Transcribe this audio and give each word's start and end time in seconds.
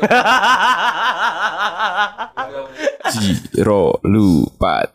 Jiro 3.12 4.00
lupa. 4.00 4.88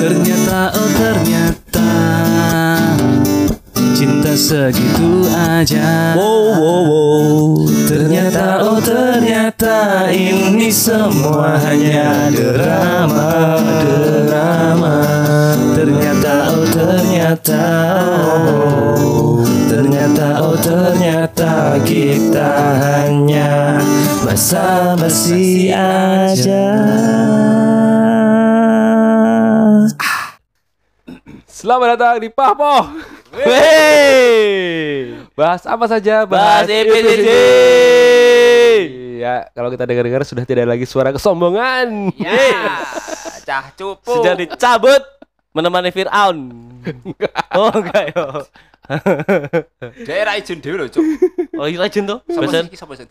Ternyata 0.00 0.72
oh 0.72 0.88
ternyata 0.96 1.92
Cinta 3.92 4.32
segitu 4.32 5.28
aja. 5.28 6.16
Wow 6.16 6.56
wow 6.56 6.88
wow. 6.88 7.68
Ternyata 7.84 8.64
oh 8.64 8.80
ternyata 8.80 10.08
Ini 10.08 10.72
semua 10.72 11.60
hanya 11.60 12.32
drama 12.32 13.60
Drama. 13.84 15.04
Ternyata 15.76 16.32
oh 16.56 16.64
ternyata 16.72 17.60
oh, 18.00 19.44
Ternyata 19.68 20.40
oh 20.40 20.56
ternyata 20.56 21.76
Kita 21.84 22.55
Basa-basi 24.36 25.72
aja 25.72 26.68
Selamat 31.48 31.96
datang 31.96 32.20
di 32.20 32.28
Pahpo. 32.28 33.00
Wey, 33.32 35.16
Bahas 35.32 35.64
apa 35.64 35.88
saja? 35.88 36.28
bahas 36.28 36.68
EPCC. 36.68 37.24
Ya, 39.24 39.48
kalau 39.56 39.72
kita 39.72 39.88
dengar-dengar 39.88 40.20
sudah 40.28 40.44
tidak 40.44 40.68
lagi 40.68 40.84
suara 40.84 41.16
kesombongan. 41.16 42.12
Ya, 42.20 42.36
Cah 43.40 43.72
cupu. 43.72 44.20
sudah 44.20 44.36
dicabut 44.36 45.00
menemani 45.56 45.88
Fir'aun. 45.88 46.36
Oh 47.56 47.72
enggak 47.72 48.12
yo. 48.12 48.44
Daerah 50.04 50.36
izin 50.36 50.60
dhewe 50.60 50.84
lho, 50.84 50.92
Cuk. 50.92 51.00
Oh 51.56 51.64
iya 51.64 51.80
legend 51.80 52.04
tuh. 52.04 52.20
Sapa 52.28 52.44
Biasa 52.44 52.68
sih 52.68 52.76
sapa 52.76 52.92
sih 53.00 53.08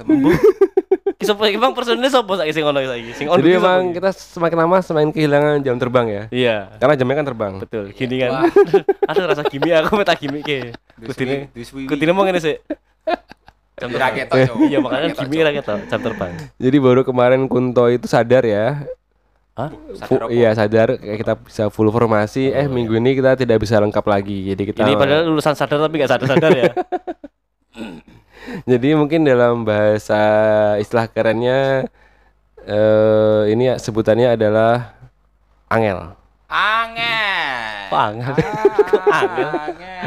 kisah 1.15 1.35
emang 1.51 1.71
personilnya 1.71 2.11
sapa 2.11 2.35
saiki 2.35 2.51
sing 2.51 2.65
ono 2.67 2.79
saiki? 2.83 3.11
Sing 3.15 3.27
ono 3.31 3.39
Jadi 3.39 3.51
emang 3.55 3.95
kita 3.95 4.09
semakin 4.11 4.57
lama 4.67 4.77
semakin 4.83 5.09
kehilangan 5.15 5.63
jam 5.63 5.75
terbang 5.79 6.05
ya. 6.11 6.23
Iya. 6.29 6.55
Karena 6.75 6.93
jamnya 6.99 7.15
kan 7.15 7.25
terbang. 7.25 7.53
Betul, 7.63 7.83
gini 7.95 8.15
kan. 8.19 8.51
Ada 9.09 9.21
rasa 9.31 9.43
gimmick 9.47 9.73
aku 9.73 9.95
meta 9.95 10.13
gimmick 10.19 10.43
ke. 10.43 10.75
Kutine. 10.99 11.49
Kutine 11.87 12.11
mau 12.11 12.27
ngene 12.27 12.39
sih. 12.43 12.55
Jam 13.79 13.89
terbang. 13.91 14.57
Iya 14.67 14.77
makanya 14.83 15.09
gimmick 15.15 15.39
kita 15.63 15.73
jam 15.87 15.99
terbang. 16.03 16.31
Jadi 16.59 16.77
baru 16.83 17.01
kemarin 17.07 17.47
Kunto 17.47 17.87
itu 17.87 18.05
sadar 18.11 18.43
ya. 18.43 18.83
Hah? 19.55 19.71
Sadar 19.95 20.27
iya 20.35 20.51
sadar 20.51 20.99
kayak 20.99 21.17
kita 21.23 21.33
bisa 21.39 21.63
full 21.71 21.87
formasi. 21.87 22.51
eh 22.51 22.67
minggu 22.67 22.91
ini 22.99 23.15
kita 23.15 23.39
tidak 23.39 23.63
bisa 23.63 23.79
lengkap 23.79 24.03
lagi. 24.03 24.51
Jadi 24.51 24.61
kita 24.67 24.83
Ini 24.83 24.99
padahal 24.99 25.31
lulusan 25.31 25.55
sadar 25.55 25.79
tapi 25.79 25.95
nggak 25.95 26.11
sadar-sadar 26.11 26.51
ya. 26.51 26.71
Jadi 28.71 28.87
mungkin 28.93 29.25
dalam 29.25 29.65
bahasa 29.65 30.21
istilah 30.77 31.09
kerennya 31.09 31.89
eh 32.65 33.41
ini 33.53 33.69
ya, 33.69 33.75
sebutannya 33.77 34.33
adalah 34.33 34.97
angel. 35.69 36.17
Angel. 36.49 37.89
Kok 37.89 37.99
angel? 38.09 38.33
Angel? 39.05 39.51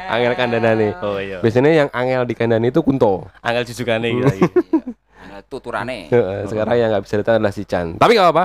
Angel 0.08 0.32
kandana 0.34 0.70
nih. 0.74 0.92
Oh 0.98 1.18
iya. 1.22 1.38
Biasanya 1.38 1.70
yang 1.86 1.88
angel 1.94 2.22
di 2.26 2.34
kandani 2.34 2.74
itu 2.74 2.82
Kunto. 2.82 3.30
Angel 3.42 3.62
jujukane 3.66 4.08
gitu. 4.10 4.26
Angel 5.22 5.42
tuturane. 5.46 6.10
Heeh, 6.10 6.40
Sekarang 6.50 6.74
yang 6.74 6.88
nggak 6.90 7.04
bisa 7.06 7.14
datang 7.22 7.38
adalah 7.38 7.54
si 7.54 7.62
Chan. 7.62 7.94
Tapi 7.94 8.10
nggak 8.16 8.26
apa-apa. 8.26 8.44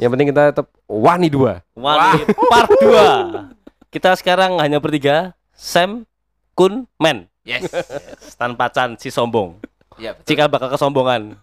Yang 0.00 0.10
penting 0.16 0.28
kita 0.32 0.42
tetap 0.52 0.66
wani 0.88 1.28
dua. 1.28 1.60
Wani 1.76 2.24
part 2.48 2.70
2. 2.80 3.92
Kita 3.92 4.14
sekarang 4.16 4.56
hanya 4.60 4.80
bertiga, 4.80 5.36
Sam, 5.52 6.08
Kun, 6.56 6.88
Men. 6.96 7.29
Yes. 7.50 7.66
Tanpa 8.40 8.70
Chan 8.70 8.94
si 9.02 9.10
sombong. 9.10 9.58
Iya, 9.98 10.14
betul. 10.14 10.26
Cikal 10.30 10.46
bakal 10.46 10.68
kesombongan. 10.70 11.34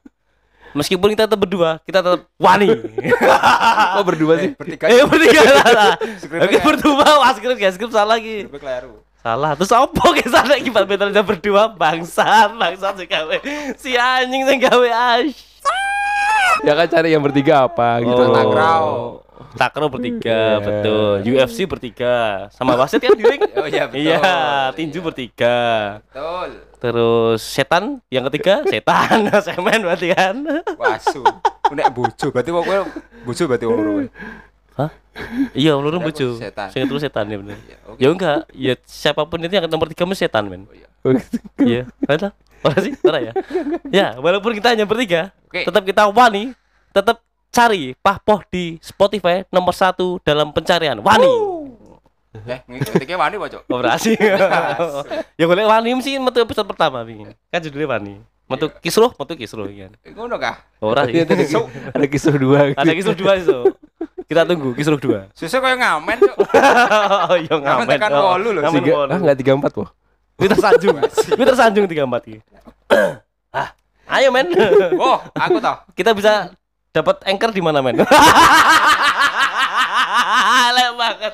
Meskipun 0.76 1.16
kita 1.16 1.26
tetap 1.26 1.40
berdua, 1.42 1.82
kita 1.84 2.06
tetap 2.06 2.28
wani. 2.38 2.70
Kok 3.98 4.06
berdua 4.06 4.34
sih? 4.38 4.52
Bertiga. 4.54 4.86
eh 4.92 5.04
bertiga 5.08 5.42
salah. 5.42 5.94
Skripnya 6.22 6.46
Oke 6.46 6.58
berdua, 6.62 7.08
wah 7.24 7.32
skrip 7.34 7.58
ya 7.58 7.70
skrip 7.74 7.90
salah 7.90 8.20
lagi. 8.20 8.46
Salah. 9.24 9.52
Terus 9.58 9.72
apa 9.74 10.04
ke 10.14 10.28
sana 10.30 10.54
aja 10.60 11.22
berdua 11.24 11.72
bangsat, 11.72 12.54
bangsat 12.54 12.94
si 13.00 13.06
gawe. 13.10 13.38
Si 13.80 13.92
anjing 13.98 14.44
sing 14.46 14.60
gawe 14.62 14.88
ash. 15.18 15.47
Ya 16.66 16.74
kan 16.74 16.88
cari 16.90 17.10
yang 17.14 17.22
bertiga 17.22 17.66
apa 17.70 18.02
gitu. 18.02 18.22
Oh. 18.22 18.34
Takraw. 18.34 18.86
Takraw 19.58 19.88
bertiga, 19.90 20.58
betul. 20.62 21.22
UFC 21.26 21.66
bertiga. 21.70 22.48
Sama 22.54 22.74
wasit 22.78 23.02
kan 23.02 23.14
di 23.14 23.26
ring? 23.26 23.42
Oh 23.58 23.66
iya 23.66 23.86
betul. 23.90 24.02
Iya, 24.02 24.22
tinju 24.74 25.00
bertiga. 25.02 25.58
Betul. 26.10 26.50
Terus 26.78 27.42
setan 27.42 28.02
yang 28.14 28.26
ketiga, 28.30 28.62
setan, 28.66 29.30
semen 29.46 29.82
berarti 29.82 30.14
kan. 30.14 30.36
Wasu. 30.78 31.26
Nek 31.74 31.90
bojo 31.94 32.28
berarti 32.30 32.50
wong 32.54 32.64
kowe 32.66 32.78
bojo 33.26 33.44
berarti 33.50 33.66
wong. 33.66 34.10
Hah? 34.78 34.92
Iya, 35.58 35.74
Aku 35.74 35.98
bojo. 36.02 36.28
setan. 36.38 36.70
Sing 36.70 36.86
itu 36.86 36.96
setan 37.02 37.26
ya 37.26 37.38
bener. 37.42 37.58
Iya. 37.58 37.78
Ya 37.98 38.08
enggak, 38.14 38.40
ya 38.54 38.74
siapa 38.86 39.26
pun 39.26 39.42
itu 39.42 39.54
yang 39.58 39.66
nomor 39.66 39.90
tiga 39.90 40.06
mesti 40.06 40.30
setan, 40.30 40.50
men. 40.54 40.70
iya. 40.70 40.88
Iya, 41.58 41.82
ada. 42.06 42.30
Ora 42.66 42.78
sih, 42.82 42.94
ora 43.06 43.20
ya. 43.22 43.34
Ya, 43.90 44.08
walaupun 44.18 44.54
kita 44.58 44.74
hanya 44.74 44.86
bertiga, 44.88 45.30
Oke. 45.46 45.66
tetap 45.66 45.84
kita 45.86 46.10
wani, 46.10 46.54
tetap 46.90 47.22
cari 47.50 47.94
Pahpoh 47.98 48.42
di 48.50 48.78
Spotify 48.82 49.42
nomor 49.50 49.74
satu 49.74 50.18
dalam 50.22 50.50
pencarian. 50.54 50.98
Wani. 51.02 51.30
Eh, 52.38 52.60
ngetiknya 52.70 53.18
wani 53.18 53.36
apa, 53.42 53.48
Cuk? 53.50 53.62
Operasi. 53.66 54.14
ya 55.42 55.46
boleh 55.50 55.66
wani 55.66 55.90
mesti 55.98 56.22
metu 56.22 56.38
episode 56.38 56.70
pertama 56.70 57.02
nih. 57.02 57.34
Kan 57.50 57.60
judulnya 57.66 57.88
wani. 57.98 58.14
Metu 58.48 58.70
kisruh, 58.80 59.10
metu 59.18 59.34
kisruh 59.34 59.66
kan. 59.66 59.92
Ngono 60.14 60.38
kah? 60.38 60.62
Ora 60.78 61.10
sih. 61.10 61.18
Iya, 61.18 61.26
ada 61.98 62.06
kisah 62.06 62.36
dua. 62.38 62.78
Ada 62.78 62.94
kisruh 62.94 63.18
dua 63.18 63.42
itu. 63.42 63.60
Kita 64.28 64.46
tunggu 64.46 64.78
kisruh 64.78 65.00
dua. 65.02 65.32
Susah 65.34 65.58
koyo 65.58 65.76
ngamen, 65.82 66.18
Cuk. 66.22 66.38
oh 67.32 67.38
iya 67.42 67.56
ngamen. 67.58 67.86
tekan 67.90 68.12
Oh, 68.14 68.38
wolu 68.38 68.50
loh, 68.54 68.62
ngamen 68.70 68.82
Tiga, 68.86 68.94
wolu. 69.02 69.12
ah 69.12 69.20
nggak 69.24 69.38
tiga 69.42 69.52
empat 69.58 69.74
loh. 69.74 69.90
Gue 70.38 70.48
tersanjung. 70.54 71.02
Gue 71.34 71.46
tersanjung 71.50 71.86
tiga 71.90 72.06
empat 72.06 72.22
iki. 72.30 72.40
ah, 73.58 73.74
ayo 74.14 74.30
men. 74.30 74.54
Oh, 75.02 75.18
aku 75.34 75.58
tau. 75.58 75.82
Kita 75.98 76.14
bisa 76.14 76.54
dapat 76.94 77.26
anchor 77.26 77.50
di 77.50 77.62
mana 77.66 77.82
men? 77.82 77.98
Lek 80.78 80.90
banget. 80.94 81.34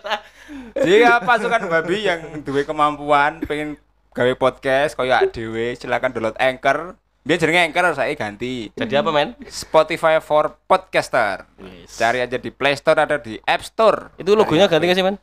Jika 0.79 1.19
pasukan 1.19 1.67
babi 1.67 2.07
yang 2.07 2.39
duwe 2.47 2.63
kemampuan 2.63 3.43
pengen 3.43 3.75
gawe 4.15 4.33
podcast 4.39 4.95
koyo 4.95 5.19
dhewe 5.35 5.75
silakan 5.75 6.15
download 6.15 6.39
Anchor. 6.39 6.95
Biar 7.23 7.39
jenenge 7.39 7.71
Anchor 7.71 7.95
saya 7.95 8.15
ganti. 8.15 8.71
Jadi 8.71 8.93
apa 8.95 9.11
men? 9.11 9.35
Spotify 9.51 10.23
for 10.23 10.55
podcaster. 10.63 11.43
Cari 11.91 12.23
aja 12.23 12.39
di 12.39 12.51
Play 12.55 12.75
Store 12.79 13.03
atau 13.03 13.19
di 13.19 13.35
App 13.43 13.67
Store. 13.67 14.15
Itu 14.15 14.35
logonya 14.35 14.71
ganti 14.71 14.87
gak 14.87 14.95
sih 14.95 15.03
men? 15.03 15.19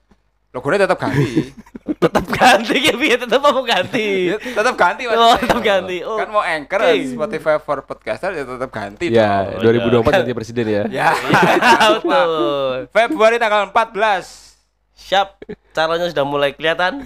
Logonya 0.50 0.83
tetap 0.83 0.99
ganti. 0.99 1.55
Tetap 2.00 2.25
ganti 2.27 2.81
ya 2.81 2.97
biar 2.97 3.21
tetap 3.21 3.44
mau 3.44 3.61
ganti. 3.61 4.33
Ya, 4.33 4.41
tetap 4.41 4.72
ganti 4.72 5.05
Mas. 5.05 5.15
Oh, 5.15 5.37
tetap 5.37 5.61
ganti. 5.61 6.00
Oh. 6.00 6.16
Kan 6.16 6.33
mau 6.33 6.41
Anchor 6.41 6.81
Oke. 6.81 7.12
Spotify 7.12 7.61
for 7.61 7.84
podcaster 7.84 8.33
ya 8.33 8.49
tetap 8.49 8.72
ganti 8.72 9.12
Ya, 9.12 9.44
dong. 9.61 10.00
2024 10.00 10.25
ganti 10.25 10.33
presiden 10.33 10.65
ya. 10.65 10.83
Ya. 10.88 11.12
Betul. 12.00 12.88
Februari 12.97 13.37
tanggal 13.37 13.69
14. 13.69 13.93
Siap. 14.97 15.44
Caranya 15.71 16.09
sudah 16.09 16.25
mulai 16.25 16.56
kelihatan. 16.56 17.05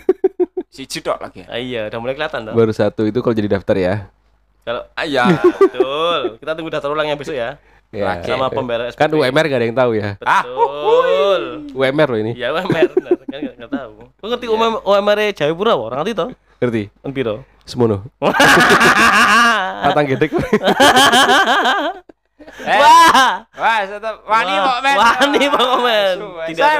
Siji 0.70 1.02
tok 1.02 1.18
lagi. 1.18 1.42
Ah, 1.50 1.58
iya, 1.58 1.90
udah 1.90 1.98
mulai 1.98 2.14
kelihatan 2.14 2.46
dong. 2.46 2.54
Baru 2.54 2.70
satu 2.70 3.02
itu 3.02 3.18
kalau 3.18 3.34
jadi 3.34 3.50
daftar 3.50 3.74
ya. 3.74 3.94
Kalau 4.62 4.86
Ah, 4.94 5.04
ya. 5.04 5.26
betul. 5.58 6.38
Kita 6.38 6.54
tunggu 6.54 6.70
daftar 6.70 6.94
ulangnya 6.94 7.18
besok 7.18 7.34
ya. 7.34 7.58
Ya. 7.90 8.22
Sama 8.22 8.46
pemberes. 8.46 8.94
Kan 8.94 9.10
UMR 9.10 9.46
gak 9.46 9.58
ada 9.58 9.66
yang 9.66 9.74
tahu 9.74 9.98
ya. 9.98 10.18
Ah, 10.22 10.46
Betul. 10.46 11.42
UMR 11.74 12.08
loh 12.10 12.20
ini. 12.22 12.32
Ya 12.34 12.54
UMR 12.54 12.94
benar 12.94 13.23
kan 13.34 13.40
nggak 13.42 13.54
nggak 13.56 13.72
tahu. 13.72 13.92
Kau 14.14 14.26
ngerti 14.28 14.46
UMR 14.46 14.70
UMR 14.80 15.18
Jayapura 15.32 15.72
orang 15.74 15.98
ngerti 16.00 16.12
toh? 16.14 16.28
Ngerti? 16.56 16.82
Kan 16.94 17.10
piro? 17.10 17.34
Semono. 17.64 17.96
Patang 19.84 20.06
gedek. 20.06 20.30
Eh, 22.44 22.76
Wah. 22.76 23.46
Wah, 23.48 23.78
tetap 23.82 24.20
wani 24.22 24.52
kok 24.52 24.78
men. 24.80 24.96
Wani 24.96 25.46
kok 25.48 25.78
men. 25.80 26.16
Tidak 26.46 26.70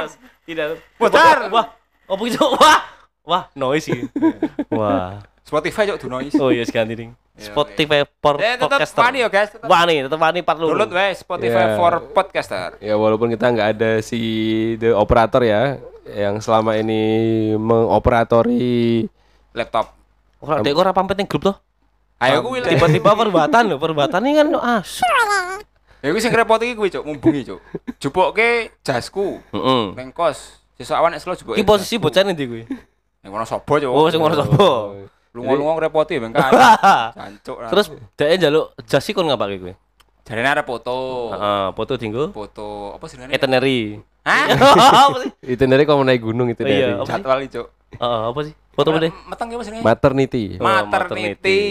tidak. 0.45 0.67
Putar. 0.95 1.49
Wah. 1.49 1.73
Oh 2.05 2.15
begitu. 2.15 2.39
Wah. 2.53 2.79
Wah, 3.25 3.43
noise 3.51 3.89
sih. 3.89 3.99
Wah. 4.71 5.25
Spotify 5.41 5.89
yuk 5.89 5.97
do 5.97 6.07
noise. 6.07 6.37
Oh 6.37 6.49
iya 6.49 6.63
ganti 6.63 6.93
nih. 6.93 7.09
Iya, 7.33 7.49
Spotify 7.49 8.05
for 8.15 8.37
Eh, 8.37 8.55
tetap 8.55 8.77
podcaster. 8.77 9.01
wani 9.01 9.17
ya, 9.19 9.27
guys. 9.27 9.49
Tetap 9.49 9.67
Wani, 9.67 9.95
tetap 10.05 10.19
wani 10.19 10.39
part 10.39 10.57
lu. 10.57 10.69
download 10.69 10.91
wae 10.91 11.11
Spotify 11.11 11.63
Ya. 11.65 11.75
for 11.75 11.93
podcaster. 12.13 12.69
Ya 12.79 12.93
walaupun 12.93 13.27
kita 13.27 13.45
nggak 13.49 13.67
ada 13.73 13.91
si 13.99 14.19
the 14.77 14.93
operator 14.93 15.41
ya 15.41 15.81
yang 16.05 16.37
selama 16.37 16.77
ini 16.77 17.01
mengoperatori 17.57 19.05
Laptop. 19.55 19.95
Ora 20.43 20.61
dek 20.61 20.75
ora 20.75 20.91
pampet 20.91 21.17
ning 21.17 21.27
grup 21.31 21.49
toh. 21.49 21.55
Ayo 22.21 22.43
kuwi 22.43 22.61
lho. 22.61 22.69
Tiba-tiba 22.69 23.11
perbuatan 23.15 23.63
loh, 23.71 23.79
perbuatan 23.79 24.21
ini 24.27 24.35
kan 24.37 24.47
as. 24.79 25.01
Ya 26.03 26.11
kuwi 26.13 26.21
sing 26.21 26.35
repot 26.35 26.61
iki 26.61 26.75
kuwi, 26.77 26.91
Cuk, 26.93 27.03
ngumbungi, 27.07 27.41
Cuk. 27.49 27.59
Jupukke 27.97 28.69
jasku 28.85 29.41
Heeh. 29.49 29.83
ning 29.97 30.13
kos. 30.13 30.61
Sesuk 30.77 30.93
awan 30.93 31.15
nek 31.15 31.23
slow 31.23 31.33
jupuke. 31.33 31.55
Ki 31.57 31.63
posisi 31.65 31.95
bocah 31.97 32.21
ndi 32.27 32.45
kuwi? 32.45 32.63
Ning 33.23 33.29
kono 33.31 33.47
sapa, 33.47 33.65
Cuk? 33.79 33.89
Oh, 33.89 34.11
sing 34.11 34.19
ngono 34.21 34.35
sapa? 34.37 34.67
Lunga-lunga 35.35 35.87
repoti 35.87 36.19
ben 36.19 36.31
kae. 36.35 36.51
Jancuk. 37.15 37.57
Terus 37.71 37.85
dhek 38.19 38.29
njaluk 38.43 38.65
jas 38.85 39.07
kon 39.15 39.27
ngapake 39.27 39.55
kowe? 39.59 39.73
Jarene 40.25 40.49
arep 40.49 40.65
foto. 40.65 40.97
Heeh, 41.37 41.65
foto 41.77 41.91
dinggo 42.01 42.33
Foto 42.33 42.97
apa 42.97 43.05
sih 43.05 43.15
itinerary. 43.21 44.01
Hah? 44.25 44.45
apa 45.13 45.17
sih? 45.21 45.31
Itu 45.53 45.69
dari 45.69 45.85
kalau 45.85 46.01
mau 46.01 46.07
naik 46.09 46.25
gunung 46.25 46.49
itu 46.49 46.65
Iya, 46.65 46.97
dari 46.97 46.97
apa 46.97 47.05
sih? 47.05 47.13
Jadwal 47.13 47.39
itu. 47.45 47.61
Heeh, 48.01 48.21
apa 48.33 48.39
sih? 48.41 48.53
Foto 48.73 48.89
apa? 48.91 49.07
Meteng 49.07 49.47
ya 49.53 49.57
jenenge? 49.61 49.83
maternity. 49.85 50.43
Oh, 50.57 50.65
Maternity. 50.65 51.61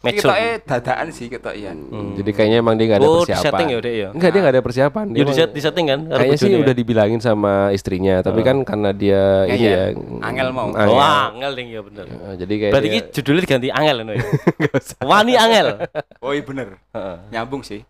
Medsos. 0.00 0.24
Kita 0.24 0.34
eh 0.34 0.56
dadaan 0.58 1.06
sih 1.10 1.28
kita 1.28 1.52
iya. 1.52 1.70
Hmm, 1.70 2.16
Jadi 2.16 2.30
kayaknya 2.32 2.58
emang 2.58 2.72
dia 2.74 2.88
nggak 2.88 2.98
ada 2.98 3.04
Oh, 3.04 3.20
persiapan. 3.20 3.36
disetting 3.36 3.68
ya 3.68 3.78
Dek 3.78 3.94
ya. 3.94 4.08
Enggak, 4.10 4.28
dia 4.28 4.40
nggak 4.40 4.54
ada 4.54 4.62
persiapan. 4.62 5.04
Dia 5.06 5.18
Ya 5.18 5.24
di 5.24 5.34
set 5.34 5.50
di 5.50 5.60
setting 5.60 5.86
kan? 5.86 6.00
Kayaknya 6.06 6.24
sih 6.32 6.46
bojone 6.46 6.56
udah 6.58 6.72
ya? 6.72 6.78
dibilangin 6.78 7.20
sama 7.20 7.52
istrinya, 7.70 8.14
tapi 8.18 8.40
kan 8.40 8.56
karena 8.62 8.90
dia 8.90 9.22
ini 9.46 9.60
ya 9.62 9.84
Angel 10.20 10.48
mau. 10.50 10.72
angel. 10.72 10.88
Oh, 10.90 11.04
angel 11.30 11.52
ding 11.52 11.68
ya 11.68 11.80
bener. 11.82 12.04
Eh, 12.06 12.34
Jadi 12.38 12.54
kayak 12.56 12.72
Berarti 12.72 12.88
dia- 12.88 12.96
ini 12.96 13.12
judulnya 13.12 13.42
diganti 13.42 13.68
angel 13.70 13.96
no 13.98 14.12
ya. 14.14 14.24
Wani 15.10 15.32
angel. 15.34 15.66
Oh 16.24 16.32
iya 16.32 16.42
bener. 16.42 16.68
Heeh. 16.90 17.16
Nyambung 17.30 17.60
sih. 17.60 17.80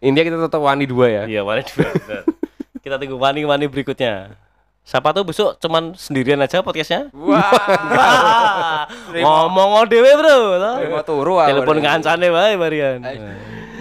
India 0.00 0.22
kita 0.22 0.36
tetap 0.38 0.58
wani 0.58 0.84
dua 0.84 1.06
ya. 1.08 1.22
Iya, 1.24 1.40
Wani 1.42 1.62
dua. 1.64 1.86
bener. 1.88 2.22
Kita 2.82 2.98
tunggu 2.98 3.14
Wani-Wani 3.16 3.66
berikutnya. 3.66 4.34
Siapa 4.82 5.14
tahu 5.14 5.30
besok 5.30 5.54
cuman 5.62 5.94
sendirian 5.94 6.42
aja 6.42 6.58
podcastnya. 6.58 7.06
Wah. 7.14 8.90
Ngomong 9.14 9.86
dewe 9.86 10.10
bro. 10.18 10.58
Terima 10.82 11.02
turu 11.06 11.38
aku. 11.38 11.54
Telepon 11.54 11.78
kancane 11.78 12.26
wae 12.34 12.58
Marian. 12.58 12.98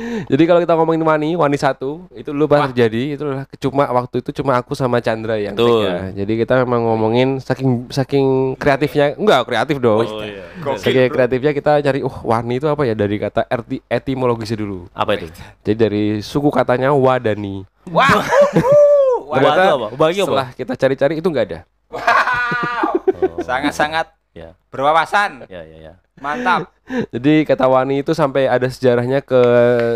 Jadi 0.01 0.43
kalau 0.45 0.59
kita 0.61 0.73
ngomongin 0.77 1.03
wani, 1.03 1.29
wani 1.35 1.57
satu 1.57 2.05
itu 2.15 2.29
dulu 2.31 2.47
pas 2.49 2.69
terjadi 2.69 3.17
itu 3.17 3.21
adalah 3.21 3.45
cuma 3.59 3.83
waktu 3.91 4.15
itu 4.23 4.29
cuma 4.41 4.57
aku 4.57 4.73
sama 4.73 4.97
Chandra 5.03 5.37
yang 5.37 5.53
Betul. 5.53 5.83
take 5.83 5.89
ya. 5.89 5.97
Jadi 6.23 6.33
kita 6.41 6.53
memang 6.63 6.81
ngomongin 6.85 7.29
saking 7.41 7.91
saking 7.91 8.27
kreatifnya, 8.57 9.17
enggak 9.17 9.45
kreatif 9.45 9.77
dong. 9.81 10.05
Oh 10.05 10.23
iya. 10.23 10.47
Saking 10.79 11.11
kreatifnya 11.11 11.51
kita 11.53 11.71
cari, 11.81 11.99
oh 12.01 12.17
wani 12.23 12.57
itu 12.61 12.67
apa 12.69 12.81
ya 12.87 12.93
dari 12.97 13.17
kata 13.19 13.45
erti, 13.49 13.81
etimologisnya 13.89 14.57
dulu. 14.57 14.89
Apa 14.95 15.17
itu? 15.17 15.27
Jadi 15.65 15.77
dari 15.77 16.03
suku 16.23 16.49
katanya 16.49 16.93
wadani. 16.93 17.65
Wah. 17.89 18.09
Wah, 19.31 19.39
itu 19.39 19.61
apa? 19.63 19.87
Bagi 19.95 20.19
apa? 20.19 20.25
setelah 20.27 20.47
kita 20.51 20.73
cari-cari 20.75 21.13
itu 21.23 21.27
enggak 21.31 21.45
ada. 21.47 21.59
Wow. 21.87 23.39
Sangat-sangat 23.47 24.07
Ya, 24.31 24.55
berwawasan. 24.71 25.43
ya, 25.51 25.59
ya, 25.67 25.77
ya. 25.91 25.93
Mantap. 26.23 26.71
Jadi 27.13 27.43
kata 27.43 27.67
wani 27.67 27.99
itu 27.99 28.15
sampai 28.15 28.47
ada 28.47 28.67
sejarahnya 28.71 29.19
ke 29.19 29.39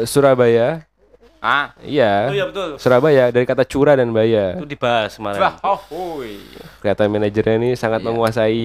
Surabaya. 0.04 0.84
Ah. 1.46 1.68
Iya. 1.78 2.14
Oh 2.26 2.34
iya 2.34 2.46
betul. 2.46 2.70
Surabaya 2.76 3.30
dari 3.30 3.46
kata 3.46 3.62
cura 3.62 3.94
dan 3.94 4.10
baya. 4.10 4.58
Itu 4.58 4.66
dibahas 4.66 5.14
kemarin. 5.14 5.38
Wah, 5.38 5.54
oh, 5.62 5.78
woi. 5.88 6.42
Kelihatan 6.82 7.06
manajernya 7.08 7.56
ini 7.56 7.70
sangat 7.74 8.02
Iya. 8.02 8.08
menguasai 8.08 8.62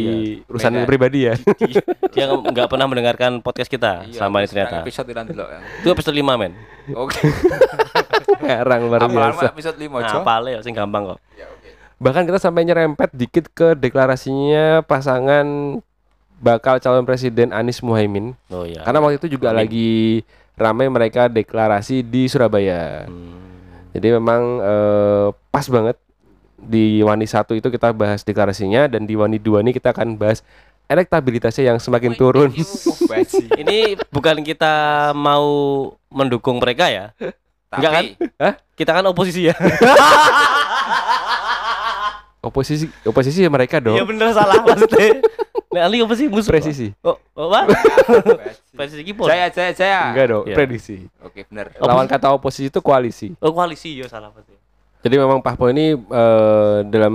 urusan 0.47 0.73
Beda. 0.75 0.88
pribadi 0.88 1.19
ya. 1.23 1.35
Dia- 1.61 1.85
Dia 2.09 2.25
nggak 2.32 2.67
pernah 2.67 2.87
mendengarkan 2.87 3.38
podcast 3.38 3.69
kita 3.69 4.09
selama 4.09 4.41
ini 4.41 4.49
ternyata. 4.49 4.81
Episode 4.81 5.06
itu 5.06 5.15
nanti 5.15 5.32
loh. 5.32 5.44
ya. 5.47 5.61
Itu 5.79 5.88
episode 5.91 6.17
5 6.17 6.35
men. 6.35 6.53
Oke. 6.91 7.21
Ngarang 8.41 8.81
luar 8.87 9.00
Lama-lama 9.05 9.37
biasa. 9.37 9.53
episode 9.53 9.76
5 9.76 9.93
Nah, 9.93 10.09
Jo. 10.09 10.19
pale 10.23 10.50
sing 10.61 10.73
gampang 10.73 11.05
kok. 11.06 11.21
Bahkan 12.00 12.25
kita 12.25 12.41
sampai 12.41 12.65
nyerempet 12.65 13.12
dikit 13.12 13.53
ke 13.53 13.76
deklarasinya 13.76 14.81
pasangan 14.81 15.44
bakal 16.41 16.81
calon 16.81 17.05
presiden 17.05 17.53
Anies 17.53 17.85
Muhaimin. 17.85 18.33
Oh 18.49 18.65
iya. 18.65 18.81
Karena 18.81 18.99
waktu 18.99 19.21
itu 19.21 19.37
juga 19.37 19.53
lagi 19.53 20.25
ramai 20.61 20.93
mereka 20.93 21.33
deklarasi 21.33 22.05
di 22.05 22.29
Surabaya. 22.29 23.09
Hmm. 23.09 23.41
Jadi 23.97 24.09
memang 24.12 24.43
eh, 24.61 25.27
pas 25.49 25.65
banget 25.67 25.97
di 26.61 27.01
Wani 27.01 27.25
satu 27.25 27.57
itu 27.57 27.73
kita 27.73 27.97
bahas 27.97 28.21
deklarasinya 28.21 28.85
dan 28.87 29.09
di 29.09 29.17
Wani 29.17 29.41
dua 29.41 29.65
ini 29.65 29.73
kita 29.73 29.97
akan 29.97 30.21
bahas 30.21 30.45
elektabilitasnya 30.87 31.73
yang 31.73 31.79
semakin 31.81 32.12
turun. 32.12 32.53
Oh, 32.53 32.97
basi. 33.09 33.49
Ini 33.57 33.97
bukan 34.12 34.45
kita 34.45 35.11
mau 35.17 35.49
mendukung 36.12 36.61
mereka 36.61 36.93
ya. 36.93 37.17
Enggak 37.71 37.91
kan? 37.91 38.05
Tapi 38.05 38.37
Hah? 38.37 38.55
Kita 38.77 38.91
kan 38.99 39.05
oposisi 39.09 39.49
ya. 39.49 39.55
Oposisi 42.41 42.89
oposisi 43.05 43.45
ya 43.45 43.53
mereka 43.53 43.77
Iya 43.85 44.01
dong. 44.01 44.17
bener 44.17 44.33
salah 44.33 44.65
maksudnya. 44.65 45.21
Nah, 45.70 45.87
Ali 45.87 46.02
apa 46.02 46.14
sih 46.19 46.26
musuh? 46.26 46.50
Presisi. 46.50 46.90
Oh, 47.00 47.14
oh 47.38 47.46
apa? 47.46 47.70
Presisi 48.78 49.06
keyboard. 49.06 49.31
Jaya, 49.31 49.46
jaya, 49.55 49.70
jaya. 49.70 50.02
Enggak 50.11 50.26
dong, 50.26 50.44
Iya. 50.50 50.56
prediksi. 50.58 51.06
Oke, 51.22 51.46
bener. 51.46 51.70
Lawan 51.78 52.11
kata 52.11 52.26
oposisi 52.34 52.67
itu 52.69 52.82
koalisi. 52.82 53.38
Oh, 53.38 53.55
koalisi 53.55 53.94
ya 53.94 54.11
salah 54.11 54.34
pasti. 54.34 54.50
Jadi 55.00 55.17
memang 55.17 55.41
Pak 55.41 55.56
Po 55.56 55.64
ini 55.67 55.97
eh, 55.97 56.79
dalam 56.85 57.14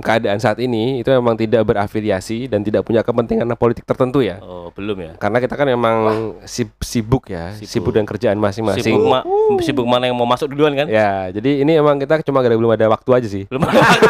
keadaan 0.00 0.36
saat 0.36 0.60
ini 0.60 1.00
itu 1.00 1.08
memang 1.08 1.32
tidak 1.32 1.64
berafiliasi 1.64 2.44
dan 2.44 2.60
tidak 2.60 2.84
punya 2.84 3.00
kepentingan 3.00 3.48
politik 3.56 3.82
tertentu 3.82 4.20
ya. 4.20 4.36
Oh, 4.38 4.68
belum 4.68 5.00
ya. 5.00 5.12
Karena 5.16 5.40
kita 5.40 5.56
kan 5.56 5.64
memang 5.64 5.96
sib- 6.44 6.76
sibuk 6.78 7.24
ya, 7.26 7.56
Sibuk. 7.56 7.68
sibuk, 7.68 7.92
dan 7.92 8.04
kerjaan 8.04 8.36
masing-masing. 8.36 8.84
Sibuk, 8.92 9.08
ma 9.08 9.24
sibuk 9.58 9.88
mana 9.88 10.04
yang 10.04 10.14
mau 10.14 10.28
masuk 10.28 10.52
duluan 10.52 10.76
kan? 10.76 10.86
Ya, 10.86 11.32
jadi 11.32 11.64
ini 11.64 11.72
emang 11.74 11.96
kita 11.96 12.20
cuma 12.20 12.44
gara 12.44 12.52
belum 12.52 12.68
ada 12.70 12.84
waktu 12.86 13.10
aja 13.10 13.28
sih. 13.30 13.48
Belum 13.48 13.64
ada 13.64 13.80
waktu. 13.80 14.08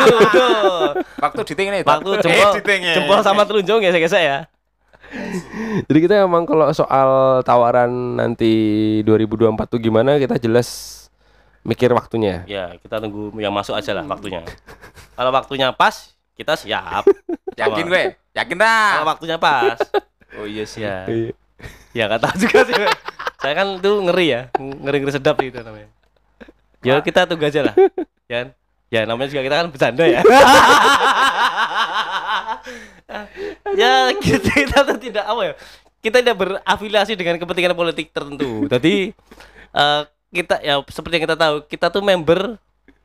Waktu 1.17 1.41
diting 1.47 1.69
ini. 1.71 1.81
Waktu 1.81 2.11
Eh, 2.11 2.21
jempol, 2.21 2.53
ya. 2.83 2.95
jempol 2.95 3.19
sama 3.21 3.43
telunjuk 3.45 3.81
ya 3.81 3.91
gesek 3.93 4.21
ya. 4.21 4.39
Jadi 5.87 5.99
kita 6.03 6.27
memang 6.27 6.43
kalau 6.43 6.67
soal 6.73 7.09
tawaran 7.41 7.89
nanti 8.17 8.53
2024 9.03 9.55
tuh 9.69 9.79
gimana 9.79 10.19
kita 10.19 10.37
jelas 10.37 10.69
mikir 11.67 11.91
waktunya. 11.91 12.47
Ya, 12.47 12.79
kita 12.79 13.03
tunggu 13.03 13.35
yang 13.43 13.51
masuk 13.51 13.75
aja 13.75 13.91
lah 13.91 14.07
waktunya. 14.07 14.47
Kalau 15.19 15.35
waktunya 15.35 15.75
pas, 15.75 16.15
kita 16.39 16.55
siap. 16.55 17.03
Yakin 17.61 17.85
gue? 17.91 18.15
Yakin 18.37 18.57
Kalau 18.57 19.03
dah. 19.03 19.11
waktunya 19.11 19.37
pas. 19.37 19.79
Oh 20.37 20.45
iya 20.45 20.69
sih. 20.69 20.85
Ya. 20.85 21.09
Iya. 21.09 21.33
Ya 21.97 22.03
nggak 22.13 22.29
tahu 22.29 22.45
juga 22.45 22.61
sih. 22.69 22.77
Saya 23.41 23.57
kan 23.57 23.81
itu 23.81 23.89
ngeri 24.05 24.27
ya, 24.29 24.41
ngeri-ngeri 24.61 25.17
sedap 25.17 25.41
gitu 25.41 25.65
namanya. 25.65 25.89
Ya 26.85 27.01
kita 27.01 27.25
tunggu 27.25 27.49
aja 27.49 27.65
lah. 27.65 27.73
Ya, 28.29 28.53
ya 28.93 29.09
namanya 29.09 29.33
juga 29.33 29.49
kita 29.49 29.57
kan 29.65 29.73
bercanda 29.73 30.05
ya. 30.05 30.21
ya 33.81 34.13
kita, 34.21 34.51
kita 34.61 34.79
tuh 34.85 34.99
tidak 35.01 35.25
apa 35.25 35.41
ya. 35.41 35.55
Kita 36.05 36.21
tidak 36.21 36.37
berafiliasi 36.37 37.17
dengan 37.17 37.41
kepentingan 37.41 37.73
politik 37.73 38.13
tertentu. 38.13 38.69
Jadi 38.69 39.17
eh, 39.73 40.03
kita 40.45 40.61
ya 40.61 40.75
seperti 40.89 41.15
yang 41.21 41.25
kita 41.31 41.37
tahu, 41.39 41.55
kita 41.65 41.87
tuh 41.89 42.03
member 42.05 42.61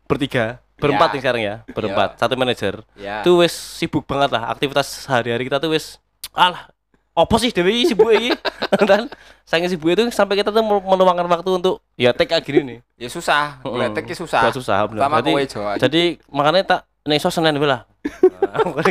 bertiga, 0.09 0.59
berempat 0.75 1.07
Ya. 1.07 1.13
nih 1.15 1.21
sekarang 1.23 1.41
ya, 1.41 1.55
berempat, 1.71 2.09
satu 2.19 2.33
manajer. 2.35 2.83
Ya. 2.99 3.23
tuh 3.23 3.39
wis 3.45 3.53
sibuk 3.53 4.03
banget 4.03 4.35
lah 4.35 4.51
aktivitas 4.51 5.07
sehari-hari 5.07 5.47
kita 5.47 5.61
tuh 5.61 5.71
wis 5.71 5.97
alah 6.35 6.67
apa 7.11 7.35
sih 7.43 7.51
Dewi 7.51 7.83
sibuk 7.83 8.07
ini? 8.11 8.31
Dan 8.89 9.11
saking 9.43 9.67
sibuk 9.67 9.91
itu 9.91 10.07
sampai 10.15 10.39
kita 10.39 10.49
tuh 10.51 10.63
mau 10.63 10.79
meluangkan 10.79 11.27
waktu 11.27 11.49
untuk 11.59 11.83
ya 11.99 12.15
take 12.15 12.31
kayak 12.31 12.43
gini 12.47 12.59
nih. 12.63 12.79
Ya 12.95 13.09
susah. 13.11 13.59
Boleh 13.63 13.91
tek 13.91 14.07
susah. 14.15 14.47
Gak 14.47 14.55
susah 14.55 14.87
Sama 14.87 15.19
jadi, 15.19 15.43
jadi 15.75 16.03
makanya 16.31 16.63
tak 16.63 16.81
nih 17.03 17.19
iso 17.19 17.27
Senin 17.27 17.59
lah. 17.59 17.83
Gue 18.65 18.81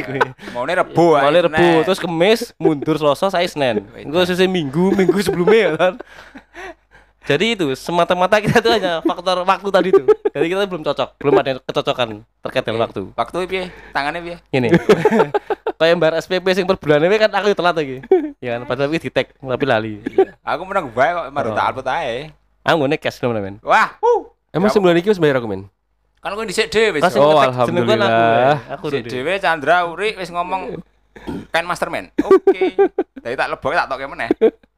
Maunya 0.54 0.86
Rebo 0.86 1.18
ae, 1.18 1.26
Mulai 1.26 1.42
Rebu, 1.50 1.82
terus 1.82 1.98
Kemis, 1.98 2.54
mundur 2.56 2.94
Selasa, 2.94 3.26
saya 3.26 3.46
Senin. 3.50 3.82
Gue 4.06 4.22
selesai 4.22 4.46
Minggu, 4.46 4.94
Minggu 4.94 5.18
sebelumnya 5.18 5.58
ya 5.58 5.72
kan. 5.74 5.94
Jadi 7.20 7.52
itu 7.52 7.66
semata-mata 7.76 8.40
kita 8.40 8.64
tuh 8.64 8.72
hanya 8.72 9.04
faktor 9.04 9.44
waktu 9.44 9.68
tadi 9.68 9.88
tuh. 9.92 10.06
Jadi 10.32 10.46
kita 10.48 10.64
belum 10.64 10.82
cocok, 10.82 11.08
belum 11.20 11.34
ada 11.36 11.50
kecocokan 11.60 12.08
terkait 12.40 12.64
dengan 12.64 12.80
waktu. 12.88 13.02
Waktu 13.12 13.36
piye? 13.44 13.64
Tangannya 13.92 14.20
piye? 14.24 14.36
Ini. 14.56 14.68
Kayak 15.80 15.96
mbak 15.96 16.12
SPP 16.20 16.46
sing 16.52 16.64
per 16.68 16.76
bulan 16.76 17.00
ini 17.04 17.16
kan 17.16 17.32
aku 17.32 17.56
telat 17.56 17.76
lagi. 17.76 18.04
Ya 18.40 18.56
kan 18.56 18.68
padahal 18.68 18.92
iki 18.92 19.08
di-tag 19.08 19.32
tapi 19.36 19.64
lali. 19.64 20.00
Aku 20.44 20.64
menang 20.68 20.92
bae 20.92 21.12
kok 21.12 21.26
maru 21.32 21.52
Oh. 21.52 21.56
tak 21.56 21.66
upload 21.72 21.88
ae. 21.88 22.32
Aku 22.64 22.76
ngene 22.84 22.96
cash 23.00 23.16
teman 23.16 23.40
men. 23.40 23.56
Wah, 23.64 23.96
uh. 24.00 24.20
Emang 24.52 24.68
sebulan 24.68 24.96
ini 25.00 25.08
wis 25.08 25.20
bayar 25.20 25.40
aku 25.40 25.48
men? 25.48 25.68
kan 26.20 26.36
aku 26.36 26.44
dhisik 26.44 26.68
dhewe 26.68 27.00
wis. 27.00 27.16
Oh, 27.16 27.40
kan 27.40 27.48
alhamdulillah. 27.56 28.76
Aku 28.76 28.92
dhewe 28.92 29.40
Chandra 29.40 29.88
Uri 29.88 30.20
wis 30.20 30.28
ngomong 30.28 30.76
kan 31.48 31.64
masterman. 31.64 32.12
Oke. 32.20 32.76
Jadi 33.24 33.34
tak 33.36 33.48
lebok 33.48 33.72
tak 33.72 33.88
toke 33.88 34.04
meneh. 34.04 34.28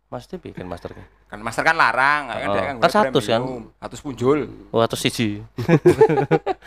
Mas 0.07 0.31
Devi 0.31 0.55
kan 0.55 0.71
master. 0.71 0.95
Kan 1.33 1.41
master 1.41 1.65
kan 1.65 1.73
larang, 1.73 2.29
kan 2.29 2.37
Oh, 2.45 2.53
dia 2.53 2.61
kan 2.61 2.75
gue 2.77 2.91
satu 2.93 3.19
kan? 3.25 3.41
Satu 3.81 3.95
punjul. 4.05 4.53
Oh, 4.69 4.85
atau 4.85 5.01
siji. 5.01 5.41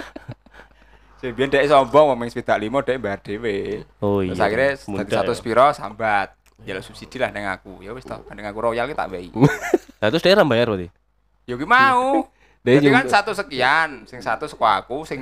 Jadi 1.22 1.32
biar 1.38 1.48
dia 1.54 1.70
sombong 1.70 2.10
ngomong 2.10 2.26
sepeda 2.34 2.58
limo 2.58 2.82
dia 2.82 2.98
bayar 2.98 3.22
dhewe. 3.22 3.86
Oh 4.02 4.26
Terus 4.26 4.38
iya. 4.38 4.46
akhirnya 4.46 4.70
Muda 4.90 5.06
dari 5.06 5.14
satu 5.22 5.32
ya. 5.32 5.38
spiro 5.38 5.68
sambat. 5.70 6.30
Ya 6.66 6.82
subsidi 6.82 7.22
lah 7.22 7.30
dengan 7.30 7.54
aku. 7.54 7.78
Ya 7.86 7.94
wis 7.94 8.10
toh, 8.10 8.26
dengan 8.26 8.50
aku 8.50 8.58
royal 8.58 8.90
kita 8.90 9.06
bayi. 9.06 9.30
Nah, 10.02 10.08
terus 10.10 10.26
dia 10.26 10.34
bayar 10.34 10.66
berarti. 10.74 10.90
Ya 11.46 11.54
ki 11.54 11.66
mau. 11.70 12.26
Jadi 12.66 12.90
juga- 12.90 12.98
kan 12.98 13.06
satu 13.06 13.32
sekian, 13.38 13.90
sing 14.10 14.18
satu 14.18 14.50
saka 14.50 14.82
aku, 14.82 15.06
sing 15.06 15.22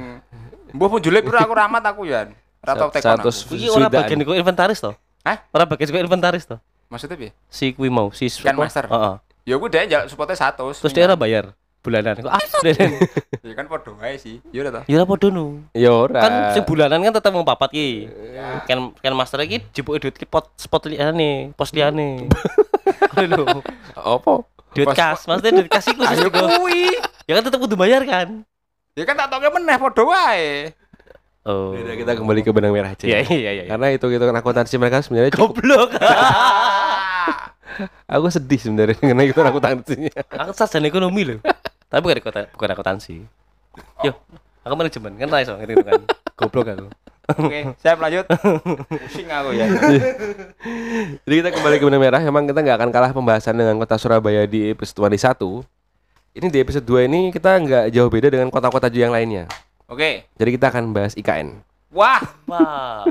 mbuh 0.71 0.87
punjule 0.87 1.19
piro 1.19 1.35
aku 1.35 1.51
ramat 1.51 1.83
aku 1.83 2.07
ya. 2.07 2.31
Ora 2.63 2.79
tau 2.79 2.87
tekon 2.87 3.19
Satu 3.19 3.27
aku. 3.27 3.59
Iki 3.59 3.67
ora 3.67 3.91
Swidaan. 3.91 3.93
bagian 3.99 4.19
kok 4.23 4.39
inventaris 4.39 4.79
toh? 4.79 4.95
Hah? 5.27 5.43
Ora 5.51 5.67
bagian 5.67 5.91
kok 5.91 5.99
inventaris 5.99 6.47
toh? 6.47 6.63
Maksudnya 6.87 7.19
piye? 7.19 7.31
Si 7.51 7.75
kuwi 7.75 7.91
mau, 7.91 8.07
si 8.15 8.31
Kan 8.39 8.55
master. 8.55 8.87
Heeh. 8.87 9.15
Ya 9.43 9.53
aku 9.53 9.67
dia 9.67 9.83
njaluk 9.83 10.07
supportnya 10.07 10.35
satu. 10.35 10.71
Terus 10.71 10.91
dia 10.91 11.03
ora 11.03 11.15
bayar. 11.15 11.51
bulanan 11.83 12.15
kok 12.15 12.31
ah. 12.31 12.39
Ya 13.43 13.53
kan 13.53 13.67
podo 13.67 13.99
wae 13.99 14.15
sih. 14.15 14.39
Ya 14.49 14.63
udah 14.63 14.71
toh. 14.71 14.83
ya 14.87 15.03
apa 15.03 15.13
dono 15.17 15.67
Ya 15.73 15.91
ora. 15.91 16.15
kan 16.17 16.33
sing 16.51 16.63
bulanan 16.63 17.03
kan 17.03 17.11
tetep 17.11 17.27
mau 17.29 17.43
papat 17.43 17.69
ki 17.69 18.07
kan 18.63 18.95
kan 18.95 19.11
master 19.11 19.43
iki 19.43 19.59
jepuke 19.69 19.99
duit 19.99 20.15
ki 20.15 20.23
pot 20.23 20.47
spot 20.55 20.87
liyane 20.87 21.51
pos 21.53 21.75
liyane 21.75 22.31
lho 23.19 23.43
Apa? 23.93 24.47
duit 24.71 24.87
kas 24.89 25.27
maksudnya 25.27 25.59
duit 25.59 25.67
kas 25.67 25.83
iku 25.85 26.07
Ayo 26.07 26.31
khusus 26.31 26.55
kuwi. 26.55 26.87
ya 27.25 27.35
kan 27.35 27.43
tetep 27.43 27.59
kudu 27.59 27.75
bayar 27.75 27.99
kan 28.03 28.47
Ya 28.95 29.03
kan 29.03 29.19
tak 29.19 29.27
toke 29.27 29.51
meneh 29.51 29.75
podo 29.75 30.07
wae. 30.07 30.71
oh 31.43 31.75
Udah 31.75 31.95
kita 31.99 32.15
kembali 32.15 32.39
ke 32.41 32.55
benang 32.55 32.71
merah 32.71 32.95
aja. 32.95 33.03
iya 33.03 33.19
iya 33.27 33.51
iya 33.53 33.63
Karena 33.67 33.91
itu 33.91 34.07
gitu 34.07 34.23
akuntansi 34.23 34.79
mereka 34.79 35.03
sebenarnya 35.03 35.35
cukup. 35.35 35.59
goblok 35.59 35.99
Aku 38.07 38.27
sedih 38.29 38.59
sebenarnya 38.59 38.97
dengan 39.01 39.25
itu 39.25 39.39
akuntansinya. 39.39 40.13
aku 40.37 40.51
sarjana 40.53 40.87
ekonomi 40.87 41.21
loh 41.23 41.39
tapi 41.93 42.01
bukan 42.09 42.25
kota 42.25 42.49
bukan 42.57 42.69
akuntansi 42.73 43.21
yo 44.01 44.17
aku 44.65 44.73
manajemen 44.73 45.13
kan 45.13 45.29
raiso 45.29 45.53
ngerti 45.53 45.77
kan 45.85 46.01
goblok 46.33 46.73
aku 46.73 46.89
Oke, 47.23 47.71
siap 47.79 48.03
lanjut. 48.03 48.27
Pusing 48.91 49.31
aku 49.31 49.55
ya. 49.55 49.63
Jadi 51.23 51.35
kita 51.39 51.55
kembali 51.55 51.79
ke 51.79 51.87
benang 51.87 52.03
merah. 52.03 52.19
Emang 52.19 52.43
kita 52.43 52.59
nggak 52.59 52.75
akan 52.83 52.89
kalah 52.91 53.11
pembahasan 53.15 53.55
dengan 53.55 53.79
kota 53.79 53.95
Surabaya 53.95 54.43
di 54.43 54.67
episode 54.67 55.07
1. 55.07 55.39
Ini 56.35 56.47
di 56.51 56.59
episode 56.59 56.83
2 56.83 57.07
ini 57.07 57.31
kita 57.31 57.55
nggak 57.63 57.95
jauh 57.95 58.11
beda 58.11 58.27
dengan 58.27 58.51
kota-kota 58.51 58.91
yang 58.91 59.15
lainnya. 59.15 59.47
Oke. 59.87 60.27
Jadi 60.35 60.49
kita 60.59 60.67
akan 60.67 60.91
bahas 60.91 61.15
IKN. 61.15 61.63
Wah, 61.95 62.27
wow 62.43 63.07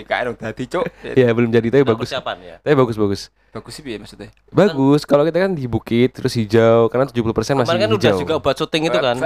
IKN 0.00 0.26
udah 0.30 0.40
dadi, 0.46 0.64
Cuk. 0.66 0.84
Ya 1.12 1.28
belum 1.28 1.48
jadi 1.48 1.68
tapi 1.68 1.82
bagus. 1.84 2.06
persiapan 2.06 2.36
ya 2.38 2.56
Tapi 2.58 2.74
bagus 2.74 2.96
bagus. 2.96 3.20
Bagus 3.50 3.72
sih 3.72 3.82
piye 3.82 3.96
maksudnya? 3.96 4.30
Bagus 4.48 5.02
kalau 5.02 5.22
kita 5.22 5.38
kan 5.38 5.52
di 5.52 5.64
bukit 5.64 6.10
terus 6.10 6.32
hijau 6.32 6.86
karena 6.86 7.04
70% 7.04 7.20
masih 7.22 7.52
kemarin 7.58 7.66
kan 7.78 7.88
hijau. 7.88 7.98
udah 7.98 8.12
juga 8.16 8.34
buat 8.38 8.56
syuting 8.56 8.82
itu 8.84 8.98
kan 8.98 9.16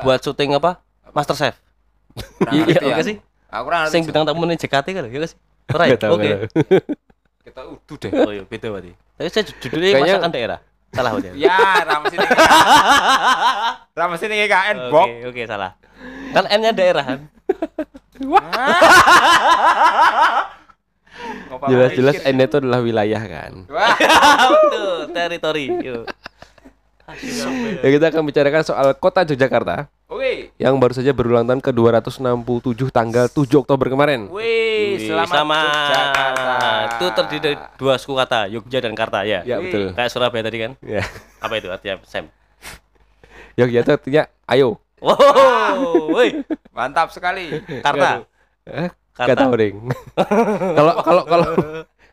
buat 0.00 0.20
syuting 0.20 0.50
apa 0.52 0.70
Master 1.10 1.34
Chef 1.34 1.56
Iya, 2.46 2.62
iya 2.68 2.80
oke 2.88 3.02
sih 3.02 3.16
Aku 3.48 3.66
ngerti. 3.66 3.88
sing 3.88 4.02
bintang 4.02 4.22
tamu 4.24 4.42
nih 4.44 4.56
JKT 4.56 4.86
kan 4.90 5.02
ya 5.04 5.20
sih 5.24 5.38
ya 5.90 5.96
tahu, 5.96 6.14
oke. 6.14 6.30
Kita 7.46 7.60
utuh 7.64 7.96
deh. 7.96 8.10
oh 8.12 8.30
iya 8.30 8.42
beda 8.42 8.66
berarti 8.68 8.92
tapi 9.12 9.28
saya 9.28 9.42
judulnya 9.48 9.88
Kayaknya- 9.92 10.14
masakan 10.14 10.30
daerah 10.30 10.58
salah 10.90 11.10
berarti 11.12 11.28
Ya, 11.34 11.54
ra 11.80 11.96
mesti 11.98 12.16
ning. 12.16 12.30
Ra 13.90 14.04
mesti 14.06 14.24
ning 14.26 14.40
IKN, 14.44 14.76
oke 14.88 15.12
oke 15.28 15.42
salah 15.44 15.70
kan 16.30 16.44
N 16.46 16.60
nya 16.60 16.70
daerah 16.70 17.04
kan 17.04 17.18
Ngapa 17.50 17.89
Jelas-jelas? 21.66 22.16
N 22.28 22.36
itu 22.38 22.56
adalah 22.56 22.80
wilayah 22.80 23.22
kan. 23.22 23.52
Wah, 23.68 23.96
betul 24.52 24.90
teritori 25.10 25.66
Ya 27.82 27.88
kita 27.90 28.06
akan 28.06 28.22
bicarakan 28.22 28.62
soal 28.62 28.94
kota 28.94 29.26
Yogyakarta 29.26 29.90
oke. 30.06 30.54
yang 30.56 30.78
baru 30.78 30.94
saja 30.94 31.10
berulang 31.10 31.42
tahun 31.42 31.58
ke 31.58 31.74
267 31.74 32.22
tanggal 32.88 33.26
7 33.26 33.50
Oktober 33.58 33.90
kemarin. 33.90 34.30
Wih, 34.30 34.94
Wih, 34.94 35.10
selamat 35.10 35.34
sama 35.34 35.58
Yogyakarta. 35.58 36.46
itu 36.86 37.06
terdiri 37.10 37.40
dari 37.42 37.56
dua 37.74 37.98
suku 37.98 38.14
kata 38.14 38.46
Yogya 38.46 38.78
dan 38.80 38.94
Karta 38.94 39.26
ya 39.26 39.42
Ya 39.42 39.58
Wih. 39.58 39.66
betul. 39.66 39.82
kayak 39.90 40.06
Surabaya 40.06 40.42
tadi 40.46 40.58
kan 40.60 40.72
Ya. 40.80 41.02
apa 41.42 41.54
itu 41.58 41.66
artinya 41.66 41.98
Sam 42.06 42.30
Yogyakarta 43.58 43.82
itu 43.82 43.90
artinya 43.98 44.22
ayo. 44.46 44.78
Wow 45.00 45.80
woi 46.08 46.44
Mantap 46.76 47.10
sekali. 47.10 47.50
Karta 47.80 48.24
Eh, 48.62 48.88
Karta. 49.10 49.26
Gak 49.26 49.38
tahu 49.38 49.52
deh. 49.54 49.70
Kalau 50.78 50.92
kalau 51.02 51.22
kalau 51.24 51.46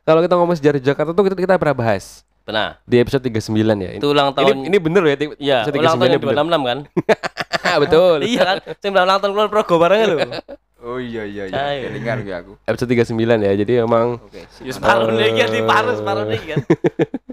kalau 0.01 0.19
kita 0.19 0.33
ngomong 0.33 0.55
sejarah 0.55 0.79
Jakarta 0.79 1.11
tuh 1.11 1.23
kita, 1.23 1.35
kita 1.37 1.53
pernah 1.55 1.77
bahas 1.77 2.23
benar 2.41 2.79
di 2.83 2.95
episode 2.95 3.19
39 3.21 3.51
ya. 3.77 3.91
itu 3.93 4.07
ulang 4.07 4.31
ini, 4.31 4.35
tahun 4.39 4.55
ini 4.65 4.77
bener 4.79 5.01
loh 5.03 5.09
ya. 5.09 5.17
Iya, 5.35 5.57
episode 5.61 5.77
ulang 5.77 5.95
39 5.95 5.99
tahunnya 5.99 6.07
ini 6.09 6.23
bener. 6.23 6.35
266 6.37 6.63
kan? 6.63 6.79
betul. 7.83 8.17
iya 8.23 8.41
kan? 8.41 8.57
Saya 8.73 8.89
ulang 8.95 9.19
tahun 9.19 9.31
keluar 9.31 9.49
progo 9.51 9.75
bareng 9.77 10.01
lho. 10.01 10.17
Oh 10.77 10.95
iya 10.95 11.27
iya 11.27 11.43
iya. 11.51 11.91
Kelingan 11.91 12.17
gue 12.23 12.35
aku. 12.37 12.53
Episode 12.63 12.89
39 13.03 13.11
ya. 13.43 13.51
Jadi 13.53 13.73
emang 13.77 14.15
Oke, 14.17 14.47
Ya 14.63 14.71
siap. 14.71 14.79
separuh 14.79 15.11
nih 15.11 15.29
kan 15.35 15.49
di 15.49 15.61
paruh 15.61 15.95
separuh 15.95 16.25
nih 16.25 16.41
kan. 16.45 16.57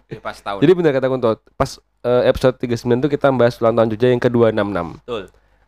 Ya, 0.09 0.19
pas 0.19 0.37
tahun. 0.37 0.59
jadi 0.59 0.73
benar 0.75 0.91
kata 0.93 1.07
Kunto. 1.07 1.31
Pas 1.55 1.71
eh, 2.03 2.23
episode 2.27 2.57
39 2.59 3.07
tuh 3.07 3.11
kita 3.13 3.31
bahas 3.31 3.55
ulang 3.59 3.75
tahun 3.75 3.89
Jogja 3.91 4.11
yang 4.11 4.19
ke-266. 4.19 4.99
Betul. 4.99 5.23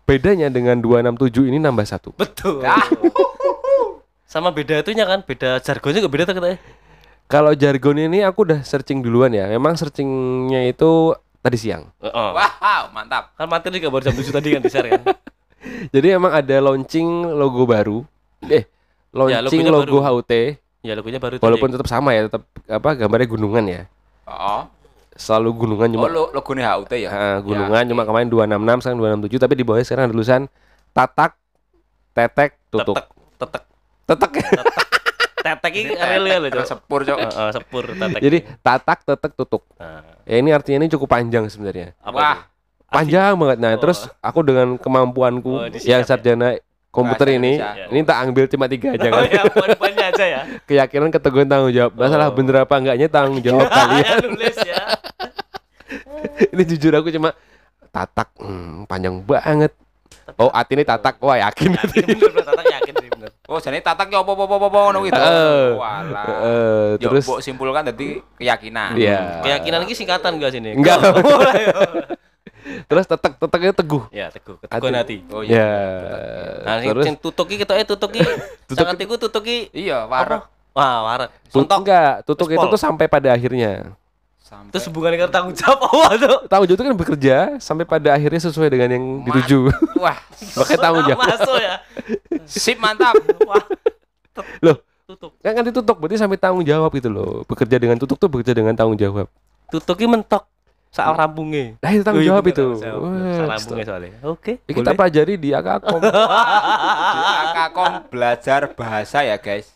Bedanya 0.07 0.47
dengan 0.47 0.79
267 0.79 1.51
ini 1.51 1.59
nambah 1.59 1.83
satu. 1.83 2.15
Betul. 2.15 2.63
Ah. 2.63 2.79
Sama 4.33 4.55
beda 4.55 4.79
itunya 4.79 5.03
kan, 5.03 5.27
beda 5.27 5.59
jargonnya 5.59 5.99
juga 5.99 6.11
beda 6.11 6.25
tuh 6.31 6.35
katanya. 6.39 6.59
Kalau 7.27 7.51
jargon 7.59 7.99
ini 7.99 8.23
aku 8.23 8.47
udah 8.47 8.63
searching 8.63 9.03
duluan 9.03 9.35
ya. 9.35 9.51
Memang 9.51 9.75
searchingnya 9.75 10.71
itu 10.71 11.11
tadi 11.43 11.59
siang. 11.59 11.91
Heeh. 11.99 12.29
Wow, 12.31 12.83
mantap. 12.95 13.35
Kan 13.35 13.51
materi 13.51 13.83
juga 13.83 13.91
baru 13.91 14.07
jam 14.07 14.15
7 14.15 14.31
tadi 14.31 14.49
kan 14.55 14.63
di 14.63 14.71
share 14.71 14.89
kan. 14.95 15.03
Jadi 15.95 16.07
emang 16.15 16.31
ada 16.31 16.57
launching 16.63 17.07
logo 17.35 17.67
baru. 17.67 18.07
Eh, 18.47 18.63
launching 19.11 19.67
logonya 19.67 19.73
logo 19.75 19.99
baru. 19.99 20.23
HUT 20.23 20.33
Ya 20.87 20.95
logonya 20.95 21.19
baru 21.19 21.43
walaupun 21.43 21.67
tadi. 21.67 21.75
tetap 21.83 21.89
sama 21.91 22.15
ya, 22.15 22.31
tetap 22.31 22.47
apa 22.71 22.95
gambarnya 22.95 23.27
gunungan 23.27 23.65
ya. 23.67 23.83
Oh, 24.23 24.71
Selalu 25.17 25.49
gunungan 25.57 25.89
oh 25.89 25.95
cuma 25.97 26.09
lo 26.09 26.23
logone 26.31 26.61
HUT 26.61 26.93
ya? 26.93 27.09
Ah, 27.09 27.37
gunungan 27.41 27.83
Ya, 27.83 27.89
cuma 27.89 28.03
oke. 28.03 28.09
kemarin 28.09 28.29
266 28.29 28.81
sekarang 28.81 28.99
267 29.01 29.41
tapi 29.41 29.55
di 29.55 29.65
bawahnya 29.65 29.85
sekarang 29.85 30.05
ada 30.05 30.13
tulisan 30.13 30.43
tatak 30.93 31.33
tetek 32.13 32.51
tutuk. 32.69 32.97
tetek 33.37 33.63
tetek 34.07 34.33
Tetek. 34.33 34.33
tetek 35.39 35.73
ini 35.75 35.93
real 35.95 36.43
ya 36.43 36.51
Cok. 36.53 36.67
Sepur, 36.67 37.01
Cok. 37.03 37.19
Heeh, 37.19 37.49
sepur 37.51 37.85
tetek. 37.89 38.21
Jadi 38.21 38.39
tatak 38.61 38.99
tetek 39.03 39.33
tutuk. 39.35 39.63
Nah, 39.75 40.03
Ya 40.23 40.37
ini 40.37 40.51
artinya 40.51 40.81
ini 40.81 40.89
cukup 40.89 41.07
panjang 41.09 41.47
sebenarnya. 41.47 41.95
apa 41.99 42.13
Wah. 42.13 42.37
itu? 42.37 42.43
Panjang 42.89 43.33
banget. 43.35 43.59
Nah, 43.59 43.73
Oh. 43.73 43.79
terus 43.79 43.99
aku 44.21 44.41
dengan 44.43 44.75
kemampuanku 44.75 45.53
Oh, 45.53 45.67
yang 45.83 46.03
ya? 46.03 46.07
sarjana 46.07 46.59
komputer 46.89 47.29
Bahasa 47.29 47.39
ini, 47.39 47.53
Indonesia. 47.55 47.87
ini 47.93 48.01
tak 48.03 48.19
ambil 48.25 48.45
cuma 48.49 48.67
tiga 48.67 48.89
aja 48.91 49.07
Oh 49.07 49.13
kan. 49.13 49.23
ya, 49.29 49.43
aja 50.09 50.25
ya. 50.25 50.41
Keyakinan 50.69 51.11
keteguhan 51.11 51.45
tanggung 51.45 51.71
jawab. 51.71 51.93
Masalah 51.93 52.27
Oh. 52.27 52.35
bener 52.35 52.57
apa 52.59 52.75
enggaknya 52.75 53.07
tanggung 53.07 53.39
jawab 53.39 53.69
kalian. 53.77 54.03
Ya 54.03 54.17
nulis 54.25 54.57
ya. 54.57 54.66
ini 56.53 56.63
jujur 56.65 56.93
aku 56.97 57.09
cuma 57.13 57.33
tatak 57.91 58.29
hmm, 58.37 58.85
panjang 58.85 59.17
banget. 59.25 59.73
Oh, 60.37 60.51
hati 60.51 60.75
ini 60.75 60.83
tatak. 60.83 61.23
Wah, 61.23 61.39
yakin. 61.39 61.71
Yakin 61.71 62.03
bener 62.03 62.31
bener 62.35 62.45
tatak 62.45 62.67
yakin 62.67 62.95
sih 62.99 63.09
bener. 63.15 63.31
Oh, 63.47 63.63
jadi 63.63 63.79
tatak 63.79 64.11
ya 64.11 64.27
apa-apa-apa 64.27 64.79
ngono 64.91 64.99
gitu. 65.07 65.23
Walah. 65.79 66.27
Eh, 66.27 66.91
Terus 66.99 67.25
mbok 67.25 67.39
simpulkan 67.41 67.87
tadi 67.87 68.19
keyakinan. 68.35 68.99
Iya. 68.99 69.41
Keyakinan 69.47 69.87
ini 69.87 69.95
singkatan 69.95 70.35
enggak 70.37 70.51
sini? 70.51 70.75
Enggak. 70.75 70.99
Mulai. 71.23 71.63
terus 72.91 73.07
tetek 73.07 73.39
teteknya 73.39 73.73
teguh. 73.79 74.03
Ya, 74.11 74.27
teguh, 74.35 74.59
keteguhan 74.59 74.99
hati. 74.99 75.23
Oh 75.31 75.47
Ya. 75.47 75.71
Nah, 76.67 76.83
sing 76.83 76.89
terus 76.91 77.05
sing 77.07 77.15
tutuki 77.15 77.55
ketoke 77.63 77.87
tutuki. 77.87 78.21
Sangat 78.77 78.99
iku 78.99 79.15
tutuki. 79.15 79.71
Iya, 79.71 80.11
warek. 80.11 80.43
Wah, 80.75 80.97
warak. 81.07 81.31
tut- 81.49 81.65
Sontok. 81.65 81.87
enggak, 81.87 82.13
tutuk 82.27 82.51
itu 82.53 82.67
tuh 82.67 82.81
sampai 82.81 83.07
pada 83.07 83.31
akhirnya. 83.33 83.95
Sampai 84.47 84.71
Terus 84.71 84.87
hubungannya 84.87 85.19
dengan 85.19 85.33
tanggung 85.35 85.59
jawab 85.59 85.91
apa 85.91 86.15
tuh? 86.15 86.39
Tanggung 86.47 86.67
jawab 86.71 86.79
itu 86.79 86.87
kan 86.87 86.95
bekerja 86.95 87.37
sampai 87.59 87.83
pada 87.83 88.15
akhirnya 88.15 88.39
sesuai 88.47 88.69
dengan 88.71 88.95
yang 88.95 89.05
dituju. 89.27 89.75
Wah, 90.07 90.15
Makanya 90.55 90.79
tanggung 90.79 91.03
jawab. 91.03 91.27
Masuk 91.27 91.59
ya. 91.59 91.75
sip 92.47 92.79
mantap. 92.79 93.19
Wah, 93.43 93.59
Loh, 94.63 94.79
tutup. 95.03 95.35
kan 95.43 95.51
kan 95.51 95.67
tutuk 95.67 95.97
berarti 95.99 96.15
sampai 96.15 96.39
tanggung 96.39 96.63
jawab 96.63 96.95
gitu 96.95 97.11
loh. 97.11 97.43
Bekerja 97.43 97.75
dengan 97.83 97.99
tutuk 97.99 98.23
tuh 98.23 98.31
bekerja 98.31 98.55
dengan 98.55 98.79
tanggung 98.79 98.95
jawab. 98.95 99.27
Tutuki 99.67 100.07
mentok 100.07 100.47
saat 100.95 101.19
rambungnya. 101.19 101.75
Nah, 101.83 101.91
itu 101.91 102.07
tanggung 102.07 102.23
Oh, 102.23 102.27
iya, 102.27 102.31
jawab 102.31 102.45
itu. 102.47 102.67
Saat 102.79 103.51
rambungnya 103.51 103.85
soalnya. 103.85 104.13
Oke. 104.23 104.63
Ya, 104.63 104.73
kita 104.79 104.91
pelajari 104.95 105.35
di 105.35 105.51
Akakom. 105.51 106.01
Di 106.07 107.23
Akakom 107.51 107.93
belajar 108.15 108.71
bahasa 108.79 109.27
ya, 109.27 109.43
guys. 109.43 109.75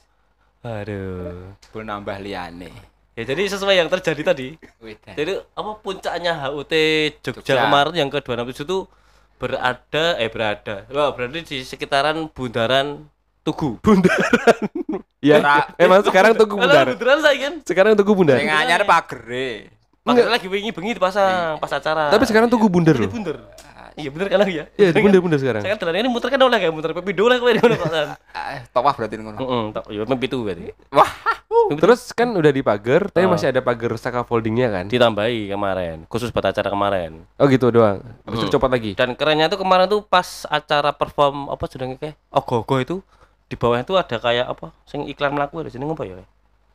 Aduh. 0.62 1.58
Bel 1.74 1.82
nambah 1.82 2.22
liane. 2.22 2.70
Ya 3.18 3.22
jadi 3.26 3.42
sesuai 3.50 3.74
yang 3.74 3.88
terjadi 3.90 4.22
tadi. 4.22 4.48
Wedan. 4.78 5.14
Jadi 5.18 5.32
apa 5.42 5.70
puncaknya 5.82 6.32
HUT 6.46 6.72
Jogja, 7.20 7.42
Jogja. 7.42 7.66
kemarin 7.66 7.94
yang 7.98 8.08
ke 8.08 8.22
267 8.22 8.64
itu 8.64 8.78
berada 9.36 10.04
eh 10.16 10.30
berada. 10.30 10.86
Wah, 10.88 11.10
berarti 11.12 11.40
di 11.42 11.56
sekitaran 11.66 12.30
bundaran 12.30 13.08
Tugu. 13.40 13.80
Bundaran. 13.84 14.68
ya, 15.24 15.40
emang 15.80 16.04
sekarang 16.04 16.36
tugu 16.36 16.60
Alah, 16.60 16.84
bundar. 16.84 16.86
bundaran 16.92 17.18
saya 17.24 17.36
kan. 17.40 17.54
Sekarang 17.64 17.92
tugu 17.96 18.12
bundar. 18.12 18.36
Sing 18.36 18.52
anyar 18.52 18.84
pagere. 18.84 19.72
Makanya 20.04 20.32
lagi 20.36 20.46
wingi 20.48 20.70
bengi 20.76 20.92
dipasang 20.96 21.56
pas 21.56 21.72
acara. 21.72 22.12
Tapi 22.12 22.24
sekarang 22.28 22.52
tugu 22.52 22.68
bundar 22.68 22.96
loh. 22.96 23.08
bunder. 23.08 23.40
Iya 23.96 24.08
bener 24.14 24.26
kan 24.30 24.38
ya? 24.46 24.64
Iya, 24.78 24.88
bundar 24.94 25.20
bundar 25.22 25.38
sekarang. 25.40 25.62
Saya 25.62 25.74
kan 25.74 25.94
ini 25.96 26.08
muter 26.10 26.28
kan 26.30 26.40
oleh 26.42 26.58
kayak 26.60 26.74
muter 26.74 26.90
pepido 26.94 27.26
lah 27.26 27.36
kowe 27.40 27.50
ngono 27.50 27.74
kok. 27.74 27.88
Eh, 28.34 28.60
tawah 28.70 28.92
berarti 28.94 29.14
ngono. 29.18 29.38
Heeh, 29.38 29.62
tak 29.74 29.84
yo 29.90 30.02
mimpi 30.06 30.26
itu 30.30 30.38
berarti. 30.42 30.70
Wah, 30.94 31.10
Terus 31.70 32.10
kan 32.14 32.30
udah 32.34 32.50
di 32.50 32.62
pagar, 32.62 33.10
tapi 33.10 33.26
Oh. 33.26 33.34
masih 33.34 33.50
ada 33.50 33.62
pagar 33.62 33.94
scaffoldingnya 33.94 34.70
kan? 34.70 34.84
Ditambahi 34.90 35.50
kemarin, 35.50 36.02
khusus 36.10 36.30
buat 36.34 36.46
acara 36.46 36.66
kemarin. 36.70 37.22
Oh 37.38 37.46
gitu 37.46 37.70
doang. 37.70 38.02
Habis 38.26 38.38
itu 38.42 38.46
Hmm. 38.50 38.54
copot 38.58 38.70
lagi. 38.70 38.92
Dan 38.98 39.14
kerennya 39.14 39.46
tuh 39.50 39.58
kemarin 39.62 39.86
tuh 39.86 40.02
pas 40.02 40.46
acara 40.50 40.90
perform 40.94 41.46
apa 41.50 41.64
sedangnya 41.70 41.98
kayak 41.98 42.16
ogo-ogo 42.34 42.76
itu 42.82 42.96
di 43.50 43.54
bawah 43.58 43.82
itu 43.82 43.94
ada 43.98 44.16
kayak 44.18 44.46
apa 44.46 44.70
sing 44.86 45.06
iklan 45.10 45.34
melaku 45.34 45.62
ada 45.62 45.70
jeneng 45.70 45.90
apa 45.94 46.06
ya? 46.06 46.22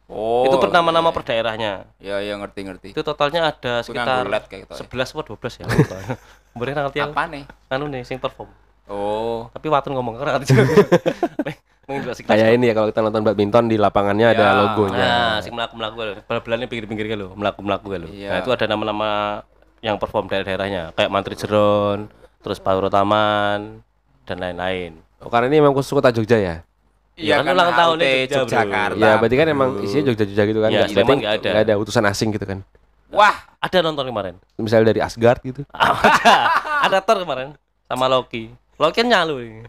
Oh. 0.05 0.45
itu 0.45 0.61
per 0.61 0.69
nama-nama 0.69 1.09
iya. 1.09 1.15
per 1.17 1.23
daerahnya. 1.25 1.73
Ya 1.97 2.21
ya 2.21 2.37
ngerti 2.37 2.59
ngerti. 2.61 2.87
Itu 2.93 3.01
totalnya 3.01 3.49
ada 3.49 3.81
sekitar 3.81 4.21
nganggo 4.21 4.37
LED 4.37 4.45
kayak 4.45 4.61
gitu 4.69 4.73
ya. 5.65 5.65
11 6.55 6.71
atau 6.71 6.87
12 6.87 6.87
lupa. 6.87 6.87
Mbok 6.87 6.87
ngerti. 6.87 6.99
Apa 7.03 7.23
nih? 7.27 7.43
Anu 7.67 7.85
nih 7.91 8.01
sing 8.07 8.17
perform. 8.17 8.49
Oh. 8.87 9.51
Tapi 9.51 9.67
watun 9.67 9.91
ngomong 9.93 10.15
ora 10.17 10.39
ngerti. 10.39 10.55
Kayak 12.25 12.57
ini 12.57 12.65
ya 12.65 12.73
kalau 12.73 12.89
kita 12.89 13.01
nonton 13.05 13.21
badminton 13.21 13.69
di 13.69 13.77
lapangannya 13.77 14.33
ada 14.33 14.41
Ya. 14.41 14.57
logonya. 14.57 15.05
Nah, 15.05 15.37
sing 15.37 15.53
melaku-melaku. 15.53 16.25
Bal-balannya 16.25 16.65
pinggir-pinggir 16.65 17.13
lho, 17.13 17.29
melaku-melaku 17.37 17.93
lho. 17.93 18.09
Iya. 18.09 18.29
Nah, 18.33 18.37
itu 18.41 18.49
ada 18.49 18.65
nama-nama 18.65 19.09
yang 19.85 20.01
perform 20.01 20.25
daerah-daerahnya, 20.25 20.97
kayak 20.97 21.11
Mantri 21.13 21.37
Jeron, 21.37 22.09
terus 22.41 22.57
Pauro 22.57 22.89
Taman 22.89 23.85
dan 24.25 24.37
lain-lain. 24.41 24.97
Oh, 25.21 25.29
karena 25.29 25.45
ini 25.45 25.61
memang 25.61 25.77
khusus 25.77 25.93
kota 25.93 26.09
Jogja 26.09 26.41
ya. 26.41 26.55
Iya, 27.13 27.45
kan 27.45 27.53
ulang 27.53 27.69
tahunnya 27.77 28.09
Jogja, 28.25 28.33
Bro. 28.33 28.49
Yogyakarta. 28.49 29.05
Ya, 29.05 29.13
berarti 29.21 29.35
kan 29.37 29.47
emang 29.47 29.69
isinya 29.85 30.03
Jogja-Jogja 30.09 30.43
gitu 30.49 30.59
kan. 30.65 30.69
Iya, 30.73 30.83
berarti 30.89 31.13
nggak 31.21 31.33
ada. 31.37 31.49
nggak 31.53 31.63
ada 31.69 31.73
utusan 31.77 32.03
asing 32.09 32.33
gitu 32.33 32.49
kan. 32.49 32.65
Wah, 33.13 33.35
Ada 33.61 33.81
nonton 33.81 34.05
kemarin. 34.05 34.35
Misalnya 34.61 34.93
dari 34.93 35.01
Asgard 35.01 35.41
gitu. 35.41 35.65
ada, 35.73 36.33
ada 36.85 36.97
Thor 37.01 37.25
kemarin 37.25 37.57
sama 37.89 38.05
Loki. 38.05 38.53
Loki 38.77 39.01
kan 39.01 39.07
nyalu 39.09 39.35
ini. 39.41 39.61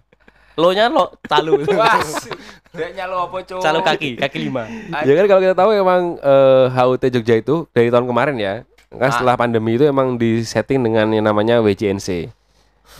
Lo-nya 0.56 0.88
lo 0.88 1.16
calu. 1.24 1.60
wah. 1.80 2.00
Dek 2.76 2.92
nyalo 2.92 3.28
apa, 3.28 3.40
Cuk? 3.44 3.60
calu 3.64 3.80
kaki, 3.80 4.20
kaki 4.20 4.38
lima. 4.48 4.68
Ya 5.04 5.12
kan 5.16 5.24
kalau 5.28 5.40
kita 5.40 5.56
tahu 5.56 5.70
emang 5.72 6.20
eh, 6.20 6.64
HUT 6.68 7.02
Jogja 7.08 7.40
itu 7.40 7.64
dari 7.72 7.88
tahun 7.88 8.04
kemarin 8.04 8.36
ya. 8.36 8.54
Kan 8.92 9.12
setelah 9.12 9.36
pandemi 9.36 9.80
itu 9.80 9.84
emang 9.88 10.20
disetting 10.20 10.84
dengan 10.84 11.08
yang 11.08 11.24
namanya 11.24 11.60
WJNC. 11.64 12.28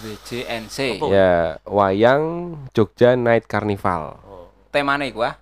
WJNC. 0.05 1.01
Ya, 1.09 1.61
Wayang 1.65 2.57
Jogja 2.73 3.17
Night 3.17 3.49
Carnival. 3.49 4.17
Temane 4.73 5.09
iku 5.13 5.25
ah. 5.25 5.37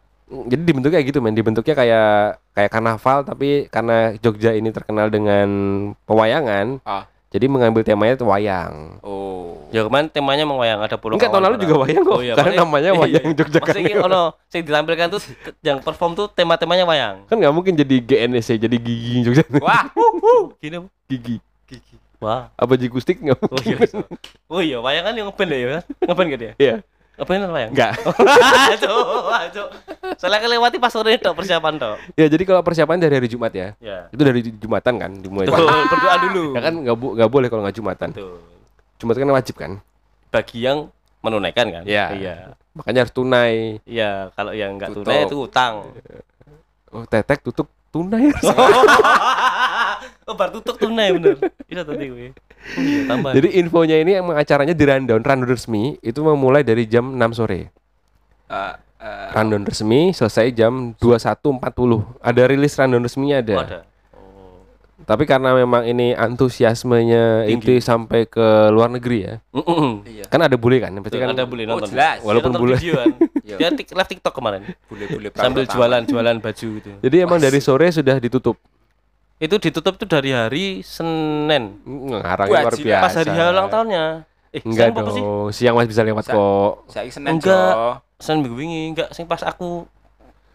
Jadi 0.45 0.63
dibentuknya 0.63 0.97
kayak 0.97 1.09
gitu 1.09 1.19
men, 1.19 1.33
dibentuknya 1.33 1.75
kayak 1.75 2.11
kayak 2.51 2.71
karnaval 2.71 3.19
tapi 3.23 3.49
karena 3.69 3.97
Jogja 4.19 4.51
ini 4.51 4.69
terkenal 4.69 5.09
dengan 5.09 5.49
pewayangan, 6.05 6.79
Ah. 6.83 7.05
jadi 7.29 7.47
mengambil 7.47 7.83
temanya 7.83 8.15
itu 8.15 8.25
wayang. 8.25 8.99
Oh. 9.01 9.67
Ya 9.71 9.83
kemarin 9.83 10.07
temanya 10.07 10.45
mau 10.45 10.59
wayang 10.59 10.79
ada 10.79 10.95
puluh. 10.95 11.15
Enggak 11.15 11.31
tahun 11.31 11.45
lalu 11.45 11.57
juga 11.59 11.75
wayang 11.81 12.03
kok, 12.03 12.15
karena 12.15 12.31
maksudnya- 12.35 12.59
namanya 12.61 12.85
iya, 12.87 13.01
wayang 13.01 13.27
iya. 13.27 13.35
Jogja 13.35 13.59
Maksudnya 13.59 13.83
Carnival. 13.85 14.07
ono 14.07 14.23
sing 14.47 14.61
ditampilkan 14.63 15.07
tuh 15.11 15.21
yang 15.61 15.79
perform 15.79 16.13
tuh 16.15 16.27
tema-temanya 16.29 16.85
wayang. 16.85 17.17
Kan 17.25 17.37
nggak 17.39 17.51
mungkin 17.51 17.75
jadi 17.75 17.97
GNSC, 18.01 18.51
jadi 18.57 18.77
gigi 18.77 19.23
Jogja. 19.23 19.43
Wah, 19.59 19.91
Gini. 20.63 20.79
Bu. 20.79 20.89
gigi. 21.07 21.37
Wah. 22.23 22.49
Apa 22.55 22.73
jikustik 22.75 23.21
nggak? 23.21 23.37
Oh 23.43 23.61
iya. 23.61 23.77
Oh 24.47 24.61
iya, 24.63 24.79
wayang 24.79 25.05
kan 25.05 25.13
yang 25.13 25.27
ngeband 25.29 25.51
ya 25.51 25.69
kan? 25.69 25.83
Ngeband 26.01 26.29
gak 26.31 26.41
dia? 26.41 26.53
Iya. 26.57 26.75
Ngeband 27.15 27.41
kan 27.41 27.51
wayang? 27.55 27.71
Enggak. 27.71 27.93
Aduh, 28.75 29.31
aduh. 29.31 29.67
Soalnya 30.19 30.41
kelewati 30.43 30.77
pas 30.77 30.91
sore 30.91 31.15
tok 31.17 31.39
persiapan 31.39 31.79
tok. 31.79 31.97
ya 32.15 32.27
jadi 32.27 32.43
kalau 32.43 32.61
persiapan 32.61 32.99
dari 32.99 33.15
hari 33.15 33.31
Jumat 33.31 33.55
ya. 33.55 33.79
Ya. 33.79 34.11
Itu 34.11 34.19
dari 34.21 34.43
Jumatan 34.43 34.95
kan 34.99 35.11
dimulai. 35.15 35.47
Tuh, 35.47 35.55
berdoa 35.63 36.17
dulu. 36.27 36.45
Ya 36.59 36.61
kan 36.61 36.75
nggak 36.75 36.97
bu- 36.99 37.15
nggak 37.15 37.31
boleh 37.31 37.47
kalau 37.47 37.63
nggak 37.63 37.77
Jumatan. 37.79 38.09
Tuh. 38.11 38.43
Jumat 38.99 39.15
kan 39.15 39.31
wajib 39.31 39.55
kan. 39.55 39.73
Bagi 40.29 40.59
yang 40.61 40.91
menunaikan 41.23 41.71
kan? 41.71 41.83
Iya. 41.87 42.07
Iya. 42.13 42.37
Makanya 42.75 43.07
harus 43.07 43.15
tunai. 43.15 43.79
Iya, 43.87 44.35
kalau 44.35 44.51
yang 44.51 44.75
enggak 44.75 44.91
Tutup. 44.91 45.07
tunai 45.07 45.23
itu 45.23 45.37
utang. 45.39 45.75
Oh, 46.91 47.07
tetek 47.07 47.39
tutup 47.43 47.71
tunai. 47.91 48.35
oh, 50.27 50.35
bar 50.35 50.51
tutup 50.51 50.75
tunai 50.77 51.15
bener. 51.15 51.39
Bisa 51.67 51.87
tadi 51.87 52.05
gue. 52.11 52.29
Oh, 52.67 52.81
iya, 52.81 53.01
tambah. 53.05 53.31
Jadi 53.31 53.49
infonya 53.55 53.97
ini 53.99 54.13
emang 54.15 54.35
acaranya 54.35 54.73
di 54.73 54.83
rundown, 54.83 55.21
rundown 55.21 55.45
resmi 55.47 55.83
itu 56.01 56.21
memulai 56.21 56.61
dari 56.61 56.85
jam 56.85 57.13
6 57.13 57.33
sore. 57.35 57.69
eh, 58.45 58.73
eh, 58.99 59.27
Rundown 59.31 59.65
resmi 59.65 60.11
selesai 60.11 60.49
jam 60.51 60.97
21.40. 60.97 61.61
Ada 62.19 62.43
rilis 62.45 62.73
rundown 62.75 63.03
resminya 63.03 63.37
ada. 63.39 63.55
Oh, 63.55 63.61
ada. 63.61 63.79
Oh. 64.13 64.65
Tapi 65.03 65.25
karena 65.25 65.53
memang 65.53 65.85
ini 65.85 66.13
antusiasmenya 66.13 67.45
Tinggi. 67.45 67.53
inti 67.53 67.75
sampai 67.79 68.25
ke 68.25 68.41
luar 68.69 68.89
negeri 68.89 69.19
ya. 69.23 69.35
Mm-mm. 69.51 70.05
iya. 70.07 70.25
Kan 70.25 70.41
ada 70.41 70.57
bule 70.57 70.79
kan, 70.79 70.93
pasti 70.99 71.17
kan 71.17 71.31
ada 71.31 71.45
boleh 71.45 71.65
Oh, 71.67 71.77
nonton. 71.77 71.91
jelas. 71.91 72.21
Walaupun 72.21 72.53
bulan. 72.55 72.79
video 72.79 72.95
kan. 72.99 73.13
Iya. 73.45 73.61
Dia 73.61 73.69
tik- 73.71 73.93
live 73.93 74.09
TikTok 74.09 74.33
kemarin. 74.33 74.65
Bule-bule 74.89 75.29
Sambil 75.31 75.69
pertama. 75.69 75.77
jualan 75.77 76.03
jualan 76.09 76.37
baju 76.41 76.69
gitu. 76.81 76.91
Jadi 76.99 77.17
emang 77.19 77.37
dari 77.37 77.61
sore 77.61 77.93
sudah 77.93 78.17
ditutup. 78.17 78.57
Itu 79.43 79.59
ditutup 79.59 79.99
tuh 79.99 80.07
dari 80.07 80.31
hari 80.31 80.81
Senin. 80.81 81.83
Ngarang 81.85 82.47
luar 82.49 82.71
biasa. 82.71 83.03
Pas 83.03 83.15
hari 83.19 83.31
ulang 83.35 83.69
tahunnya. 83.69 84.05
Eh, 84.55 84.63
Enggak 84.63 84.95
Senin 84.95 84.95
apa 84.95 85.11
sih? 85.11 85.23
dong, 85.23 85.51
siang 85.51 85.75
masih 85.75 85.91
bisa 85.91 86.03
lewat 86.07 86.25
Sa- 86.31 86.35
kok. 86.39 86.73
Saiki 86.87 87.11
Senin 87.11 87.29
Enggak. 87.35 87.73
Jo. 87.75 87.91
Senin 88.23 88.39
minggu 88.47 88.55
wingi 88.55 88.83
enggak 88.95 89.09
sing 89.11 89.27
pas 89.27 89.43
aku 89.43 89.91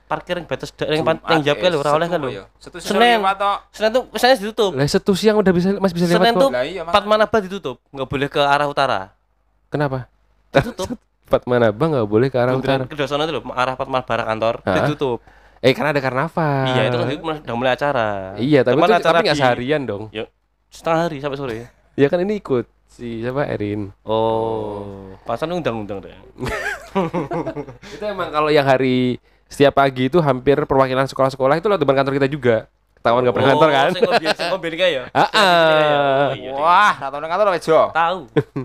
parkir 0.09 0.41
yang 0.41 0.47
batas 0.47 0.71
yang 0.81 1.05
yang 1.05 1.41
jawab 1.45 1.59
lho 1.61 1.77
ora 1.77 1.91
oleh 1.99 2.07
kan 2.07 2.17
Setu 2.17 2.23
lho. 2.23 2.29
ya. 2.31 2.43
Setu 2.57 2.77
Senin. 2.79 3.19
Senin. 3.19 3.19
Senin 3.75 3.89
tuh 3.91 4.03
Senin 4.15 4.35
ditutup. 4.39 4.71
Lah 4.71 4.87
satu 4.87 5.11
siang 5.13 5.35
udah 5.35 5.51
bisa 5.51 5.67
masih 5.77 5.95
bisa 5.99 6.05
lewat 6.07 6.15
Senin 6.23 6.33
kok. 6.33 6.41
tuh 6.41 6.49
Lah 6.55 6.63
iya. 6.63 6.81
Manaba 7.03 7.37
ditutup, 7.43 7.75
nggak 7.91 8.07
boleh 8.07 8.27
ke 8.31 8.39
arah 8.39 8.67
utara. 8.71 8.99
Kenapa? 9.67 10.07
Ditutup. 10.55 10.95
Empat 11.29 11.45
mana 11.45 11.69
bang 11.69 11.89
nggak 11.93 12.09
boleh 12.09 12.27
ke 12.31 12.37
arah 12.39 12.55
utara. 12.57 12.83
Ke 12.89 13.05
sana 13.05 13.27
itu 13.27 13.37
loh, 13.37 13.43
arah 13.53 13.75
Fatma 13.77 14.01
Barang 14.01 14.25
kantor 14.33 14.55
ditutup. 14.65 15.19
Eh 15.59 15.75
karena 15.75 15.91
ada 15.91 15.99
karnaval. 15.99 16.65
Iya, 16.71 16.81
itu 16.87 16.95
kan 16.95 17.07
itu 17.11 17.23
udah 17.43 17.55
mulai 17.59 17.71
acara. 17.75 18.09
Iya, 18.39 18.59
tapi 18.63 18.79
Cuman 18.79 18.87
itu 18.87 18.95
acara 18.95 19.17
tapi 19.19 19.25
nggak 19.27 19.37
seharian 19.39 19.81
dong. 19.83 20.03
Ya, 20.15 20.25
setengah 20.71 20.99
hari 21.07 21.17
sampai 21.19 21.37
sore. 21.37 21.55
Ya 21.99 22.07
kan 22.07 22.23
ini 22.23 22.39
ikut 22.39 22.63
si 22.87 23.19
siapa 23.19 23.43
Erin. 23.43 23.91
Oh, 24.07 25.11
pasan 25.27 25.51
undang-undang 25.51 25.99
deh. 25.99 26.15
Itu 27.95 28.03
emang 28.07 28.31
kalau 28.31 28.47
yang 28.47 28.63
hari 28.63 29.19
setiap 29.49 29.77
pagi 29.81 30.07
itu 30.07 30.21
hampir 30.21 30.61
perwakilan 30.63 31.09
sekolah-sekolah 31.09 31.57
itu 31.57 31.65
lewat 31.67 31.81
depan 31.81 31.95
kantor 32.01 32.13
kita 32.21 32.29
juga. 32.29 32.55
Ketahuan 32.99 33.21
nggak 33.23 33.35
pernah 33.35 33.49
kantor 33.55 33.69
kan? 33.71 33.89
Oh, 33.89 33.95
Sing 33.95 34.03
ya. 34.95 35.03
Oh, 35.11 36.33
iya, 36.35 36.51
Wah, 36.55 36.93
nang 37.19 37.31
kantor 37.31 37.47
Jo. 37.59 37.91
tahu. 37.91 38.19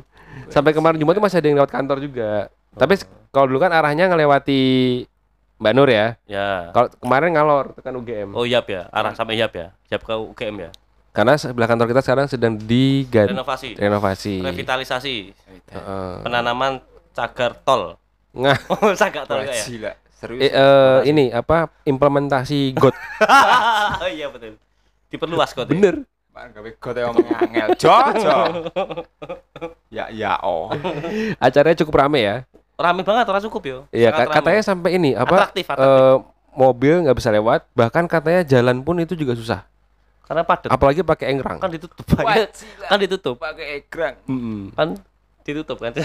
Sampai 0.54 0.74
kemarin 0.74 0.98
Jumat 0.98 1.14
tuh 1.16 1.24
masih 1.24 1.38
ada 1.40 1.46
yang 1.46 1.58
lewat 1.62 1.72
kantor 1.72 1.98
juga. 2.02 2.50
Tapi 2.74 2.98
se- 2.98 3.06
kalau 3.30 3.46
dulu 3.50 3.62
kan 3.62 3.70
arahnya 3.70 4.10
ngelewati 4.10 4.62
Mbak 5.64 5.72
Nur 5.72 5.88
ya. 5.88 6.20
Ya. 6.28 6.68
Kalau 6.76 6.92
kemarin 7.00 7.32
ngalor 7.32 7.72
tekan 7.72 7.96
UGM. 7.96 8.36
Oh, 8.36 8.44
Yap 8.44 8.68
ya, 8.68 8.84
arah 8.92 9.16
sampai 9.16 9.40
Yap 9.40 9.56
ya. 9.56 9.72
Yap 9.88 10.04
ke 10.04 10.12
UGM 10.12 10.56
ya. 10.60 10.70
Karena 11.08 11.40
sebelah 11.40 11.64
kantor 11.64 11.88
kita 11.88 12.04
sekarang 12.04 12.26
sedang 12.28 12.60
diganti 12.60 13.32
Renovasi, 13.32 13.68
renovasi. 13.72 14.34
revitalisasi, 14.44 15.16
Heeh. 15.72 16.12
penanaman 16.20 16.84
cagar 17.16 17.56
tol. 17.56 17.96
Nah, 18.36 18.60
Oh, 18.76 18.92
cagar 18.92 19.24
tol 19.24 19.40
Wah, 19.40 19.48
kayak. 19.48 19.56
ya? 19.56 19.64
Gila. 19.64 19.92
Serius. 20.20 20.40
eh, 20.42 20.52
eh, 20.52 20.98
ini 21.08 21.24
apa 21.32 21.72
implementasi 21.86 22.76
GOT. 22.76 22.92
oh 24.04 24.10
iya 24.10 24.28
betul. 24.28 24.60
Diperluas. 25.08 25.56
Bener. 25.64 26.04
Gawe 26.34 27.00
omong 27.08 27.24
angel. 27.40 27.68
Jo, 27.80 27.94
Jo. 28.20 28.36
Ya 29.94 30.10
ya 30.10 30.36
oh. 30.42 30.68
Acaranya 31.38 31.78
cukup 31.80 32.04
rame 32.04 32.20
ya. 32.20 32.36
Rame 32.74 33.02
banget, 33.02 33.24
ora 33.24 33.38
cukup 33.40 33.62
yo. 33.62 33.78
Iya, 33.88 34.10
ka- 34.10 34.24
rame. 34.24 34.34
katanya 34.34 34.62
sampai 34.62 34.90
ini 34.92 35.10
apa? 35.12 35.30
Atraktif, 35.46 35.64
atraktif. 35.64 35.86
eh, 35.86 36.16
mobil 36.52 36.94
nggak 37.02 37.14
bisa 37.14 37.30
lewat, 37.30 37.66
bahkan 37.72 38.04
katanya 38.04 38.42
jalan 38.42 38.80
pun 38.80 38.98
itu 38.98 39.14
juga 39.14 39.34
susah. 39.34 39.62
karena 40.24 40.40
padat. 40.40 40.72
Apalagi 40.72 41.02
pakai 41.02 41.30
engrang. 41.30 41.60
Kan 41.60 41.68
ditutup. 41.68 42.00
Wah, 42.16 42.32
Kan, 42.40 42.48
kan 42.88 42.98
ditutup. 42.98 43.36
Pakai 43.36 43.66
egrang. 43.78 44.16
Mm-mm. 44.24 44.72
Kan 44.72 44.96
ditutup 45.42 45.76
kan. 45.76 45.92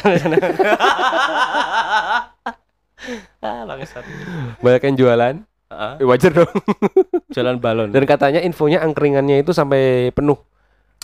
ah, 3.39 3.63
bangsat. 3.63 4.03
Banyak 4.59 4.81
yang 4.83 4.95
jualan, 4.97 5.35
Heeh. 5.71 5.93
eh, 5.95 6.05
wajar 6.05 6.31
dong. 6.35 6.51
Jalan 7.31 7.57
balon. 7.57 7.89
Dan 7.89 8.03
katanya 8.03 8.43
infonya 8.43 8.83
angkringannya 8.83 9.39
itu 9.39 9.51
sampai 9.51 10.11
penuh. 10.11 10.35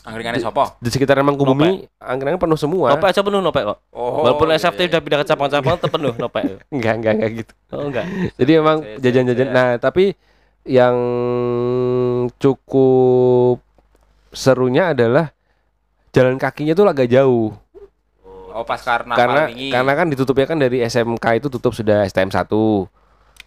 Angkringannya 0.05 0.37
sapa? 0.37 0.77
Di 0.77 0.93
sekitar 0.93 1.17
Mangkubumi 1.25 1.89
angkringan 1.97 2.37
penuh 2.37 2.59
semua. 2.61 2.93
Nopek 2.93 3.09
aja 3.09 3.25
penuh 3.25 3.41
nopek 3.41 3.63
kok. 3.65 3.77
Oh. 3.89 4.21
Walaupun 4.21 4.53
iya, 4.53 4.61
SFT 4.61 4.85
iya. 4.85 4.89
udah 4.93 5.01
pindah 5.01 5.19
ke 5.19 5.27
cabang-cabang 5.33 5.73
tetap 5.81 5.91
penuh 5.97 6.13
nopek. 6.13 6.43
Enggak, 6.75 6.93
enggak, 7.01 7.13
enggak 7.17 7.31
gitu. 7.41 7.53
Oh 7.73 7.89
enggak. 7.89 8.05
Jadi 8.37 8.51
memang 8.53 8.77
saya- 8.85 8.99
jajan-jajan. 9.01 9.47
Nah, 9.49 9.69
tapi 9.81 10.13
yang 10.65 10.97
cukup 12.37 13.65
serunya 14.29 14.93
adalah 14.93 15.33
jalan 16.13 16.37
kakinya 16.37 16.77
tuh 16.77 16.85
agak 16.85 17.09
jauh. 17.09 17.57
Oh, 18.55 18.63
pas 18.63 18.79
karena 18.79 19.13
karena 19.17 19.41
karena 19.51 19.93
kan 19.97 20.07
ditutupnya 20.07 20.47
kan 20.47 20.61
dari 20.61 20.79
SMK 20.85 21.25
itu 21.43 21.47
tutup 21.49 21.73
sudah 21.73 22.05
STM 22.05 22.29
1. 22.29 22.45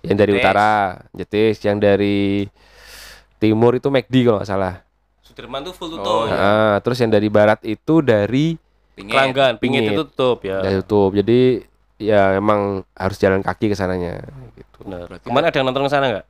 Yang 0.04 0.16
dari 0.18 0.32
Jetis. 0.34 0.42
utara, 0.42 0.74
Jetis, 1.14 1.56
yang 1.62 1.78
dari 1.78 2.46
timur 3.38 3.78
itu 3.78 3.88
McD 3.90 4.14
kalau 4.26 4.42
nggak 4.42 4.50
salah. 4.50 4.87
Sudirman 5.38 5.62
tuh 5.62 5.70
full 5.70 5.94
Oh, 5.94 6.02
tutup. 6.02 6.26
iya. 6.26 6.34
Nah, 6.34 6.74
terus 6.82 6.98
yang 6.98 7.14
dari 7.14 7.30
barat 7.30 7.62
itu 7.62 8.02
dari 8.02 8.58
pingin. 8.98 9.14
Kelanggan, 9.14 9.52
pingin 9.62 9.86
Pingit. 9.86 9.94
itu 9.94 10.02
tutup 10.10 10.42
ya. 10.42 10.58
dari 10.58 10.82
tutup. 10.82 11.14
Jadi 11.14 11.62
ya 11.94 12.34
emang 12.34 12.82
harus 12.90 13.16
jalan 13.22 13.38
kaki 13.38 13.70
ke 13.70 13.78
sananya 13.78 14.18
gitu. 14.58 14.82
Berarti 14.82 15.22
Kemarin 15.22 15.46
ada 15.46 15.54
yang 15.54 15.66
nonton 15.70 15.86
ke 15.86 15.90
sana 15.94 16.04
enggak? 16.10 16.26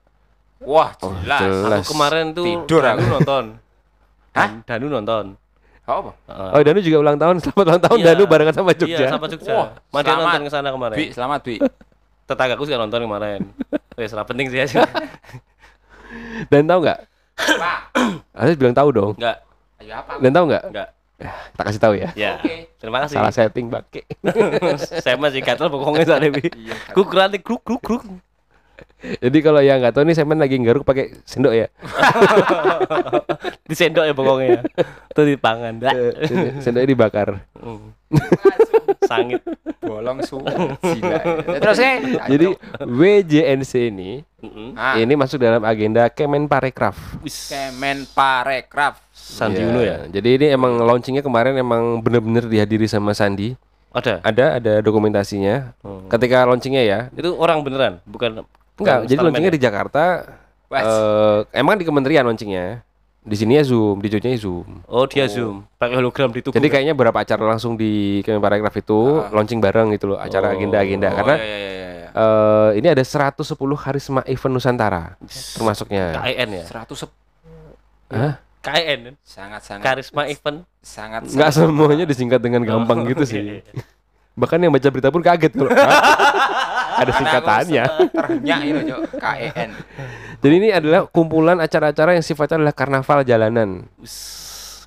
Wah, 0.61 0.93
Oh, 1.01 1.17
jelas. 1.25 1.41
jelas. 1.41 1.81
Aku 1.81 1.97
kemarin 1.97 2.37
tuh 2.37 2.45
Tidur 2.45 2.85
Danu 2.85 3.01
aku. 3.01 3.09
nonton. 3.17 3.45
Hah? 4.37 4.49
Dan- 4.61 4.61
Danu 4.69 4.87
nonton. 4.93 5.25
Oh, 5.89 5.95
apa? 6.05 6.13
Oh, 6.53 6.61
Danu 6.61 6.81
juga 6.85 6.97
ulang 7.01 7.17
tahun. 7.17 7.35
Selamat 7.49 7.65
ulang 7.65 7.81
tahun 7.81 7.99
Iya. 8.05 8.07
Danu 8.13 8.23
barengan 8.29 8.55
sama 8.61 8.71
Jogja. 8.77 8.93
Iya, 8.93 9.09
sama 9.09 9.25
Jogja. 9.33 9.53
Wah, 9.57 9.69
nonton 10.05 10.43
ke 10.45 10.53
sana 10.53 10.69
kemarin. 10.69 10.97
Bi, 11.01 11.07
selamat, 11.17 11.41
Bi. 11.49 11.57
Tetanggaku 12.29 12.69
juga 12.69 12.77
nonton 12.77 13.01
kemarin. 13.09 13.41
Wes, 13.97 14.13
penting 14.13 14.53
sih 14.53 14.69
ya. 14.69 14.85
Dan 16.53 16.69
tahu 16.69 16.85
nggak? 16.85 17.01
Pak, 17.39 17.79
Harus 18.39 18.57
bilang 18.59 18.75
tahu 18.75 18.89
dong. 18.91 19.13
Enggak, 19.15 19.39
ayo 19.79 19.93
apa? 19.95 20.13
Dan 20.19 20.31
tahu 20.35 20.45
nggak? 20.51 20.65
enggak. 20.69 20.89
Tak 21.59 21.65
kasih 21.67 21.83
tahu 21.83 21.95
ya. 21.99 22.09
Ya. 22.15 22.39
Oke. 22.39 22.71
Terima 22.79 22.99
kasih. 23.03 23.19
Salah 23.19 23.35
setting 23.35 23.67
bake. 23.67 24.07
Saya 25.03 25.19
masih 25.19 25.43
gatel 25.43 25.67
pokoknya 25.67 26.07
saat 26.07 26.23
ini. 26.23 26.47
Iya. 26.63 26.75
Kukuran 26.95 27.35
nih 27.35 27.43
kruk 27.43 27.63
kruk 27.67 27.83
kruk. 27.83 28.03
Jadi 29.03 29.39
kalau 29.43 29.59
yang 29.59 29.83
nggak 29.83 29.95
tahu 29.95 30.07
nih 30.07 30.15
semen 30.15 30.39
lagi 30.39 30.55
nggaruk 30.63 30.87
pakai 30.87 31.19
sendok 31.27 31.55
ya. 31.55 31.67
Di 33.71 33.75
sendok 33.75 34.07
ya 34.07 34.15
pokoknya. 34.15 34.63
Tuh 35.11 35.27
di 35.27 35.35
pangan. 35.35 35.83
Dah. 35.83 35.91
Eh, 35.91 36.63
Sendoknya 36.63 36.87
dibakar. 36.87 37.43
Hmm. 37.59 37.91
Sangit. 39.03 39.43
Bolong 39.83 40.23
su. 40.23 40.39
Terus 41.59 41.79
eh. 41.83 41.99
Jadi 42.31 42.47
WJNC 42.87 43.73
ini 43.91 44.23
Mm-mm. 44.39 44.79
ah, 44.79 44.95
ini 44.95 45.19
masuk 45.19 45.43
dalam 45.43 45.67
agenda 45.67 46.07
Kemenparekraf. 46.07 47.19
Wis. 47.27 47.51
Kemen 47.51 48.07
Parekraf. 48.15 49.03
Sandi 49.11 49.59
Iya. 49.59 49.67
Uno 49.67 49.81
ya. 49.83 50.07
Jadi 50.07 50.29
ini 50.39 50.47
emang 50.55 50.79
launchingnya 50.79 51.27
kemarin 51.27 51.59
emang 51.59 51.99
bener-bener 51.99 52.47
dihadiri 52.47 52.87
sama 52.87 53.11
Sandi. 53.19 53.59
Ada. 53.91 54.23
Ada 54.23 54.63
ada 54.63 54.73
dokumentasinya. 54.79 55.75
Hmm. 55.83 56.07
Ketika 56.07 56.47
launchingnya 56.47 56.83
ya. 56.87 56.99
Itu 57.19 57.35
orang 57.35 57.67
beneran, 57.67 57.99
bukan 58.07 58.47
Enggak, 58.47 58.47
bukan 58.79 58.99
jadi 59.11 59.19
launchingnya 59.27 59.51
ya? 59.51 59.57
di 59.59 59.63
Jakarta. 59.67 60.03
Eh, 60.71 61.39
emang 61.59 61.75
di 61.75 61.83
kementerian 61.83 62.23
launchingnya. 62.23 62.87
Di 63.29 63.37
sini 63.37 63.59
ya 63.59 63.67
Zoom, 63.67 63.99
di 64.01 64.09
Jogja 64.09 64.31
Zoom. 64.39 64.87
Oh, 64.89 65.05
dia 65.05 65.29
zoom. 65.29 65.67
Pakai 65.77 66.01
hologram 66.01 66.33
di 66.33 66.41
tubuh. 66.41 66.57
Jadi 66.57 66.73
kayaknya 66.73 66.97
beberapa 66.97 67.21
acara 67.21 67.45
langsung 67.45 67.77
di 67.77 68.23
Kemenparekraf 68.25 68.73
itu 68.81 69.21
launching 69.35 69.61
bareng 69.61 69.93
gitu 69.99 70.15
loh, 70.15 70.19
acara 70.23 70.57
agenda-agenda 70.57 71.13
karena 71.13 71.35
oh, 71.37 71.45
iya, 71.45 71.57
iya, 71.59 71.71
iya, 71.75 71.89
iya. 72.11 72.71
eh, 72.73 72.79
ini 72.79 72.89
ada 72.89 73.03
110 73.03 73.45
karisma 73.77 74.21
event 74.25 74.53
Nusantara 74.53 75.15
termasuknya. 75.53 76.17
KIN 76.17 76.49
ya. 76.53 76.65
100 76.65 76.95
sep- 76.95 77.17
Hah? 78.09 78.35
KIN. 78.59 79.15
sangat 79.21 79.61
sangat 79.63 79.85
Karisma 79.85 80.23
event. 80.27 80.59
sangat 80.81 81.21
Enggak 81.27 81.51
semuanya 81.53 82.05
disingkat 82.05 82.41
dengan 82.41 82.63
gampang 82.63 83.05
gitu 83.05 83.23
Iya, 83.23 83.31
sih. 83.31 83.43
Bahkan 84.41 84.59
yang 84.59 84.71
baca 84.71 84.89
berita 84.89 85.11
pun 85.11 85.21
kaget 85.21 85.53
kalau 85.53 85.69
"Hah? 85.69 86.01
ada 87.01 87.13
singkatannya. 87.13 87.85
terhenyak 88.09 88.61
itu 88.65 88.81
Cok. 88.89 89.01
KEN 89.25 89.71
Jadi 90.39 90.55
ini 90.57 90.69
adalah 90.71 91.07
kumpulan 91.07 91.59
acara-acara 91.59 92.15
yang 92.15 92.23
sifatnya 92.23 92.59
adalah 92.59 92.73
karnaval 92.73 93.23
jalanan. 93.23 93.87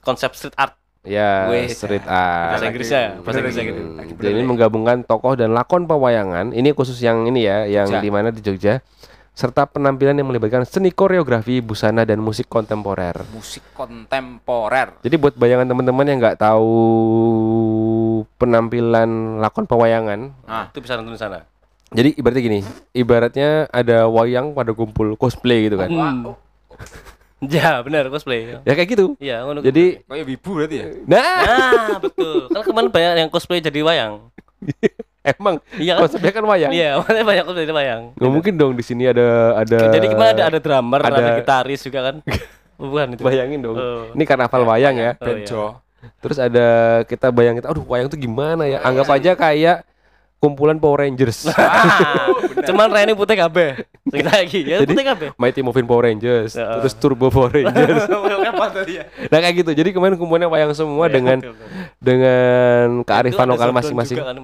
Konsep 0.02 0.34
street 0.34 0.56
art. 0.56 0.74
Ya, 1.02 1.50
Wes. 1.50 1.74
street 1.76 2.06
art. 2.06 2.54
Bahasa 2.54 2.66
Inggrisnya 2.68 3.00
ya, 3.00 3.12
bahasa 3.18 3.38
Inggrisnya 3.40 3.64
lagi. 3.64 3.72
gitu. 3.74 3.82
Hmm, 3.82 4.22
Jadi 4.22 4.34
ini 4.34 4.46
menggabungkan 4.46 4.98
tokoh 5.02 5.34
dan 5.34 5.50
lakon 5.50 5.84
pewayangan. 5.84 6.54
Ini 6.54 6.70
khusus 6.72 7.02
yang 7.02 7.26
ini 7.26 7.42
ya, 7.42 7.66
yang 7.66 7.90
Jogja. 7.90 8.00
di 8.00 8.10
mana 8.10 8.30
di 8.30 8.38
Jogja. 8.40 8.86
Serta 9.32 9.66
penampilan 9.66 10.14
yang 10.14 10.28
melibatkan 10.28 10.62
seni 10.62 10.92
koreografi, 10.92 11.58
busana 11.58 12.04
dan 12.04 12.20
musik 12.20 12.46
kontemporer. 12.46 13.16
musik 13.32 13.64
kontemporer 13.72 15.00
Jadi 15.00 15.16
buat 15.16 15.34
bayangan 15.34 15.66
teman-teman 15.66 16.04
yang 16.04 16.20
nggak 16.20 16.38
tahu 16.38 16.70
penampilan 18.36 19.10
lakon 19.40 19.66
pewayangan, 19.66 20.36
nah 20.44 20.68
Itu 20.68 20.84
bisa 20.84 21.00
nonton 21.00 21.16
di 21.16 21.22
sana. 21.22 21.48
jadi 21.90 22.12
ibaratnya 22.14 22.44
gini, 22.44 22.60
ibaratnya 22.92 23.50
ada 23.70 24.06
wayang 24.06 24.52
pada 24.52 24.72
kumpul 24.72 25.16
cosplay 25.16 25.66
gitu 25.66 25.76
kan. 25.76 25.88
Hmm. 25.88 26.36
Ya, 27.58 27.82
benar 27.82 28.06
cosplay. 28.14 28.62
Ya 28.62 28.74
kayak 28.78 28.90
gitu. 28.94 29.06
Iya, 29.18 29.42
ngono. 29.42 29.66
Jadi, 29.66 30.06
kayak 30.06 30.26
wibu 30.30 30.50
berarti 30.62 30.76
ya 30.78 30.88
nah 31.10 31.40
Nah, 31.42 31.98
betul. 31.98 32.54
Kan 32.54 32.62
kemarin 32.62 32.90
banyak 32.94 33.12
yang 33.26 33.30
cosplay 33.34 33.58
jadi 33.58 33.82
wayang. 33.82 34.30
emang 35.22 35.58
Iya 35.78 35.98
kan? 35.98 36.02
konsepnya 36.06 36.32
kan 36.38 36.46
wayang. 36.46 36.72
Iya, 36.74 36.90
makanya 37.02 37.26
banyak 37.26 37.44
cosplay 37.50 37.66
jadi 37.66 37.76
wayang. 37.76 38.02
Nggak 38.14 38.32
mungkin 38.32 38.54
dong 38.62 38.74
di 38.78 38.84
sini 38.86 39.10
ada 39.10 39.58
ada. 39.58 39.80
Jadi 39.90 40.08
kemarin 40.14 40.34
ada 40.38 40.44
ada 40.54 40.60
drummer, 40.62 41.02
ada, 41.02 41.18
ada- 41.18 41.38
gitaris 41.42 41.82
juga 41.82 42.00
kan. 42.14 42.16
Bukan 42.82 43.08
itu. 43.18 43.22
Bayangin 43.26 43.60
dong. 43.62 43.78
Oh. 43.78 44.10
Ini 44.14 44.24
karnaval 44.26 44.62
wayang 44.66 44.96
ya. 44.98 45.12
Oh, 45.18 45.26
iya. 45.26 45.46
Benjo 45.46 45.66
Terus 46.22 46.38
ada 46.42 46.68
kita 47.06 47.30
bayangin, 47.30 47.62
aduh 47.62 47.86
wayang 47.86 48.10
tuh 48.10 48.18
gimana 48.18 48.66
ya? 48.66 48.82
Anggap 48.82 49.06
aja 49.14 49.38
kayak 49.38 49.86
kumpulan 50.42 50.76
Power 50.76 51.06
Rangers. 51.06 51.46
Ah, 51.54 52.66
Cuman 52.68 52.90
Reni 52.90 53.14
putih 53.14 53.38
kabeh. 53.38 53.86
Sing 54.06 54.22
lagi 54.22 54.60
ya 54.62 54.82
Jadi- 54.82 54.92
putih 54.92 55.06
kabeh. 55.06 55.28
Mighty 55.34 55.62
Morphin 55.62 55.86
Power 55.86 56.06
Rangers, 56.06 56.54
Ya. 56.54 56.78
terus 56.78 56.94
Turbo 56.94 57.30
Power 57.30 57.50
Rangers. 57.52 58.06
Apa 58.52 58.66
tadi 58.74 59.00
ya? 59.00 59.06
nah 59.30 59.38
kayak 59.40 59.56
gitu. 59.62 59.72
Jadi 59.72 59.90
kemarin 59.94 60.18
kumpulannya 60.18 60.50
wayang 60.50 60.74
semua 60.74 61.08
Iya, 61.08 61.14
dengan 61.16 61.38
betul, 61.40 61.54
betul. 61.56 61.70
dengan 62.02 62.86
kearifan 63.02 63.48
lokal 63.48 63.70
masing-masing. 63.72 64.18
kan. 64.20 64.36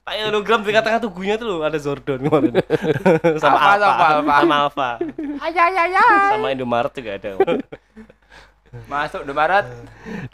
Kayak 0.00 0.22
hologram 0.26 0.60
di 0.60 0.74
tengah 0.74 0.98
tubuhnya 0.98 1.34
tuh 1.38 1.46
loh, 1.46 1.58
ada 1.62 1.78
Zordon 1.78 2.18
kemarin. 2.18 2.58
sama 3.42 3.58
Alpha, 3.58 3.86
Alpha, 3.86 4.06
sama 4.10 4.32
Alpha. 4.34 4.34
sama 4.34 4.56
Alpha. 4.66 4.90
Sama 6.34 6.46
Indomaret 6.50 6.92
juga 6.92 7.10
ada. 7.14 7.30
masuk 8.90 9.22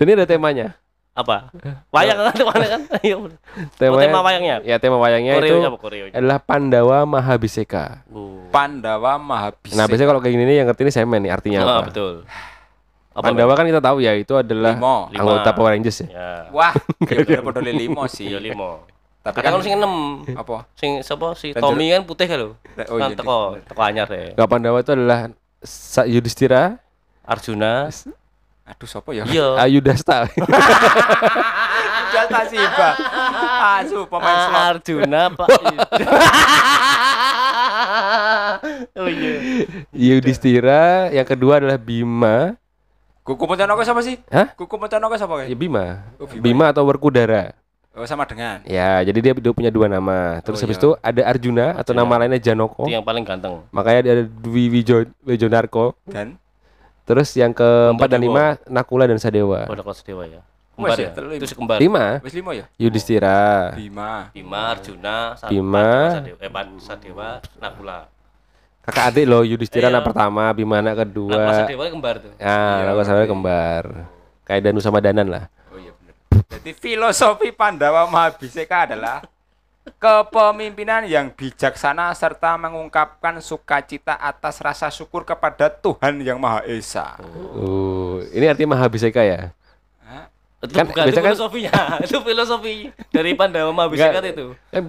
Dan 0.00 0.04
ini 0.08 0.16
ada 0.16 0.28
temanya. 0.28 0.76
Apa? 1.16 1.48
Wayang 1.88 2.18
kan 2.20 2.36
mana 2.52 2.66
kan? 2.68 2.80
Iya. 3.00 3.16
bener. 3.16 3.40
Temanya, 3.74 4.04
tema 4.04 4.20
wayangnya? 4.20 4.56
Ya 4.62 4.76
tema 4.76 5.00
wayangnya 5.00 5.32
Koreo 5.34 5.48
itu 5.48 5.56
apa 5.64 5.78
koreo? 5.78 6.04
adalah 6.12 6.38
Pandawa 6.38 6.98
Mahabiseka. 7.02 8.04
Oh. 8.06 8.44
Pandawa 8.52 9.16
Mahabiseka 9.16 9.74
Nah 9.74 9.88
biasanya 9.88 10.08
kalau 10.08 10.20
kayak 10.20 10.34
gini 10.36 10.44
nih 10.44 10.56
yang 10.60 10.66
ngerti 10.68 10.82
ini 10.82 10.92
semen 10.92 11.20
nih 11.20 11.32
artinya 11.32 11.58
Ah, 11.58 11.80
apa? 11.80 11.88
betul. 11.88 12.14
Apa, 13.10 13.32
Pandawa 13.32 13.52
kan 13.56 13.64
kita 13.64 13.80
tahu 13.80 13.98
ya 13.98 14.12
itu 14.12 14.28
adalah 14.30 14.76
Limo. 14.76 15.08
Lima. 15.08 15.18
anggota 15.18 15.48
Power 15.50 15.72
Rangers 15.72 15.98
ya. 15.98 16.08
Ya. 16.10 16.30
wah 16.52 16.72
ya 17.02 17.16
udah 17.18 17.40
podo 17.40 17.60
limo 17.64 18.04
sih 18.06 18.28
Iya 18.28 18.38
limo. 18.42 18.84
tapi 19.24 19.40
kan 19.40 19.50
kan 19.50 19.58
sing 19.58 19.74
enam. 19.74 20.20
apa 20.30 20.68
Sing 20.76 21.00
sapa 21.00 21.32
si 21.32 21.50
Tommy 21.50 21.90
kan 21.90 22.04
putih 22.04 22.28
kan 22.28 22.36
lho. 22.36 22.60
Oh, 22.86 23.00
Kan 23.00 23.10
iya, 23.10 23.16
teko 23.16 23.36
teko 23.58 23.80
anyar 23.80 24.04
deh. 24.06 24.36
Gak 24.36 24.46
Pandawa 24.46 24.78
itu 24.78 24.92
adalah 24.92 25.32
Sa 25.58 26.04
Yudhistira, 26.04 26.76
Arjuna. 27.24 27.88
Aduh 28.66 28.84
siapa 28.84 29.14
ya 29.14 29.22
Iya. 29.24 29.62
Ayudhasta. 29.62 30.26
jatah 32.06 32.44
sih 32.46 32.58
pak 32.58 32.94
asu 33.78 34.06
pemain 34.06 34.36
slot 34.42 34.62
Arjuna 34.78 35.22
Pak. 35.32 35.48
oh 39.00 39.08
iya. 39.08 39.32
Yudhistira, 39.92 41.08
yang 41.10 41.24
kedua 41.24 41.60
adalah 41.60 41.76
Bima. 41.76 42.54
kuku 43.22 43.42
Pontianak 43.42 43.78
siapa 43.82 44.02
sih 44.02 44.16
Hah? 44.30 44.54
kuku 44.54 44.74
Pontianak 44.76 45.10
siapa 45.14 45.46
Ya 45.46 45.54
Bima. 45.54 46.02
Oh, 46.16 46.26
Bima. 46.26 46.42
Bima 46.42 46.64
atau 46.70 46.86
Werkudara. 46.86 47.54
oh 47.90 48.06
sama 48.06 48.22
dengan 48.22 48.62
Ya, 48.62 49.02
jadi 49.02 49.18
dia 49.18 49.32
dia 49.34 49.52
punya 49.52 49.70
dua 49.72 49.88
nama. 49.88 50.38
Terus 50.44 50.60
Oh, 50.60 50.62
habis 50.68 50.76
iya. 50.78 50.82
itu 50.84 50.90
ada 51.00 51.22
Arjuna 51.24 51.66
atau 51.74 51.92
nama 51.92 52.12
lainnya 52.18 52.38
Janoko. 52.38 52.84
Itu 52.84 52.92
yang 52.92 53.02
paling 53.02 53.24
ganteng. 53.24 53.64
Makanya 53.72 54.00
dia 54.04 54.12
ada 54.20 54.24
Dwi 54.28 54.68
Wijo, 54.70 55.08
Wijonarko. 55.24 55.96
dan 56.06 56.36
Terus 57.06 57.30
yang 57.32 57.54
keempat 57.54 58.08
dan 58.08 58.18
Dewa. 58.18 58.26
lima 58.26 58.44
Nakula 58.66 59.06
dan 59.06 59.16
Sadewa. 59.16 59.62
Oh, 59.64 59.72
ada 59.72 59.80
kelas 59.80 60.02
dewa 60.02 60.26
ya. 60.26 60.42
Wes 60.76 60.92
Kembar 60.92 60.98
ya, 60.98 61.06
ya. 61.06 61.10
Itu 61.14 61.22
lima. 61.24 61.56
kembar. 61.56 61.78
Lima. 61.80 62.04
wis 62.20 62.34
limo 62.34 62.50
ya 62.52 62.64
Yudhistira. 62.76 63.72
Bima 63.72 64.28
Bima, 64.28 64.60
Arjuna, 64.68 65.16
Bima. 65.46 65.88
Sadewa, 66.12 66.36
eh, 66.36 66.50
Pan- 66.50 66.76
Sadewa, 66.76 67.28
Nakula. 67.56 67.98
Kakak 68.82 69.04
adik 69.08 69.24
loh 69.24 69.40
Yudhistira 69.40 69.86
Iya. 69.86 69.94
anak 69.94 70.04
pertama, 70.04 70.50
Bima 70.52 70.78
anak 70.78 70.94
Nakula 70.94 71.06
kedua. 71.06 71.42
Sadewa 71.56 71.82
kembar 71.88 72.14
tuh. 72.18 72.30
Ya, 72.36 72.44
Iya, 72.44 72.84
Nakula 72.84 73.04
Sadewa 73.04 73.26
kembar. 73.26 73.84
Kayak 74.42 74.60
Danu 74.62 74.78
sama 74.78 74.98
Danan 74.98 75.26
lah. 75.26 75.44
oh 75.70 75.78
iya 75.78 75.90
benar 75.96 76.14
jadi 76.52 76.70
filosofi 76.72 77.50
Pandawa 77.50 78.04
Mahabiseka 78.06 78.84
adalah 78.84 79.22
kepemimpinan 79.96 81.06
yang 81.06 81.30
bijaksana 81.30 82.10
serta 82.12 82.58
mengungkapkan 82.58 83.38
sukacita 83.38 84.18
atas 84.18 84.58
rasa 84.58 84.90
syukur 84.90 85.22
kepada 85.22 85.70
Tuhan 85.70 86.18
yang 86.20 86.36
Maha 86.36 86.66
Esa. 86.66 87.14
Uh, 87.54 88.26
ini 88.34 88.50
artinya 88.50 88.74
Mahabiseka 88.74 89.22
ya. 89.22 89.54
Itu 90.58 90.72
Kan 90.72 90.88
bukan 90.90 91.04
itu 91.06 91.20
kan- 91.20 91.24
filosofinya. 91.30 91.72
itu 92.04 92.16
filosofi 92.20 92.74
dari 93.12 93.36
Pandawa 93.38 93.70
Mahabiseka 93.70 94.18
Enggak. 94.18 94.34
itu. 94.34 94.46
Kan 94.72 94.84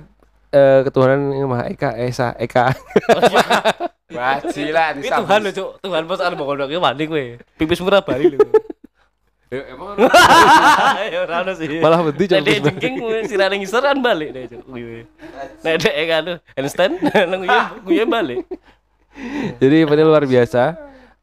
eh, 0.49 0.79
ketuhanan 0.87 1.21
yang 1.35 1.49
Maha 1.51 1.63
Eka, 1.69 1.89
Esa, 1.99 2.33
Eka. 2.39 2.73
Wajila 4.07 4.95
Ini 4.95 5.11
Tuhan 5.11 5.39
lho, 5.43 5.51
Cuk. 5.51 5.69
Tuhan 5.83 6.03
pas 6.07 6.19
ana 6.23 6.35
bakal 6.39 6.55
ndok 6.55 6.71
wani 6.79 7.03
kowe. 7.05 7.25
Pipis 7.59 7.83
murah 7.83 7.99
bali 7.99 8.31
lho. 8.33 8.39
Emang 9.47 9.95
Ya 11.13 11.19
ora 11.23 11.35
ono 11.41 11.51
sih. 11.55 11.79
malah 11.79 12.03
wedi 12.03 12.27
dek 12.27 12.43
jengking 12.43 12.95
sirane 13.25 13.55
ngisor 13.57 13.79
kan 13.79 13.97
balik. 13.99 14.35
Nek 15.63 15.75
dek 15.79 15.95
kan 16.05 16.25
handstand 16.53 16.99
nang 17.31 17.41
kuwi 17.41 17.59
kuwi 17.85 18.03
balik. 18.03 18.43
Jadi 19.57 19.75
ini 19.83 20.03
luar 20.03 20.27
biasa. 20.27 20.75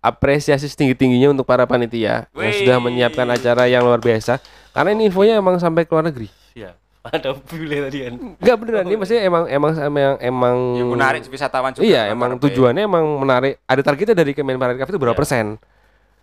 Apresiasi 0.04 0.68
setinggi-tingginya 0.68 1.32
untuk 1.32 1.48
para 1.48 1.64
panitia 1.64 2.28
yang 2.28 2.52
sudah 2.52 2.76
menyiapkan 2.76 3.24
acara 3.24 3.64
yang 3.64 3.88
luar 3.88 4.04
biasa. 4.04 4.36
Karena 4.76 4.92
ini 4.92 5.08
infonya 5.08 5.40
emang 5.40 5.56
sampai 5.56 5.88
ke 5.88 5.92
luar 5.96 6.04
negeri. 6.04 6.28
Iya. 6.52 6.76
Ada 7.04 7.32
bule 7.36 7.88
tadi 7.88 7.98
kan. 8.04 8.14
Enggak 8.36 8.56
beneran, 8.60 8.84
ini 8.84 8.96
maksudnya 8.96 9.22
emang 9.24 9.44
emang 9.44 9.72
emang 9.76 10.14
emang 10.20 10.56
yang 10.76 10.88
menarik 10.88 11.20
wisatawan 11.28 11.72
juga. 11.72 11.84
Iya, 11.84 12.12
emang 12.12 12.36
karepe. 12.36 12.48
tujuannya 12.48 12.82
emang 12.84 13.04
menarik. 13.20 13.60
Ada 13.64 13.80
targetnya 13.80 14.16
dari 14.16 14.32
Kemenparekraf 14.32 14.88
itu 14.88 14.96
berapa 14.96 15.12
Iya. 15.12 15.20
persen? 15.20 15.46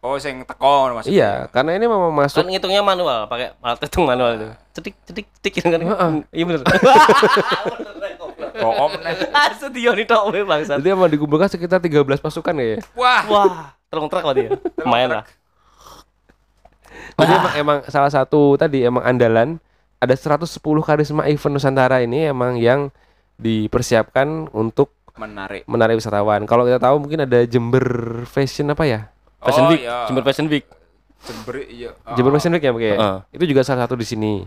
Oh, 0.01 0.17
sing 0.17 0.41
teko 0.49 0.89
maksudnya. 0.97 1.13
Iya, 1.13 1.31
karena 1.53 1.77
ini 1.77 1.85
memang 1.85 2.09
Kan 2.09 2.25
masuk 2.25 2.41
ngitungnya 2.49 2.81
manual, 2.81 3.29
pakai 3.29 3.53
alat 3.61 3.85
hitung 3.85 4.09
manual 4.09 4.33
itu. 4.33 4.49
Cetik 4.73 4.95
cetik 5.05 5.25
cetik 5.37 5.53
gitu 5.61 5.67
kan. 5.69 5.77
Heeh. 5.77 6.11
Iya 6.33 6.43
bener. 6.49 6.61
Boom 8.57 8.91
nih. 8.97 9.15
Ah, 9.29 9.53
setia 9.53 9.91
nih 9.93 10.05
tok 10.09 10.33
we 10.33 10.41
bangsat. 10.41 10.81
Jadi 10.81 10.89
emang 10.89 11.05
dikumpulkan 11.05 11.53
sekitar 11.53 11.77
13 11.77 12.17
pasukan 12.17 12.53
ya. 12.57 12.81
Wah, 12.97 13.21
Wah, 13.29 13.77
terung 13.93 14.09
truk 14.09 14.25
kok 14.25 14.33
dia. 14.33 14.49
Lumayan 14.81 15.21
lah. 15.21 15.25
Jadi 17.21 17.31
emang, 17.37 17.53
emang 17.61 17.77
salah 17.85 18.09
satu 18.09 18.57
tadi 18.57 18.81
emang 18.81 19.05
andalan 19.05 19.61
ada 20.01 20.17
110 20.17 20.49
karisma 20.81 21.29
event 21.29 21.53
Nusantara 21.53 22.01
ini 22.01 22.25
emang 22.25 22.57
yang 22.57 22.89
dipersiapkan 23.37 24.49
untuk 24.49 24.89
menarik. 25.13 25.61
menarik 25.69 26.01
wisatawan. 26.01 26.41
Kalau 26.49 26.65
kita 26.65 26.81
tahu 26.81 26.97
mungkin 27.05 27.29
ada 27.29 27.45
Jember 27.45 27.85
Fashion 28.25 28.73
apa 28.73 28.89
ya? 28.89 29.10
Fashion 29.41 29.65
Oh, 29.65 29.71
Week, 29.73 29.81
iya. 29.81 29.97
Jember 30.05 30.23
Fashion 30.23 30.47
Week. 30.47 30.65
Jember 31.21 31.55
iya. 31.65 31.89
Oh. 32.01 32.13
Jember 32.13 32.31
Fashion 32.33 32.53
Week 32.53 32.61
ya 32.61 32.71
ya? 32.71 32.77
Heeh. 32.93 33.15
Itu 33.33 33.43
juga 33.45 33.61
salah 33.61 33.83
satu 33.83 33.93
di 33.93 34.05
sini. 34.05 34.45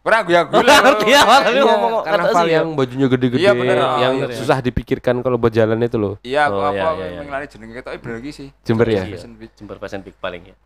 Kurang 0.00 0.24
gue 0.24 0.32
gue 0.32 0.60
Ngerti 0.64 1.12
ya, 1.12 1.20
tapi 1.28 1.52
Iya, 1.52 1.64
ngomong 1.66 1.92
kata 2.00 2.08
karnaval 2.08 2.32
sih 2.40 2.48
ya. 2.48 2.56
yang 2.56 2.68
bajunya 2.72 3.06
gede-gede, 3.06 3.40
Iya, 3.44 3.52
bener. 3.52 3.76
Oh, 3.76 3.96
yang 4.00 4.14
iya, 4.16 4.26
iya. 4.32 4.36
susah 4.36 4.58
dipikirkan 4.58 5.20
kalau 5.20 5.36
buat 5.36 5.52
jalan 5.52 5.76
itu 5.76 6.00
loh. 6.00 6.14
Iya, 6.24 6.48
Oh, 6.48 6.64
apa 6.64 6.72
iya, 6.72 6.84
iya, 6.88 7.06
iya. 7.06 7.20
mengelari 7.20 7.46
jenenge 7.48 7.72
ketok 7.76 7.92
bener 8.00 8.14
lagi 8.16 8.32
sih. 8.32 8.48
Jember 8.64 8.88
ya. 8.88 9.04
Iya. 9.04 9.16
Fashion 9.20 9.32
Week. 9.36 9.52
Jember 9.52 9.76
Fashion 9.76 10.00
Week 10.00 10.16
paling 10.16 10.42
ya. 10.48 10.56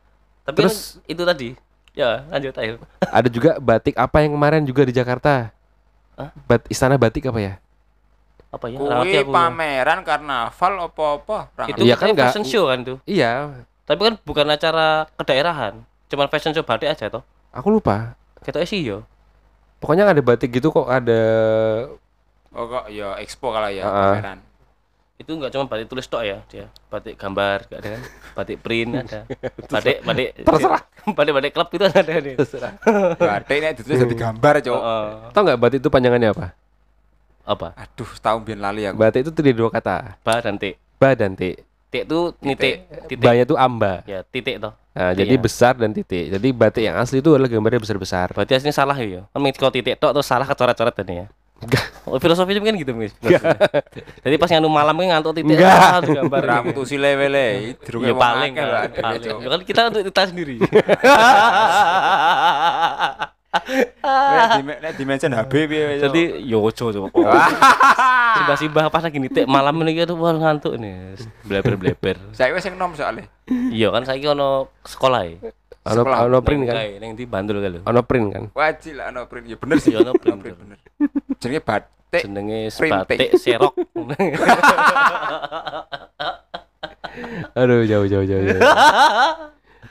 Tapi 0.46 0.56
Terus- 0.62 1.02
kan 1.02 1.10
itu 1.10 1.22
tadi. 1.24 1.48
Ya, 1.94 2.26
lanjut 2.26 2.54
ayo. 2.58 2.74
Ada 3.00 3.28
juga 3.30 3.50
batik 3.58 3.94
apa 3.94 4.16
yang 4.22 4.34
kemarin 4.34 4.62
juga 4.62 4.82
di 4.82 4.90
Jakarta? 4.90 5.50
Hah? 6.14 6.30
Bat 6.46 6.66
Istana 6.66 6.94
Batik 6.94 7.26
apa 7.26 7.38
ya? 7.38 7.52
Apa 8.54 8.66
ya? 8.66 8.78
Kuwi 8.78 9.12
aku. 9.18 9.30
pameran 9.30 9.98
karnaval 10.00 10.72
apa-apa. 10.84 11.38
Itu. 11.66 11.82
Iya 11.82 11.84
iya 11.84 11.94
kan 11.94 12.06
kan 12.06 12.14
nggak- 12.14 12.26
fashion 12.30 12.44
show 12.44 12.64
kan 12.66 12.78
tuh. 12.80 12.98
Iya, 13.04 13.50
Tapi 13.82 14.00
kan 14.00 14.14
bukan 14.18 14.46
acara 14.46 14.88
kedaerahan. 15.14 15.74
Cuman 16.06 16.26
fashion 16.26 16.52
show 16.52 16.62
batik 16.62 16.88
aja 16.88 17.10
toh. 17.10 17.26
aku 17.50 17.68
lupa. 17.68 18.14
Kita 18.40 18.62
sih 18.62 18.80
yo. 18.80 19.02
Pokoknya 19.76 20.06
ada 20.06 20.20
batik 20.20 20.50
gitu 20.50 20.70
kok 20.70 20.86
ada 20.86 21.22
Oh 22.48 22.64
kok 22.64 22.86
ya 22.88 23.18
expo 23.18 23.50
kalau 23.50 23.66
ya 23.66 23.82
Ah. 23.82 24.14
pameran. 24.14 24.38
Itu 25.14 25.30
enggak 25.32 25.50
cuma 25.50 25.66
batik 25.66 25.86
tulis 25.86 26.02
tok 26.04 26.22
ya 26.22 26.38
dia. 26.46 26.66
Batik 26.88 27.14
gambar 27.14 27.66
enggak 27.66 27.80
ada 27.80 27.88
kan. 27.90 28.02
Batik 28.36 28.58
print 28.60 28.90
ada. 28.96 29.20
Batik 29.72 29.96
batik 30.00 30.28
Terserah. 30.40 30.82
Batik 31.16 31.32
batik 31.32 31.52
klub 31.52 31.68
itu 31.68 31.84
ada 31.84 32.14
nih. 32.16 32.34
Batik 33.14 33.56
nek 33.60 33.72
ditulis 33.76 33.98
jadi 34.00 34.16
gambar, 34.16 34.54
Cok. 34.60 34.74
Heeh. 34.76 35.06
Tau 35.30 35.40
nggak 35.42 35.58
batik 35.58 35.78
itu 35.78 35.88
panjangannya 35.88 36.30
apa? 36.30 36.46
Apa? 37.44 37.76
Aduh, 37.76 38.08
setahun 38.10 38.40
biar 38.40 38.58
lali 38.58 38.82
aku. 38.84 38.96
Batik 38.96 39.20
itu 39.22 39.30
terdiri 39.30 39.54
dua 39.54 39.68
kata, 39.68 40.16
Ba 40.20 40.40
dan 40.40 40.56
T. 40.56 40.74
ba 40.96 41.12
dan 41.12 41.32
t. 41.32 41.54
T 41.88 41.92
itu 42.02 42.32
nitik, 42.40 42.88
titik. 43.06 43.22
Ba-nya 43.22 43.44
itu 43.44 43.54
amba. 43.54 44.00
Ya, 44.02 44.24
titik 44.24 44.58
toh. 44.58 44.72
Nah, 44.94 45.10
Iya. 45.10 45.22
jadi 45.22 45.34
besar 45.36 45.74
dan 45.74 45.90
titik. 45.90 46.26
Jadi 46.28 46.48
batik 46.50 46.82
yang 46.82 46.96
asli 46.96 47.18
itu 47.18 47.30
adalah 47.30 47.46
gambarnya 47.46 47.78
besar-besar. 47.78 48.30
Berarti 48.30 48.54
aslinya 48.54 48.72
salah 48.72 48.96
ya. 48.96 49.26
Kan 49.30 49.40
kalau 49.54 49.70
titik 49.70 49.94
tok 49.98 50.10
terus 50.10 50.26
salah 50.26 50.44
kecoret-coret 50.44 50.90
tadi 50.90 51.22
ya. 51.22 51.26
Enggak. 51.62 51.86
Oh, 52.04 52.18
filosofi 52.18 52.50
kan 52.52 52.74
gitu, 52.74 52.92
Mas. 52.92 53.14
Jadi 54.26 54.34
pas 54.36 54.50
nganu 54.50 54.68
malam 54.68 54.92
kan 54.92 55.06
ngantuk 55.16 55.32
titik 55.38 55.54
Enggak. 55.54 55.70
ah, 55.70 56.02
gambar. 56.02 56.40
Ramu 56.42 56.70
tuh 56.74 56.84
si 56.84 56.94
lewele, 56.94 57.78
Ya 57.78 58.12
paling 58.12 58.52
kan. 58.54 58.66
paling. 58.92 59.22
Ya 59.22 59.48
kan 59.48 59.60
kita 59.62 59.80
untuk 59.88 60.02
kita 60.04 60.22
sendiri. 60.28 60.58
Nek 63.64 64.92
di 64.96 65.04
mention 65.08 65.32
HB 65.32 65.52
piye? 65.68 65.98
Jadi 66.00 66.22
yo 66.44 66.60
ojo 66.60 66.92
coba. 66.92 67.08
Simbah-simbah 68.34 68.90
pas 68.90 69.02
lagi 69.06 69.18
nitik 69.22 69.46
malam 69.46 69.78
ini 69.82 70.04
gitu 70.04 70.18
wah 70.18 70.34
ngantuk 70.34 70.76
nih. 70.76 71.16
Bleber-bleber. 71.46 72.16
saya 72.36 72.52
wis 72.52 72.66
sing 72.66 72.76
nom 72.76 72.92
soalnya. 72.92 73.30
Iya 73.48 73.92
kan 73.94 74.04
saiki 74.04 74.26
ono 74.28 74.68
sekolah 74.84 75.20
ya. 75.24 75.36
Ono 75.84 76.02
ono 76.04 76.38
print 76.40 76.64
kan? 76.68 76.74
Ning 77.00 77.12
di 77.16 77.24
Bandul 77.28 77.60
kan 77.60 77.70
lho. 77.70 77.80
Ono 77.84 78.00
print 78.04 78.26
kan? 78.32 78.44
Wajib 78.52 79.00
lah 79.00 79.12
ono 79.12 79.28
print. 79.28 79.46
Ya 79.48 79.56
bener 79.56 79.76
sih. 79.80 79.92
Iya, 79.92 80.00
ono 80.04 80.12
print. 80.16 80.40
bener. 80.42 80.78
Jenenge 81.40 81.60
batik. 81.64 82.22
Jenenge 82.24 82.72
batik 82.72 83.36
serok. 83.40 83.74
Aduh, 87.54 87.86
jauh 87.86 88.10
jauh 88.10 88.26
jauh. 88.26 88.42
jauh. 88.42 88.58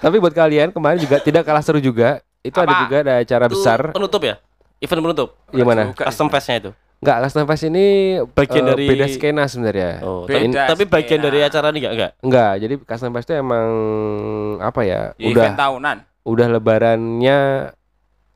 Tapi 0.04 0.20
buat 0.20 0.36
kalian 0.36 0.76
kemarin 0.76 1.00
juga 1.00 1.24
tidak 1.24 1.48
kalah 1.48 1.64
seru 1.64 1.80
juga. 1.80 2.20
Itu 2.44 2.58
ada 2.60 2.70
Apa? 2.70 2.82
juga 2.84 2.96
ada 3.00 3.14
acara 3.18 3.46
Itu 3.48 3.56
besar. 3.56 3.80
penutup 3.90 4.22
ya? 4.22 4.36
Event 4.78 5.02
penutup. 5.02 5.30
Gimana? 5.50 5.96
Custom 5.96 6.28
fest-nya 6.28 6.58
itu. 6.60 6.72
Enggak, 7.00 7.18
Custom 7.22 7.44
Fest 7.46 7.64
ini 7.66 7.86
Bagian 8.32 8.64
eh, 8.64 8.70
dari- 8.70 8.88
beda 8.88 9.06
skena 9.08 9.44
sebenarnya. 9.44 10.00
Oh, 10.00 10.24
Beda 10.24 10.40
tapi, 10.40 10.56
tapi 10.56 10.84
bagian 10.88 11.20
skena. 11.20 11.28
dari 11.28 11.40
acara 11.42 11.68
ini 11.68 11.78
enggak 11.78 11.94
enggak. 11.94 12.12
Enggak, 12.22 12.52
jadi 12.58 12.74
Custom 12.80 13.12
Fest 13.12 13.28
itu 13.28 13.34
emang 13.36 13.68
apa 14.60 14.82
ya? 14.84 15.02
Ya, 15.16 15.28
udah 15.28 15.44
event 15.46 15.60
tahunan. 15.60 15.98
udah 16.24 16.48
lebarannya 16.50 17.38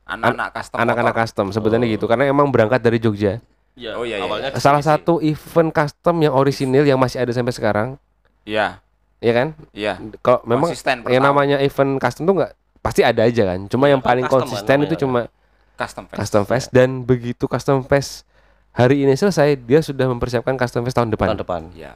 Anak-anak 0.04 0.48
custom. 0.54 0.76
anak-anak 0.78 1.14
custom 1.18 1.46
sebutannya 1.50 1.84
Oh. 1.84 1.92
gitu 1.92 2.04
karena 2.04 2.24
emang 2.26 2.48
berangkat 2.48 2.80
dari 2.80 2.96
Jogja. 2.96 3.40
Ya, 3.72 3.92
Oh, 3.92 4.02
iya, 4.02 4.16
iya. 4.16 4.24
awalnya 4.24 4.48
ke 4.50 4.58
Salah 4.58 4.80
sih. 4.80 4.88
satu 4.90 5.20
event 5.22 5.70
custom 5.70 6.16
yang 6.18 6.32
orisinil 6.32 6.82
yang 6.82 6.96
masih 6.96 7.20
ada 7.20 7.30
sampai 7.30 7.52
sekarang, 7.52 7.88
Iya, 8.42 8.84
ya 9.18 9.32
kan? 9.32 9.48
iya. 9.70 9.96
Kalau 10.18 10.44
memang 10.44 10.68
Konsisten 10.68 11.04
yang 11.06 11.22
namanya 11.22 11.56
event 11.58 11.96
custom 11.96 12.24
tuh 12.24 12.34
enggak 12.36 12.52
pasti 12.88 13.00
ada 13.02 13.22
aja 13.22 13.42
kan. 13.46 13.60
Cuma 13.66 13.84
Iya, 13.84 13.90
yang 13.90 14.00
kan 14.00 14.08
paling 14.08 14.24
custom 14.24 14.32
kan 14.32 14.42
konsisten 14.42 14.76
itu 14.78 14.84
namanya 14.88 14.98
cuma 14.98 15.20
custom 15.76 16.04
fest. 16.04 16.18
custom 16.18 16.42
fest 16.44 16.66
dan 16.70 16.88
begitu 17.02 17.44
custom 17.44 17.78
fest 17.82 18.24
hari 18.70 19.02
ini 19.02 19.12
selesai 19.12 19.54
dia 19.56 19.78
sudah 19.78 20.06
mempersiapkan 20.06 20.54
custom 20.54 20.82
fest 20.82 20.96
tahun 20.96 21.10
depan. 21.10 21.28
tahun 21.28 21.40
depan. 21.40 21.62
Iya. 21.72 21.92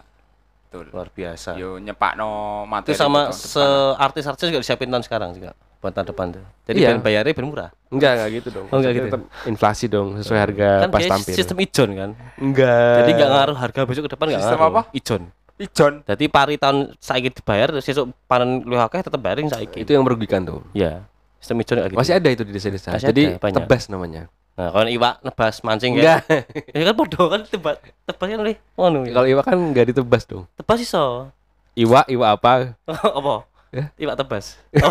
Betul. 0.64 0.88
Luar 0.88 1.08
biasa. 1.08 1.50
Yo 1.54 1.76
nyepakno 1.76 2.30
materi 2.64 2.92
Itu 2.92 3.02
sama 3.02 3.28
se 3.30 3.56
depan. 3.56 4.00
artis-artis 4.00 4.44
juga 4.46 4.60
disiapin 4.60 4.88
tahun 4.88 5.02
sekarang 5.02 5.30
juga 5.32 5.52
buat 5.78 5.92
tahun 5.92 6.08
depan 6.08 6.26
tuh. 6.32 6.44
Jadi 6.64 6.78
Iya. 6.78 6.96
bayarnya 6.96 7.34
ben 7.34 7.44
murah. 7.44 7.70
Enggak, 7.88 8.10
enggak 8.14 8.30
gitu 8.32 8.48
dong. 8.50 8.66
Oh, 8.66 8.78
enggak 8.78 8.92
gitu. 8.94 9.04
tetap 9.06 9.20
inflasi 9.44 9.84
dong 9.86 10.08
sesuai 10.16 10.40
harga 10.40 10.68
kan 10.80 10.88
pas 10.88 11.04
tampil. 11.04 11.34
sistem 11.34 11.56
ijon 11.58 11.90
kan. 11.92 12.10
Enggak. 12.38 12.94
Jadi 12.98 13.10
enggak 13.12 13.30
ngaruh 13.30 13.56
harga 13.58 13.80
besok 13.84 14.02
ke 14.02 14.10
depan 14.10 14.26
enggak 14.30 14.42
Sistem 14.42 14.58
ngaruh. 14.58 14.72
apa? 14.72 14.82
Ijon. 14.92 15.22
Ijon. 15.60 16.02
Jadi 16.08 16.24
pari 16.32 16.56
tahun 16.56 16.96
saiki 16.96 17.28
dibayar 17.32 17.68
sesuk 17.80 18.10
panen 18.24 18.64
luwih 18.64 18.82
akeh 18.82 19.04
tetep 19.04 19.20
bayarin 19.20 19.48
saiki. 19.52 19.84
Itu 19.84 19.92
yang 19.92 20.04
merugikan 20.06 20.42
tuh. 20.44 20.64
ya. 20.72 21.04
Sistem 21.42 21.58
ijon 21.58 21.76
kayak 21.82 21.90
gitu. 21.90 21.98
Masih 21.98 22.14
ada 22.14 22.28
itu 22.30 22.42
di 22.46 22.52
desa-desa. 22.54 22.94
Jadi 22.96 23.34
ada, 23.34 23.42
banyak. 23.42 23.56
tebas 23.66 23.90
namanya. 23.90 24.30
Nah, 24.52 24.68
kalau 24.70 24.86
iwak 24.86 25.14
nebas 25.26 25.54
mancing 25.66 25.98
Enggak. 25.98 26.22
kan. 26.28 26.44
Ya 26.78 26.82
kan 26.86 26.94
podo 26.94 27.22
kan 27.26 27.40
tebas 27.42 27.76
tebas 28.06 28.26
kan 28.30 28.38
nih. 28.46 28.56
Ngono. 28.78 28.98
ya. 29.08 29.12
Kalau 29.16 29.26
iwa 29.26 29.42
kan 29.42 29.56
enggak 29.58 29.86
ditebas 29.90 30.22
dong. 30.30 30.46
Tebas 30.54 30.78
iso. 30.78 31.34
Iwa, 31.74 32.06
iwa 32.06 32.26
apa? 32.36 32.78
apa? 33.18 33.48
Ya? 33.72 33.88
Iwak 33.96 34.20
tebas. 34.20 34.60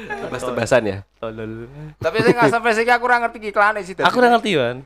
Tebas-tebasan 0.00 0.82
ya. 0.88 0.98
Tolol. 1.20 1.68
Tapi 2.00 2.16
sing 2.24 2.34
custom 2.34 2.60
fest 2.64 2.80
iki 2.82 2.92
aku 2.92 3.04
ora 3.06 3.20
ngerti 3.22 3.38
iklane 3.52 3.80
sih. 3.84 3.94
Aku 4.00 4.18
udah 4.18 4.30
ngerti 4.34 4.50
kan. 4.56 4.76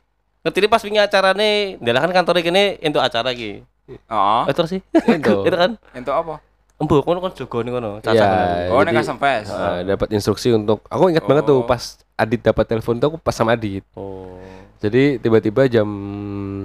Ngerti 0.45 0.59
ini 0.61 0.69
pas 0.69 0.83
wingi 0.85 1.01
acarane, 1.01 1.51
ndalah 1.81 2.05
kan 2.05 2.13
kantor 2.13 2.45
iki 2.45 2.53
untuk 2.85 3.01
acara 3.01 3.33
iki. 3.33 3.65
Heeh. 3.89 4.41
Oh, 4.45 4.53
terus 4.53 4.77
sih. 4.77 4.81
Itu. 5.09 5.41
itu 5.43 5.57
kan. 5.57 5.81
Entuk 5.93 6.13
apa? 6.13 6.41
Embu 6.75 7.01
kono 7.01 7.21
kan 7.21 7.33
jogo 7.33 7.65
ning 7.65 7.73
kono. 7.73 7.97
Iya. 8.03 8.13
Cacah. 8.13 8.29
Oh, 8.69 8.81
custom 8.83 9.17
fest. 9.17 9.49
eh, 9.49 9.81
dapat 9.87 10.09
instruksi 10.13 10.53
untuk 10.53 10.85
aku 10.85 11.09
ingat 11.09 11.25
banget 11.25 11.45
tuh 11.47 11.59
Oh. 11.59 11.65
pas 11.65 11.97
Adit 12.15 12.41
dapat 12.41 12.65
telepon 12.65 12.95
tuh 12.97 13.09
aku 13.09 13.19
pas 13.19 13.33
sama 13.33 13.57
Adit. 13.57 13.83
Oh. 13.95 14.37
Jadi 14.79 15.17
tiba-tiba 15.17 15.65
jam 15.65 15.89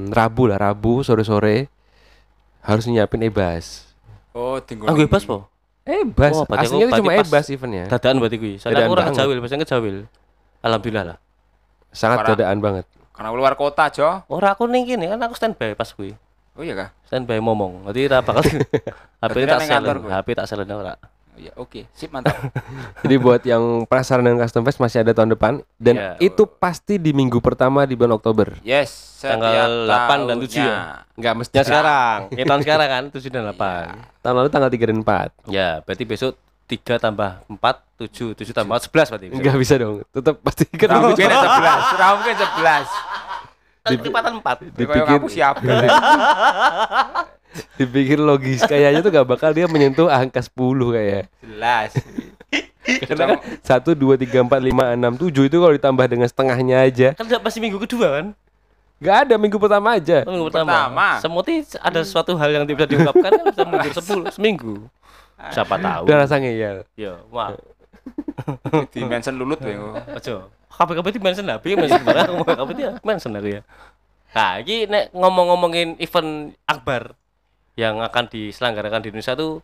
Rabu 0.09 0.45
lah, 0.45 0.59
Rabu 0.59 0.99
sore-sore 1.01 1.71
harus 2.59 2.83
nyiapin 2.83 3.23
ebas. 3.23 3.87
Oh, 4.31 4.59
tinggal. 4.59 4.91
Ah, 4.91 4.93
bebas 4.93 5.23
po. 5.23 5.47
Ebas. 5.81 6.35
Oh, 6.35 6.43
Aslinya 6.45 6.85
aku- 6.85 6.91
itu 6.91 7.01
cuma 7.01 7.13
ebas 7.15 7.45
eventnya. 7.47 7.87
Dadaan 7.87 8.19
berarti 8.19 8.37
kuwi. 8.37 8.53
Soalnya 8.57 8.75
Dadaan 8.75 8.85
aku 8.85 8.93
ora 8.93 9.01
banget. 9.01 9.13
kejawil, 9.15 9.37
biasanya 9.39 9.61
kejawil. 9.63 9.95
Alhamdulillah 10.59 11.05
lah. 11.05 11.17
Sangat 11.89 12.17
dadaan 12.27 12.59
banget. 12.59 12.85
Karena 13.19 13.36
luar 13.36 13.53
kota, 13.53 13.91
Jo. 13.91 14.23
Ora 14.25 14.55
aku 14.55 14.63
ning 14.63 14.88
kene 14.88 15.12
kan 15.12 15.19
aku 15.19 15.36
standby 15.36 15.75
pas 15.75 15.91
kuwi. 15.91 16.15
Oh 16.55 16.63
iya 16.63 16.71
kah? 16.71 16.89
Standby 17.03 17.36
ngomong. 17.38 17.84
Nanti 17.84 18.08
ora 18.08 18.23
bakal 18.23 18.47
HP 19.21 19.36
tak 19.43 19.60
kan 19.60 19.67
silent. 19.67 19.99
kuwi? 19.99 20.12
HP 20.13 20.27
tak 20.34 20.47
silent 20.47 20.71
ora. 20.71 20.95
Iya, 21.36 21.55
oke. 21.55 21.88
Sip, 21.91 22.12
mantap. 22.12 22.36
Jadi 23.03 23.15
buat 23.15 23.39
yang 23.43 23.63
penasaran 23.84 24.23
dengan 24.23 24.43
custom 24.43 24.60
fest 24.62 24.75
masih 24.75 25.03
ada 25.03 25.12
tahun 25.12 25.36
depan 25.36 25.53
dan 25.75 25.95
Iya. 25.95 26.12
itu 26.21 26.43
pasti 26.43 26.95
di 26.95 27.12
minggu 27.12 27.39
pertama 27.39 27.84
di 27.84 27.95
bulan 27.95 28.15
Oktober. 28.15 28.60
Yes, 28.60 29.19
Tanggal 29.19 29.88
setiap 29.88 30.08
8 30.15 30.27
dan 30.27 30.38
7 30.38 30.51
ya? 30.58 30.75
Enggak 31.13 31.34
mesti 31.36 31.53
Ya 31.53 31.63
sekarang, 31.63 32.17
ya 32.34 32.43
tahun 32.43 32.62
sekarang 32.63 32.88
kan 32.88 33.03
7 33.10 33.27
dan 33.29 33.43
8. 33.51 34.19
tahun 34.19 34.36
lalu 34.36 34.49
tanggal 34.49 34.69
3 34.69 34.84
dan 34.86 34.97
4. 34.99 35.32
Ya, 35.47 35.69
berarti 35.79 36.03
besok 36.03 36.36
3 36.69 37.01
tambah 37.01 37.41
4 37.49 37.58
7 37.97 38.38
7 38.38 38.53
tambah 38.53 38.77
11 38.77 39.10
berarti. 39.10 39.27
Enggak 39.34 39.55
bisa 39.58 39.73
dong. 39.82 40.05
Tetap 40.13 40.38
pasti 40.45 40.63
kan 40.69 40.88
Ora 40.93 40.99
mungkin 41.10 41.25
11, 41.25 41.97
ora 41.97 42.08
mungkin 42.13 42.36
11. 42.38 42.45
Kan 43.82 43.89
Kecepatan 43.97 44.34
4. 44.38 44.45
Kayak 44.45 44.77
dipikir 44.77 45.03
kamu 45.10 45.27
siapa? 45.34 45.62
dipikir 47.82 48.19
logis 48.21 48.62
kayaknya 48.69 49.01
tuh 49.01 49.10
gak 49.10 49.25
bakal 49.25 49.49
dia 49.49 49.65
menyentuh 49.65 50.05
angka 50.05 50.45
10 50.45 50.53
kayak. 50.93 51.23
Jelas. 51.41 51.91
Karena 53.10 53.23
kan 53.34 53.39
1 53.41 53.97
2 53.97 54.29
3 54.29 54.45
4 54.45 54.69
5 54.69 55.25
6 55.25 55.34
7 55.34 55.49
itu 55.49 55.58
kalau 55.58 55.73
ditambah 55.73 56.05
dengan 56.05 56.27
setengahnya 56.29 56.77
aja. 56.86 57.10
Kan 57.17 57.25
pasti 57.41 57.58
minggu 57.58 57.82
kedua 57.82 58.21
kan? 58.21 58.25
Gak 58.99 59.17
ada 59.25 59.36
minggu 59.39 59.55
pertama 59.55 59.95
aja. 59.95 60.27
Oh, 60.27 60.36
minggu 60.36 60.51
pertama. 60.51 60.91
Pertama. 60.91 61.08
Semuti 61.23 61.63
ada 61.79 62.03
suatu 62.03 62.36
hal 62.36 62.51
yang 62.51 62.63
tidak 62.67 62.86
bisa 62.86 62.89
diungkapkan 62.93 63.32
kan 63.32 63.45
bisa 63.55 63.63
mundur 63.63 63.91
10 64.29 64.38
seminggu. 64.38 64.75
Siapa 65.56 65.75
tahu. 65.80 66.04
Udah 66.06 66.17
rasa 66.28 66.36
ngeyel. 66.38 66.84
Ya, 66.99 67.19
wah. 67.32 67.56
Di 68.93 69.02
mention 69.08 69.39
lulut 69.39 69.60
ya. 69.63 69.80
Ojo. 70.15 70.52
KPKP 70.69 71.08
di 71.12 71.19
mention 71.19 71.43
lah, 71.43 71.60
piye 71.60 71.75
mention 71.75 71.99
barang 72.08 72.39
KPKP 72.39 72.69
di 72.71 72.84
mention 73.04 73.36
aku 73.36 73.49
ya. 73.52 73.62
Nah, 74.32 74.63
ini 74.63 74.88
nek 74.88 75.12
ngomong-ngomongin 75.12 75.99
event 75.99 76.56
akbar 76.63 77.19
yang 77.75 77.99
akan 77.99 78.32
diselenggarakan 78.32 79.04
di 79.04 79.12
Indonesia 79.12 79.36
tuh 79.36 79.60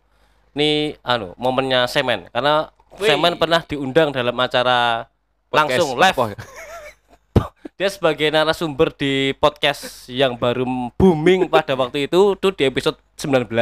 nih 0.52 0.96
anu 1.04 1.32
momennya 1.40 1.88
Semen 1.88 2.28
karena 2.32 2.68
Wih. 2.96 3.12
Semen 3.12 3.36
pernah 3.36 3.60
diundang 3.60 4.08
dalam 4.08 4.32
acara 4.40 5.04
langsung 5.52 6.00
live? 6.00 6.16
dia 7.76 7.92
sebagai 7.92 8.32
narasumber 8.32 8.88
di 8.88 9.36
podcast 9.36 10.08
yang 10.08 10.32
baru 10.32 10.64
booming 10.96 11.44
pada 11.44 11.76
waktu 11.76 12.08
itu 12.08 12.32
tuh 12.40 12.48
di 12.56 12.64
episode 12.64 12.96
19 13.20 13.52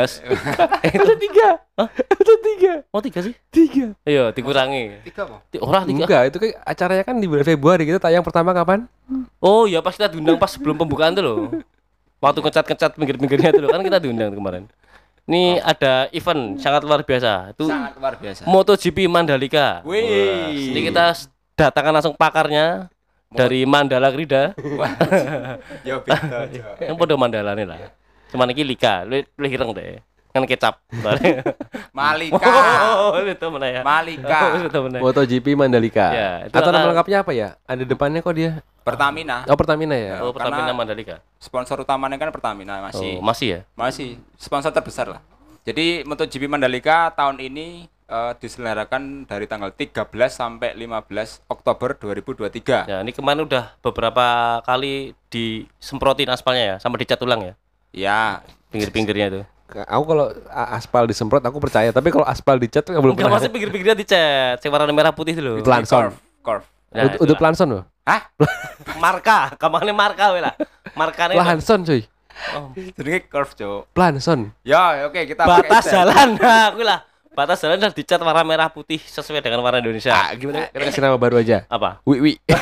eh, 0.87 0.95
itu 0.95 1.13
tiga. 1.19 1.59
Hah? 1.75 1.91
itu 2.23 2.33
tiga. 2.39 2.87
Oh 2.95 3.03
tiga 3.03 3.27
sih? 3.27 3.35
Tiga. 3.51 3.91
Ayo 4.07 4.31
dikurangi. 4.31 5.03
Tiga 5.03 5.27
apa? 5.27 5.43
Ti- 5.51 5.59
orang 5.59 5.83
tiga. 5.91 6.07
Enggak, 6.07 6.23
itu 6.31 6.37
kayak 6.47 6.57
acaranya 6.63 7.03
kan 7.03 7.17
di 7.19 7.27
bulan 7.27 7.43
Februari 7.43 7.83
kita 7.91 7.99
tayang 7.99 8.23
pertama 8.23 8.55
kapan? 8.55 8.87
oh 9.43 9.67
ya 9.67 9.83
pas 9.83 9.99
kita 9.99 10.07
diundang 10.07 10.39
pas 10.39 10.55
sebelum 10.55 10.79
pembukaan 10.79 11.11
tuh 11.19 11.25
loh. 11.27 11.39
Waktu 12.23 12.39
ngecat-ngecat 12.39 12.95
pinggir-pinggirnya 12.95 13.51
tuh 13.51 13.67
loh. 13.67 13.71
Kan 13.75 13.83
kita 13.83 13.99
diundang 13.99 14.31
tuh 14.31 14.39
kemarin. 14.39 14.71
Ini 15.27 15.59
ada 15.59 16.07
event 16.15 16.63
sangat 16.63 16.87
luar 16.87 17.03
biasa. 17.03 17.51
Itu 17.51 17.67
Sangat 17.67 17.99
luar 17.99 18.15
biasa. 18.15 18.47
MotoGP 18.47 19.11
Mandalika. 19.11 19.83
Wih. 19.83 20.71
ini 20.71 20.87
kita 20.87 21.19
datangkan 21.59 21.99
langsung 21.99 22.15
pakarnya 22.15 22.94
dari 23.35 23.67
Mandala 23.67 24.09
Krida 24.09 24.55
Ya 25.89 25.99
beda. 26.03 26.47
Yang 26.79 26.97
podo 26.97 27.15
mandala 27.19 27.53
nih 27.53 27.67
lah 27.67 27.79
cuman 28.31 28.51
iki 28.51 28.63
lika 28.63 29.03
lu 29.03 29.23
lu 29.35 29.47
hireng 29.47 29.71
deh 29.71 29.99
kan 30.35 30.43
kecap 30.43 30.83
Malika. 31.95 32.51
oh 32.99 33.15
itu 33.23 33.47
mana 33.47 33.67
ya 33.71 33.81
Malika. 33.87 34.39
Itu 34.59 34.79
mana 34.83 34.99
MotoGP 34.99 35.47
Mandalika. 35.55 36.07
Ya, 36.11 36.31
itu 36.43 36.55
Atau 36.55 36.75
nama 36.75 36.91
lengkapnya 36.91 37.23
apa 37.23 37.31
ya? 37.31 37.55
Ada 37.63 37.87
depannya 37.87 38.19
kok 38.19 38.35
dia. 38.35 38.59
Pertamina. 38.83 39.47
Oh, 39.47 39.55
Pertamina 39.55 39.95
ya. 39.95 40.19
oh 40.21 40.35
Pertamina 40.35 40.67
Karena- 40.67 40.75
Mandalika 40.75 41.17
Sponsor 41.39 41.81
utamanya 41.81 42.19
kan 42.19 42.35
Pertamina 42.35 42.83
masih. 42.83 43.17
oh 43.17 43.23
masih 43.23 43.49
ya 43.49 43.61
Masih 43.73 44.19
sponsor 44.35 44.75
terbesar 44.75 45.07
lah. 45.07 45.21
Jadi 45.63 46.03
MotoGP 46.03 46.51
Mandalika 46.51 47.15
tahun 47.15 47.39
ini 47.39 47.87
eh, 48.07 48.33
diselenggarakan 48.37 49.03
dari 49.25 49.45
tanggal 49.45 49.71
13 49.71 50.07
sampai 50.27 50.73
15 50.75 51.45
Oktober 51.47 51.95
2023. 51.95 52.85
ya 52.85 53.01
ini 53.01 53.11
kemarin 53.11 53.43
udah 53.43 53.77
beberapa 53.81 54.25
kali 54.61 55.13
disemprotin 55.29 56.29
aspalnya 56.29 56.65
ya 56.67 56.77
sama 56.79 56.97
dicat 56.97 57.21
ulang 57.21 57.43
ya 57.43 57.55
Ya, 57.91 58.43
pinggir-pinggirnya 58.69 59.27
itu 59.29 59.43
Aku 59.87 60.05
kalau 60.05 60.27
a- 60.49 60.75
aspal 60.75 61.03
disemprot 61.05 61.39
aku 61.41 61.59
percaya, 61.59 61.89
tapi 61.89 62.09
kalau 62.09 62.23
aspal 62.23 62.55
dicat 62.55 62.83
tuh 62.83 62.93
belum 62.93 63.15
enggak 63.15 63.27
pernah. 63.27 63.39
masih 63.39 63.51
pinggir-pinggirnya 63.51 63.97
dicat 63.97 64.59
yang 64.59 64.71
warna 64.71 64.91
merah 64.91 65.11
putih 65.11 65.31
itu 65.31 65.41
loh 65.41 65.57
Itu 65.57 65.67
Lanson. 65.67 65.99
curve, 66.05 66.17
curve. 66.41 66.67
Nah, 66.91 67.03
Ud- 67.09 67.19
Udah. 67.25 67.37
Planson 67.37 67.69
loh. 67.71 67.83
Hah? 68.03 68.29
marka 69.01 69.55
kamane 69.57 69.91
marka 69.91 70.31
we 70.31 70.43
lah 70.43 70.55
markane 70.93 71.35
Planson 71.35 71.81
cuy. 71.83 72.03
oh, 72.53 72.71
Jenenge 72.75 73.27
curve, 73.27 73.53
Cok. 73.53 73.83
Planson. 73.91 74.51
Ya, 74.63 75.07
oke 75.07 75.23
kita 75.23 75.43
pakai 75.43 75.65
batas 75.65 75.85
jalan 75.89 76.29
nah 76.37 76.63
aku 76.71 76.83
lah 76.83 76.99
batas 77.35 77.59
jalan 77.59 77.83
udah 77.83 77.91
dicat 77.91 78.23
warna 78.23 78.47
merah 78.47 78.71
putih 78.71 79.03
sesuai 79.03 79.43
dengan 79.43 79.59
warna 79.61 79.83
Indonesia 79.83 80.15
Ah, 80.15 80.31
gimana? 80.39 80.71
Kita 80.71 80.87
kasih 80.87 81.03
nama 81.03 81.19
baru 81.19 81.43
aja. 81.43 81.67
apa 81.67 81.99
Wi 82.07 82.19
wi. 82.23 82.33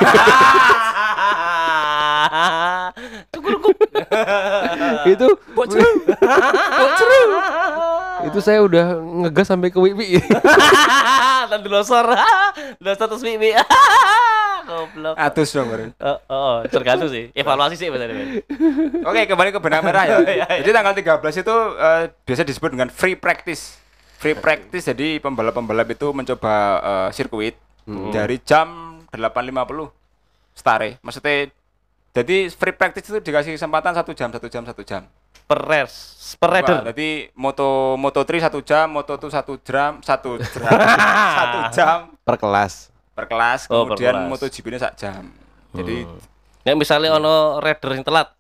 Cukup 3.33 3.77
itu 5.05 5.27
itu 8.23 8.39
saya 8.39 8.63
udah 8.63 8.97
ngegas 9.27 9.51
sampai 9.51 9.69
ke 9.69 9.79
wi 9.83 9.93
wi. 9.93 10.09
Tandu 11.51 11.69
losor. 11.69 12.07
Losor 12.79 13.07
terus 13.11 13.25
mimi. 13.27 13.51
Goblok. 14.63 15.19
Atus 15.19 15.51
dong, 15.51 15.67
Bro. 15.69 15.91
Oh, 15.99 16.19
oh, 16.31 16.55
tergantung 16.71 17.11
sih. 17.11 17.35
Evaluasi 17.35 17.75
sih 17.75 17.91
betul 17.91 18.15
Oke, 19.03 19.27
kembali 19.27 19.51
ke 19.51 19.59
benang 19.59 19.83
merah 19.83 20.07
ya. 20.07 20.17
Jadi 20.63 20.71
tanggal 20.71 20.95
13 20.95 21.43
itu 21.43 21.57
eh, 21.83 22.03
biasa 22.25 22.43
disebut 22.47 22.71
dengan 22.71 22.89
free 22.89 23.19
practice. 23.19 23.82
Free 24.23 24.35
practice 24.35 24.87
jadi 24.87 25.19
pembalap-pembalap 25.19 25.89
itu 25.91 26.09
mencoba 26.11 26.55
eh, 26.79 27.09
sirkuit 27.11 27.59
dari 28.09 28.39
jam 28.41 28.69
8.50 29.11 29.91
stare. 30.55 31.03
Maksudnya 31.03 31.51
jadi 32.13 32.37
free 32.47 32.71
practice 32.71 33.09
itu 33.09 33.19
dikasih 33.19 33.53
kesempatan 33.53 33.91
satu 33.93 34.13
jam, 34.13 34.31
satu 34.31 34.47
jam, 34.47 34.63
satu 34.63 34.83
jam. 34.83 35.03
Per 35.43 35.59
race, 35.59 35.99
per 36.39 36.49
rider. 36.51 36.87
Jadi 36.87 37.35
moto 37.35 37.99
moto 37.99 38.23
3 38.23 38.39
satu 38.41 38.63
jam, 38.63 38.87
moto 38.87 39.19
2 39.19 39.27
satu 39.29 39.59
jam, 39.59 39.99
satu 39.99 40.39
jam, 40.55 40.71
satu 41.35 41.59
jam 41.75 41.99
Per 42.23 42.37
kelas. 42.39 42.95
per 43.13 43.27
kelas. 43.27 43.67
Oh, 43.67 43.85
per 43.85 43.99
Kemudian 43.99 44.15
kelas. 44.15 44.29
moto 44.31 44.45
GP 44.47 44.67
ini 44.71 44.79
sak 44.79 44.95
jam. 44.95 45.27
Jadi 45.75 46.07
Nek 46.63 46.79
misalnya 46.79 47.11
ono 47.13 47.59
rider 47.59 47.91
yang 47.91 48.07
telat. 48.07 48.31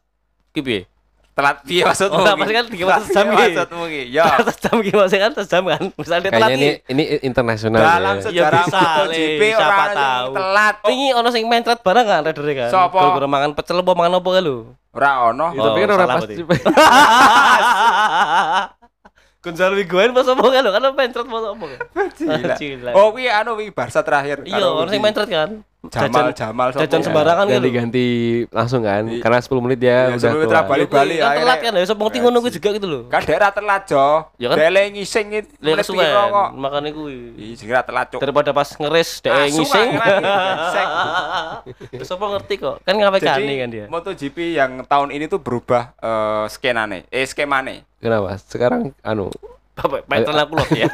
Piye? 0.54 0.86
Telat 1.32 1.56
piye 1.62 1.80
maksudmu? 1.82 2.12
Oh, 2.12 2.20
enggak, 2.20 2.34
Ki? 2.34 2.38
maksudnya 2.38 2.58
kan 2.58 2.68
tiga 2.68 2.84
Piye 2.84 2.92
jam. 3.08 3.24
Maksudmu 3.26 3.84
ki? 3.86 4.02
Ya. 4.10 4.24
Atas 4.34 4.56
jam 4.58 4.76
ki 4.78 4.90
maksudnya 4.92 5.20
kan 5.22 5.30
atas 5.32 5.46
jam 5.46 5.62
kan. 5.64 5.82
Misalnya 5.94 6.22
telat 6.28 6.50
ini 6.50 6.68
ini 6.86 7.02
internasional 7.20 7.80
Dalam 7.80 8.14
ya. 8.14 8.20
se- 8.20 8.28
sejarah 8.28 8.62
bisa, 8.62 8.78
MotoGP 8.78 9.40
Le, 9.40 9.48
siapa 9.50 9.64
orang 9.72 9.92
tahu. 9.94 10.30
telat. 10.34 10.74
Oh, 10.78 10.88
Ini 10.88 11.06
ono 11.12 11.28
sing 11.28 11.44
mencret 11.46 11.80
barang 11.80 12.04
kan 12.04 12.20
rider 12.22 12.44
kan. 12.54 12.68
Sopo? 12.68 12.98
Gara-gara 12.98 13.26
mangan 13.26 13.50
pecel 13.52 13.76
apa 13.76 13.92
mangan 13.92 14.14
apa 14.14 14.30
lu? 14.40 14.56
ora 14.92 15.10
ono. 15.26 15.46
Itu 15.50 15.60
tapi 15.62 15.78
kan 15.78 15.88
Oh, 15.88 15.94
orang 15.94 16.04
salah 16.06 16.20
pasti 16.20 16.42
Gonzalo 19.42 19.74
Higuain 19.74 20.12
pas 20.12 20.22
apa 20.24 20.44
kan 20.44 20.60
lu? 20.60 20.70
Kan 20.70 20.82
mencret 20.92 21.26
pas 21.26 21.44
apa 21.44 21.64
kan? 21.66 21.80
Oh, 22.92 23.10
kuwi 23.10 23.26
anu 23.26 23.56
wi 23.56 23.68
Barca 23.68 23.98
terakhir. 24.00 24.44
Iya, 24.44 24.62
orang 24.62 24.86
sing 24.86 25.00
iki. 25.00 25.06
mencret 25.08 25.26
kan. 25.26 25.50
Jamal 25.82 26.30
Jamal 26.30 26.70
jajan 26.70 27.02
Ya. 27.02 27.06
sembarangan 27.10 27.44
gitu. 27.44 27.54
ganti-ganti 27.58 28.06
langsung 28.54 28.86
kan. 28.86 29.02
Iya. 29.02 29.18
Karena 29.18 29.38
10 29.42 29.58
menit 29.58 29.78
dia 29.82 29.90
Iya, 29.90 30.14
udah 30.14 30.30
10 30.30 30.38
menit 30.38 30.46
keluar. 30.46 30.62
balik. 30.62 30.86
Bali-bali, 30.86 31.16
kan 31.18 31.34
telat 31.42 31.58
kan 31.58 31.72
ya, 31.74 31.82
ngerti 31.90 32.16
ngono 32.22 32.38
kuwi 32.38 32.52
juga 32.54 32.68
gitu 32.70 32.86
loh. 32.86 33.02
Kan 33.10 33.20
daerah 33.26 33.50
telat 33.50 33.82
jo. 33.90 34.06
Ya 34.38 34.46
kan? 34.46 34.56
Dele 34.62 34.82
ngising 34.94 35.26
menit 35.34 35.46
piro 35.58 36.22
kok. 36.30 36.48
makane 36.54 36.88
kuwi. 36.94 37.16
Ra 37.66 37.82
telat 37.82 38.06
cuk. 38.14 38.20
Daripada 38.22 38.50
pas 38.54 38.68
ngeres 38.70 39.10
dhek 39.18 39.32
Asu 39.34 39.58
ngising. 39.58 39.88
Terus 41.98 42.08
ngerti 42.30 42.54
kok? 42.58 42.76
Kan 42.82 42.94
ngawekani 42.96 43.42
Jadi 43.42 43.54
kan 43.58 43.68
dia. 43.70 43.86
MotoGP 43.90 44.36
yang 44.54 44.70
tahun 44.86 45.08
ini 45.10 45.26
tuh 45.26 45.42
berubah 45.42 45.98
eh, 45.98 46.44
skenane, 46.46 47.10
eh 47.10 47.26
skemane. 47.26 47.82
Kenapa? 47.98 48.38
Sekarang 48.38 48.94
anu 49.02 49.34
Bapak 49.72 50.04
pengen 50.04 50.36
aku 50.36 50.52
loh 50.52 50.68
ya. 50.68 50.84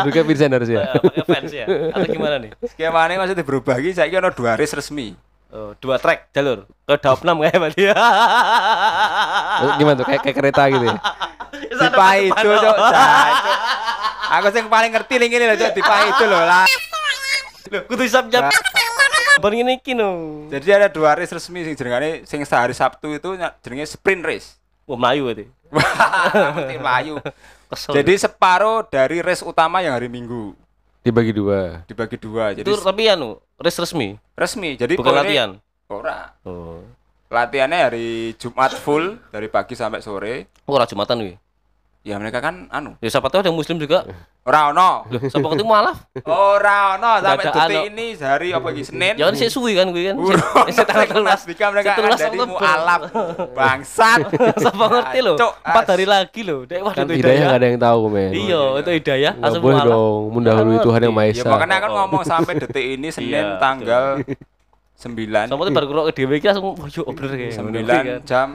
duduknya 0.00 0.24
Vincent 0.24 0.52
harus 0.56 0.68
ya. 0.72 0.96
Pakai 0.96 1.22
fans 1.28 1.52
ya. 1.52 1.66
Atau 1.92 2.08
gimana 2.08 2.40
nih? 2.40 2.50
Skemane 2.64 3.20
maksudnya 3.20 3.44
berubah 3.44 3.76
iki 3.76 3.92
saiki 3.92 4.16
ono 4.16 4.32
dua 4.32 4.56
race 4.56 4.72
resmi. 4.72 5.12
Oh, 5.48 5.72
dua 5.80 5.96
track 5.96 6.28
jalur. 6.32 6.68
Ke 6.84 7.00
Daup 7.00 7.24
6 7.24 7.32
kayak 7.40 7.56
berarti. 7.56 7.82
Terus 9.58 9.72
Gimana 9.80 9.96
tuh 9.96 10.06
kayak, 10.06 10.20
kayak 10.20 10.36
kereta 10.36 10.62
gitu 10.68 10.84
ya. 10.84 10.96
Dipai 11.80 12.20
itu 12.28 12.48
cuk. 12.48 12.76
Jancuk. 12.76 13.56
Aku 14.28 14.48
sing 14.52 14.64
paling 14.68 14.90
ngerti 14.92 15.14
ning 15.16 15.28
ngene 15.32 15.44
lho 15.48 15.56
cuk, 15.56 15.72
dipai 15.72 16.04
itu 16.12 16.24
lho 16.28 16.36
lah. 16.36 16.64
Loh, 17.68 17.82
kudu 17.88 18.02
isap 18.04 18.28
jam. 18.28 18.44
Bar 19.40 19.52
ngene 19.52 19.80
iki 19.80 19.96
no. 19.96 20.44
Jadi 20.52 20.68
ada 20.68 20.88
dua 20.92 21.16
race 21.16 21.32
resmi 21.32 21.64
sing 21.64 21.72
jenengane 21.72 22.28
sing 22.28 22.44
sehari 22.44 22.76
Sabtu 22.76 23.16
itu 23.16 23.32
ny- 23.32 23.54
jenenge 23.64 23.88
sprint 23.88 24.24
race. 24.24 24.60
Wah, 24.84 24.96
Melayu 24.96 25.28
berarti. 25.28 25.44
Wah, 25.74 26.54
ngerti 26.56 26.76
Melayu. 26.80 27.14
Kesel. 27.68 27.92
Jadi 28.00 28.12
separuh 28.16 28.88
dari 28.88 29.20
race 29.20 29.44
utama 29.44 29.84
yang 29.84 29.92
hari 29.92 30.08
Minggu 30.08 30.56
Dibagi 31.04 31.32
dua. 31.32 31.84
dibagi 31.88 32.16
dua. 32.20 32.52
Jadi 32.52 32.68
itu 32.68 32.74
tapi 32.84 33.08
anu, 33.08 33.40
race 33.56 33.80
resmi, 33.80 34.18
resmi. 34.36 34.76
Jadi 34.76 34.98
bukan 34.98 35.14
latihan. 35.14 35.50
Ora. 35.88 36.36
Oh. 36.44 36.84
Latihannya 37.28 37.78
hari 37.80 38.08
Jumat 38.36 38.72
full 38.76 39.20
dari 39.32 39.48
pagi 39.48 39.76
sampai 39.76 40.00
sore. 40.00 40.48
Oh, 40.64 40.76
ora 40.76 40.84
Jumatan 40.88 41.20
kuwi. 41.20 41.34
Ya 42.00 42.16
mereka 42.16 42.40
kan 42.40 42.70
anu. 42.70 42.96
Ya 42.98 43.10
siapa 43.10 43.28
tahu 43.28 43.42
ada 43.42 43.50
muslim 43.50 43.76
juga. 43.76 44.06
Ora 44.42 44.72
ono. 44.72 45.04
Siapa 45.10 45.44
ketemu 45.44 45.68
mualaf? 45.72 46.08
Ora 46.22 46.96
ono 46.96 47.10
sampai 47.18 47.36
ada 47.36 47.52
detik 47.52 47.60
anu. 47.60 47.80
ini 47.86 48.06
hari 48.16 48.48
apa 48.50 48.68
iki 48.70 48.82
Senin. 48.82 49.14
Ya 49.14 49.28
kan 49.28 49.34
sik 49.34 49.50
suwi 49.50 49.76
kan 49.76 49.92
kuwi 49.92 50.08
kan. 50.08 50.16
Sik 50.68 50.88
tanggal 50.88 51.04
telulas. 51.06 51.44
Nasbika 51.44 51.66
mereka 51.68 51.90
jadi 52.16 52.32
Oktober. 52.32 52.48
mualaf. 52.48 53.00
Bangsat. 53.52 54.20
Siapa 54.62 54.84
ngerti 54.88 55.18
loh? 55.20 55.36
Empat 55.36 55.84
as. 55.84 55.90
hari 55.92 56.06
lagi 56.06 56.40
loh. 56.42 56.60
Dek 56.64 56.80
wah 56.80 56.92
Kan 56.92 57.04
itu 57.04 57.14
hidayah 57.20 57.42
nggak 57.44 57.58
ada 57.60 57.66
yang 57.66 57.80
tahu 57.82 58.00
men. 58.08 58.30
Iya, 58.32 58.62
itu 58.78 58.90
hidayah 58.94 59.32
langsung 59.36 59.60
boleh 59.60 59.76
mualaf. 59.76 59.92
dong 59.92 60.22
mendahului 60.32 60.78
Tuhan 60.80 61.00
yang 61.02 61.12
Maha 61.12 61.26
ngerti. 61.28 61.36
Ya 61.36 61.42
Esa. 61.44 61.50
makanya 61.52 61.76
kan 61.78 61.90
ngomong 61.92 62.22
sampai 62.24 62.52
detik 62.56 62.86
ini 62.88 63.08
Senin 63.18 63.28
Iya, 63.44 63.60
tanggal 63.60 64.04
9 64.96 65.46
Sama 65.46 65.62
tuh 65.62 65.70
baru 65.70 65.86
kurang 65.86 66.04
dhewe 66.10 66.34
iki 66.34 66.46
langsung 66.48 66.72
yo 66.88 67.04
bener 67.06 67.30
kayak. 67.30 67.52
9 67.52 68.24
jam 68.24 68.48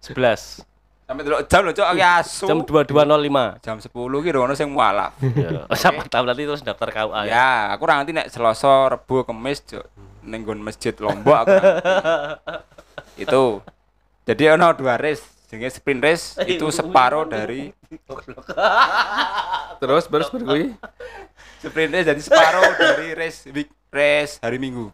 11 0.00 0.64
sampai 1.04 1.22
dulu 1.24 1.36
jam 1.44 1.60
lho 1.64 1.72
cok 1.76 1.88
ya 2.00 2.24
asu. 2.24 2.46
jam 2.48 2.58
22.05. 2.64 3.60
Jam 3.60 3.76
10 3.76 4.24
ki 4.24 4.30
ono 4.32 4.54
sing 4.56 4.68
mualaf. 4.72 5.12
Ya, 5.20 5.68
siapa 5.76 6.04
tahu 6.08 6.24
nanti 6.24 6.48
terus 6.48 6.64
daftar 6.64 6.88
KUA 6.88 7.28
ya. 7.28 7.32
Ya, 7.32 7.50
aku 7.76 7.84
ora 7.84 8.00
ngerti 8.00 8.12
nek 8.16 8.28
Selasa, 8.32 8.88
Rebo, 8.88 9.24
Kamis 9.28 9.60
cok 9.68 9.84
ning 10.24 10.40
nggon 10.42 10.60
masjid 10.64 10.96
Lombok 10.96 11.44
aku. 11.44 11.56
Itu. 13.24 13.60
Jadi 14.24 14.42
ono 14.56 14.72
dua 14.72 14.96
race, 14.96 15.20
jenenge 15.52 15.68
sprint 15.76 16.00
race 16.00 16.40
itu 16.56 16.64
separuh 16.72 17.28
dari 17.28 17.68
Terus 19.80 20.08
seperti 20.08 20.44
gue. 20.48 20.62
sprint 21.60 21.92
race 21.92 22.06
jadi 22.08 22.22
separuh 22.24 22.72
dari 22.80 23.12
race 23.12 23.44
week 23.52 23.68
race 23.92 24.40
hari 24.40 24.56
Minggu. 24.56 24.88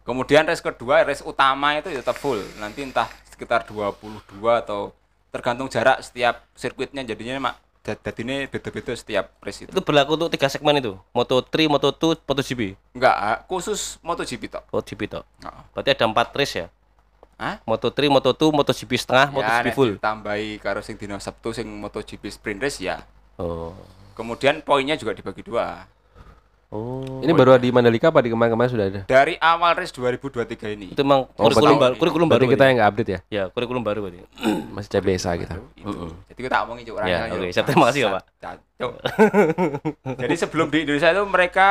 Kemudian 0.00 0.48
race 0.48 0.64
kedua, 0.64 1.04
race 1.04 1.20
utama 1.20 1.76
itu 1.76 1.92
ya 1.92 2.00
tetap 2.00 2.16
full. 2.16 2.40
Nanti 2.56 2.80
entah 2.80 3.06
sekitar 3.28 3.68
22 3.68 4.00
atau 4.48 4.96
tergantung 5.30 5.70
jarak 5.70 6.02
setiap 6.02 6.44
sirkuitnya 6.58 7.06
jadinya 7.06 7.50
mak 7.50 7.56
jadinya 7.80 8.44
beda-beda 8.46 8.92
setiap 8.92 9.32
race 9.40 9.64
itu. 9.64 9.72
Itu 9.72 9.82
berlaku 9.82 10.14
untuk 10.14 10.30
tiga 10.30 10.52
segmen 10.52 10.76
itu. 10.78 10.94
Moto3, 11.16 11.64
Moto2, 11.66 12.22
MotoGP. 12.28 12.60
Enggak, 12.92 13.16
ah, 13.16 13.38
khusus 13.48 13.96
MotoGP 14.04 14.42
tok. 14.52 14.64
MotoGP 14.68 15.00
toh. 15.08 15.24
Heeh. 15.42 15.62
Berarti 15.72 15.88
ada 15.96 16.04
empat 16.04 16.28
race 16.36 16.54
ya. 16.60 16.66
Hah? 17.40 17.56
Moto3, 17.64 18.12
Moto2, 18.12 18.42
MotoGP 18.52 18.92
setengah, 19.00 19.26
Ya, 19.32 19.34
MotoGP 19.34 19.68
full. 19.72 19.92
ditambahi 19.96 20.60
karo 20.60 20.84
sing 20.84 21.00
dino 21.00 21.16
Sabtu 21.16 21.56
sing 21.56 21.66
MotoGP 21.66 22.28
sprint 22.28 22.60
race 22.60 22.84
ya. 22.84 23.00
Oh. 23.40 23.72
Kemudian 24.12 24.60
poinnya 24.60 25.00
juga 25.00 25.16
dibagi 25.16 25.40
dua. 25.40 25.88
Oh. 26.70 27.18
Ini 27.18 27.34
baru 27.34 27.58
di 27.58 27.74
Mandalika 27.74 28.14
apa 28.14 28.22
di 28.22 28.30
kemarin-kemarin 28.30 28.70
sudah 28.70 28.86
ada? 28.86 29.00
Dari 29.10 29.34
awal 29.42 29.74
race 29.74 29.90
2023 29.90 30.78
ini. 30.78 30.94
Itu 30.94 31.02
memang 31.02 31.26
Oh, 31.34 31.50
kurikulum 31.50 31.82
baru, 31.82 31.94
kurikulum 31.98 32.26
baru. 32.30 32.46
Berarti 32.46 32.54
kita 32.54 32.64
yang 32.70 32.76
nggak 32.78 32.90
update 32.94 33.10
ya? 33.10 33.18
Ya, 33.26 33.42
kurikulum 33.50 33.82
baru 33.82 33.98
berarti. 34.06 34.22
Masih 34.78 34.90
CBSA 34.94 35.32
kita. 35.34 35.54
itu. 35.74 36.06
Jadi 36.30 36.40
kita 36.46 36.56
omongin 36.62 36.86
cuk 36.86 36.94
Ya, 36.94 36.98
orangnya, 37.02 37.18
oke. 37.26 37.42
yuk. 37.42 37.50
Siap, 37.50 37.64
terima 37.66 37.84
kasih 37.90 38.00
ya, 38.00 38.08
Pak. 38.14 38.22
Jadi 40.22 40.34
sebelum 40.38 40.66
di 40.70 40.78
Indonesia 40.86 41.10
itu 41.10 41.22
mereka 41.26 41.68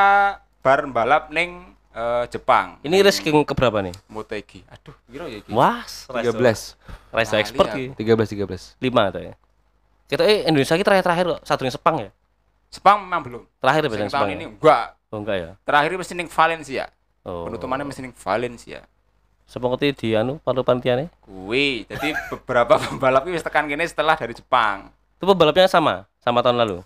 bar 0.60 0.84
balap 0.92 1.32
ning 1.32 1.64
eh, 1.96 2.24
Jepang. 2.28 2.84
Ini 2.84 3.00
race 3.00 3.24
yang 3.24 3.48
keberapa 3.48 3.80
nih? 3.80 3.96
Motegi. 4.12 4.68
Aduh, 4.68 4.96
kira 5.08 5.32
ya 5.32 5.40
iki. 5.40 5.50
Wah, 5.56 5.80
13. 6.12 6.76
Race 7.16 7.34
expert 7.40 7.72
aku. 7.72 7.96
ki. 7.96 8.04
13 8.04 8.36
13. 8.36 8.76
5 8.76 9.10
atau 9.16 9.22
ya. 9.24 9.34
Kita 10.12 10.28
eh 10.28 10.44
Indonesia 10.44 10.76
kita 10.76 10.92
terakhir-terakhir 10.92 11.26
kok 11.38 11.42
satu 11.48 11.64
yang 11.64 11.72
Sepang 11.72 11.96
ya. 12.04 12.10
Sepang 12.70 13.02
memang 13.02 13.22
belum. 13.26 13.44
Terakhir 13.58 13.82
berarti 13.90 14.06
tahun 14.06 14.14
Sepang 14.14 14.30
ini 14.30 14.46
ya. 14.46 14.50
enggak. 14.54 14.86
Oh 15.10 15.18
enggak 15.18 15.38
ya. 15.42 15.50
Terakhir 15.66 15.90
mesti 15.98 16.14
ning 16.14 16.30
Valencia. 16.30 16.86
Oh. 17.26 17.50
Penutupannya 17.50 17.86
mesti 17.90 18.02
ning 18.06 18.14
Valencia. 18.14 18.80
Sepang 19.50 19.74
itu 19.74 19.90
di 19.98 20.14
anu 20.14 20.38
palu 20.46 20.62
pantiane. 20.62 21.10
Kuwi. 21.26 21.90
Jadi 21.90 22.14
beberapa 22.30 22.78
pembalap 22.86 23.26
wis 23.26 23.42
tekan 23.42 23.66
kene 23.66 23.90
setelah 23.90 24.14
dari 24.14 24.38
Jepang. 24.38 24.94
Itu 25.18 25.26
pembalapnya 25.26 25.66
sama 25.66 26.06
sama 26.22 26.46
tahun 26.46 26.62
lalu. 26.62 26.78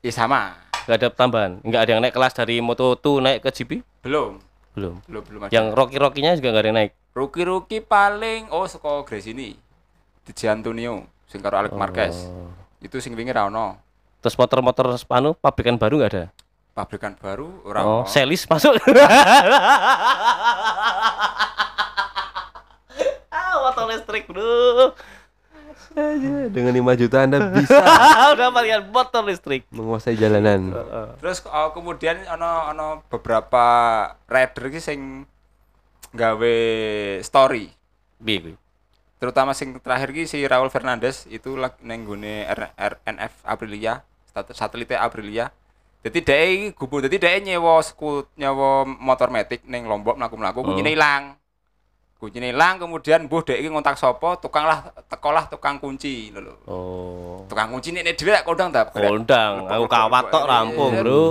Ya 0.00 0.12
sama. 0.16 0.56
Enggak 0.88 0.96
ada 1.04 1.08
tambahan. 1.12 1.52
Enggak 1.60 1.80
ada 1.84 1.90
yang 1.92 2.00
naik 2.00 2.14
kelas 2.16 2.32
dari 2.32 2.56
Moto2 2.64 3.06
naik 3.20 3.38
ke 3.44 3.50
GP? 3.52 3.70
Belum. 4.00 4.40
Belum. 4.72 5.04
Belum 5.04 5.22
belum 5.28 5.40
ada. 5.44 5.52
Yang 5.52 5.66
Rocky-Rockinya 5.76 6.32
juga 6.40 6.48
enggak 6.48 6.64
ada 6.64 6.68
yang 6.72 6.78
naik. 6.80 6.92
Rookie-rookie 7.12 7.84
paling 7.84 8.48
oh 8.48 8.64
saka 8.64 9.04
Grace 9.04 9.28
ini. 9.28 9.52
Di 10.24 10.32
Antonio 10.48 11.04
sing 11.28 11.44
karo 11.44 11.60
Alex 11.60 11.76
Marquez. 11.76 12.16
Oh. 12.24 12.48
Itu 12.80 13.04
sing 13.04 13.12
wingi 13.12 13.36
ra 13.36 13.52
ono. 13.52 13.85
Terus 14.26 14.42
motor-motor 14.42 14.98
anu 15.06 15.38
pabrikan 15.38 15.78
baru 15.78 16.02
enggak 16.02 16.10
ada. 16.10 16.24
Pabrikan 16.74 17.14
baru 17.14 17.46
ora 17.62 17.86
Oh. 17.86 18.02
Selis 18.10 18.42
masuk. 18.50 18.74
ah, 23.30 23.54
motor 23.62 23.86
listrik, 23.86 24.26
Bro. 24.26 24.98
Dengan 26.50 26.74
5 26.74 27.00
juta 27.00 27.22
Anda 27.22 27.54
bisa 27.54 27.78
Udah 28.34 28.50
pilihan 28.50 28.82
motor 28.90 29.22
listrik. 29.22 29.62
menguasai 29.70 30.18
jalanan. 30.18 30.74
Terus 31.22 31.46
oh, 31.46 31.70
kemudian 31.70 32.26
ono 32.26 32.74
ono 32.74 32.86
beberapa 33.06 33.64
rider 34.26 34.74
iki 34.74 34.82
sing 34.82 35.22
gawe 36.10 36.56
story. 37.22 37.70
Piye? 38.18 38.58
Terutama 39.16 39.54
sing 39.54 39.78
terakhir 39.78 40.10
ki 40.10 40.26
si 40.26 40.42
Raul 40.42 40.68
Fernandez 40.68 41.24
itu 41.30 41.54
lagi 41.54 41.78
neng 41.80 42.04
gone 42.04 42.42
R- 42.44 42.74
RNF 42.74 43.46
Aprilia, 43.46 44.04
sat- 44.36 44.52
satelitnya 44.52 45.00
Aprilia. 45.00 45.48
Jadi 46.04 46.18
dia 46.22 46.38
iki 46.44 46.66
gubu, 46.76 47.02
jadi 47.02 47.16
dia 47.18 47.40
nyewa 47.40 47.80
skut, 47.82 48.30
nyewa 48.36 48.84
motor 48.86 49.32
metik 49.32 49.64
neng 49.66 49.88
Lombok 49.88 50.20
mlaku-mlaku 50.20 50.62
kuncine 50.62 50.92
ilang. 50.94 51.34
Kuncine 52.20 52.54
ilang 52.54 52.78
kemudian 52.78 53.26
mbuh 53.26 53.42
dia 53.42 53.58
ngontak 53.58 53.98
sopo, 53.98 54.38
tukang 54.38 54.68
lah 54.68 54.92
tekolah 55.10 55.50
tukang 55.50 55.82
kunci 55.82 56.30
lho. 56.30 56.40
lho. 56.46 56.54
Oh. 56.68 57.42
Tukang 57.50 57.74
kunci 57.74 57.90
nek 57.90 58.14
dhewe 58.14 58.30
tak 58.38 58.46
kondang 58.46 58.70
ta. 58.70 58.86
Kondang, 58.86 59.66
aku 59.66 59.84
kawat 59.90 60.24
tok 60.30 60.44
rampung, 60.46 60.92
Bro. 61.00 61.22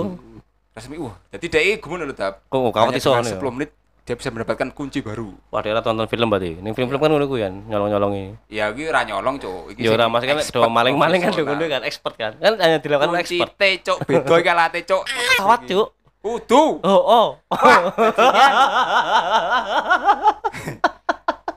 Resmi 0.76 1.00
wah. 1.00 1.16
Jadi 1.32 1.46
dia 1.48 1.80
gumun 1.80 2.04
lho 2.04 2.12
ta. 2.12 2.36
Kok 2.36 2.68
kawat 2.68 3.00
iso 3.00 3.16
ya? 3.16 3.24
10 3.24 3.40
menit 3.56 3.72
dia 4.06 4.14
bisa 4.14 4.30
mendapatkan 4.30 4.70
kunci 4.70 5.02
baru. 5.02 5.34
Wah, 5.50 5.66
dia 5.66 5.74
tonton 5.82 6.06
film 6.06 6.30
berarti. 6.30 6.62
Ning 6.62 6.78
film-film 6.78 7.02
kan 7.02 7.10
ngono 7.10 7.26
kuwi 7.26 7.42
kan, 7.42 7.58
nyolong-nyolongi. 7.66 8.38
Ya 8.46 8.70
iki 8.70 8.86
ora 8.86 9.02
nyolong, 9.02 9.42
Cuk. 9.42 9.74
Iki 9.74 9.82
Ya 9.82 9.98
ora 9.98 10.06
maksudnya 10.06 10.38
kan 10.38 10.46
do 10.46 10.70
maling-maling 10.70 11.26
kan 11.26 11.34
ngono 11.34 11.66
kan 11.66 11.82
expert 11.82 12.14
kan. 12.14 12.38
Kan 12.38 12.54
hanya 12.62 12.78
dilakukan 12.78 13.10
oleh 13.10 13.26
Kunci 13.26 13.42
expert. 13.42 13.58
T, 13.58 13.82
Cuk. 13.82 14.06
Beda 14.06 14.38
iki 14.38 14.46
alate, 14.46 14.86
Cuk. 14.86 15.02
Kawat, 15.42 15.66
Cuk. 15.66 15.90
Kudu. 16.22 16.78
Oh, 16.86 17.02
oh. 17.02 17.42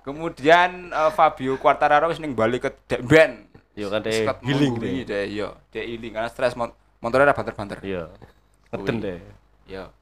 Kemudian 0.06 0.90
eh, 0.90 1.12
Fabio 1.14 1.54
Quartararo 1.62 2.10
wis 2.10 2.18
ning 2.18 2.34
balik 2.34 2.66
ke 2.66 2.74
dek 2.90 3.06
band. 3.06 3.46
Yo 3.78 3.94
kan 3.94 4.02
deh 4.02 4.26
healing 4.42 4.74
deh. 4.82 5.06
deh, 5.06 5.30
iya. 5.30 5.54
Dek 5.70 5.86
healing 5.86 6.18
karena 6.18 6.34
stres 6.34 6.58
mot 6.58 6.74
motornya 6.98 7.30
ada 7.30 7.38
banter-banter. 7.38 7.78
Iya. 7.86 8.10
Ngeden 8.74 8.98
deh. 9.02 9.18
Iya. 9.70 9.94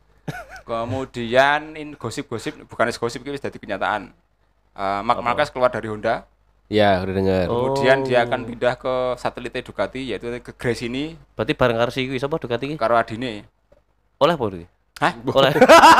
Kemudian 0.67 1.79
in 1.79 1.95
gosip-gosip 1.95 2.67
bukan 2.67 2.91
gosip 2.91 3.23
iki 3.23 3.31
wis 3.31 3.43
dadi 3.43 3.55
kenyataan. 3.55 4.11
Eh 4.75 5.01
Mark 5.01 5.23
Marquez 5.23 5.47
keluar 5.49 5.71
dari 5.71 5.87
Honda, 5.87 6.27
Ya, 6.67 6.99
udah 6.99 7.13
dengar. 7.15 7.47
Oh. 7.47 7.71
kemudian 7.71 8.03
dia 8.03 8.27
akan 8.27 8.43
pindah 8.43 8.75
ke 8.75 9.15
satelit 9.15 9.55
Ducati 9.63 10.11
yaitu 10.11 10.27
ke 10.43 10.51
Grace 10.51 10.83
ini 10.83 11.15
Berarti 11.31 11.55
bareng 11.55 11.79
karo 11.79 11.91
si 11.95 12.03
kuwi 12.03 12.19
sapa 12.19 12.35
Ducati 12.35 12.67
iki? 12.67 12.75
karo 12.75 12.99
adine. 12.99 13.47
Oleh 14.19 14.35
apa 14.35 14.45
iki? 14.51 14.67
Hah? 14.99 15.13
Oleh. 15.31 15.53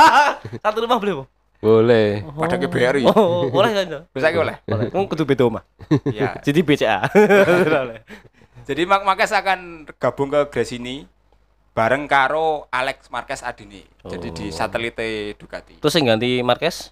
Satu 0.66 0.84
rumah 0.84 1.00
boleh, 1.00 1.24
Po? 1.24 1.26
Boleh. 1.64 2.22
Pada 2.36 2.60
ke 2.60 2.68
BRI. 2.68 3.08
Oh, 3.08 3.48
oleh 3.48 3.72
kan? 3.72 3.86
Jo? 3.88 4.00
Bisa 4.12 4.28
ki 4.30 4.38
oleh. 4.44 4.60
Oleh. 4.68 4.92
Kan 4.92 5.08
kudu 5.08 5.24
beda 5.24 5.48
omah. 5.48 5.64
Iya. 6.04 6.36
Jadi 6.44 6.60
BCA. 6.66 7.08
Jadi 8.68 8.82
Mark 8.84 9.08
Marquez 9.08 9.32
akan 9.32 9.88
gabung 9.96 10.28
ke 10.28 10.52
Gresini 10.52 11.08
bareng 11.78 12.10
karo 12.10 12.66
Alex 12.74 13.14
Marquez 13.14 13.46
adine. 13.46 13.86
Jadi 14.02 14.34
di 14.34 14.46
satelit 14.50 14.98
Ducati. 15.38 15.78
Terus 15.78 15.94
yang 15.94 16.18
ganti 16.18 16.42
Marquez? 16.42 16.90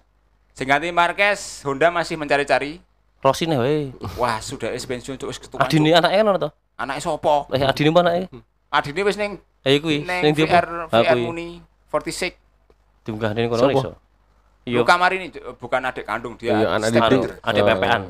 Sing 0.54 0.70
ganti 0.70 0.88
Marquez, 0.88 1.66
Honda 1.66 1.90
masih 1.90 2.14
mencari-cari. 2.14 2.78
Rossi 3.18 3.50
nih, 3.50 3.58
weh. 3.58 3.90
Wah, 4.14 4.38
sudah 4.38 4.70
es 4.70 4.86
pensiun 4.86 5.18
cuk 5.18 5.26
wis 5.26 5.42
ketuaan. 5.42 5.66
Adine 5.66 5.90
Cuk. 5.90 5.98
anaknya 5.98 6.20
ono 6.22 6.38
to? 6.38 6.50
Anake 6.78 7.00
sapa? 7.02 7.34
Eh, 7.50 7.66
adine 7.66 7.90
mana 7.90 8.14
eh? 8.14 8.30
Adine 8.70 9.02
wis 9.02 9.18
ning 9.18 9.42
Eh, 9.66 9.82
kuwi. 9.82 10.06
ning 10.06 10.30
VR 10.32 10.86
Ah, 10.86 11.02
VR. 11.02 11.18
Muni 11.18 11.58
46. 11.90 12.38
Diunggah 13.02 13.34
ning 13.34 13.50
kono 13.50 13.66
Sopo? 13.66 13.74
iso. 13.74 13.90
Iya. 14.62 14.78
Luka 14.78 14.94
Marini 14.94 15.34
Cuk. 15.34 15.58
bukan 15.58 15.82
adik 15.82 16.06
kandung 16.06 16.38
dia. 16.38 16.54
Iya, 16.54 16.78
anak. 16.78 16.94
Ada 17.42 17.60
Oh. 17.60 17.66
PPN. 17.66 18.02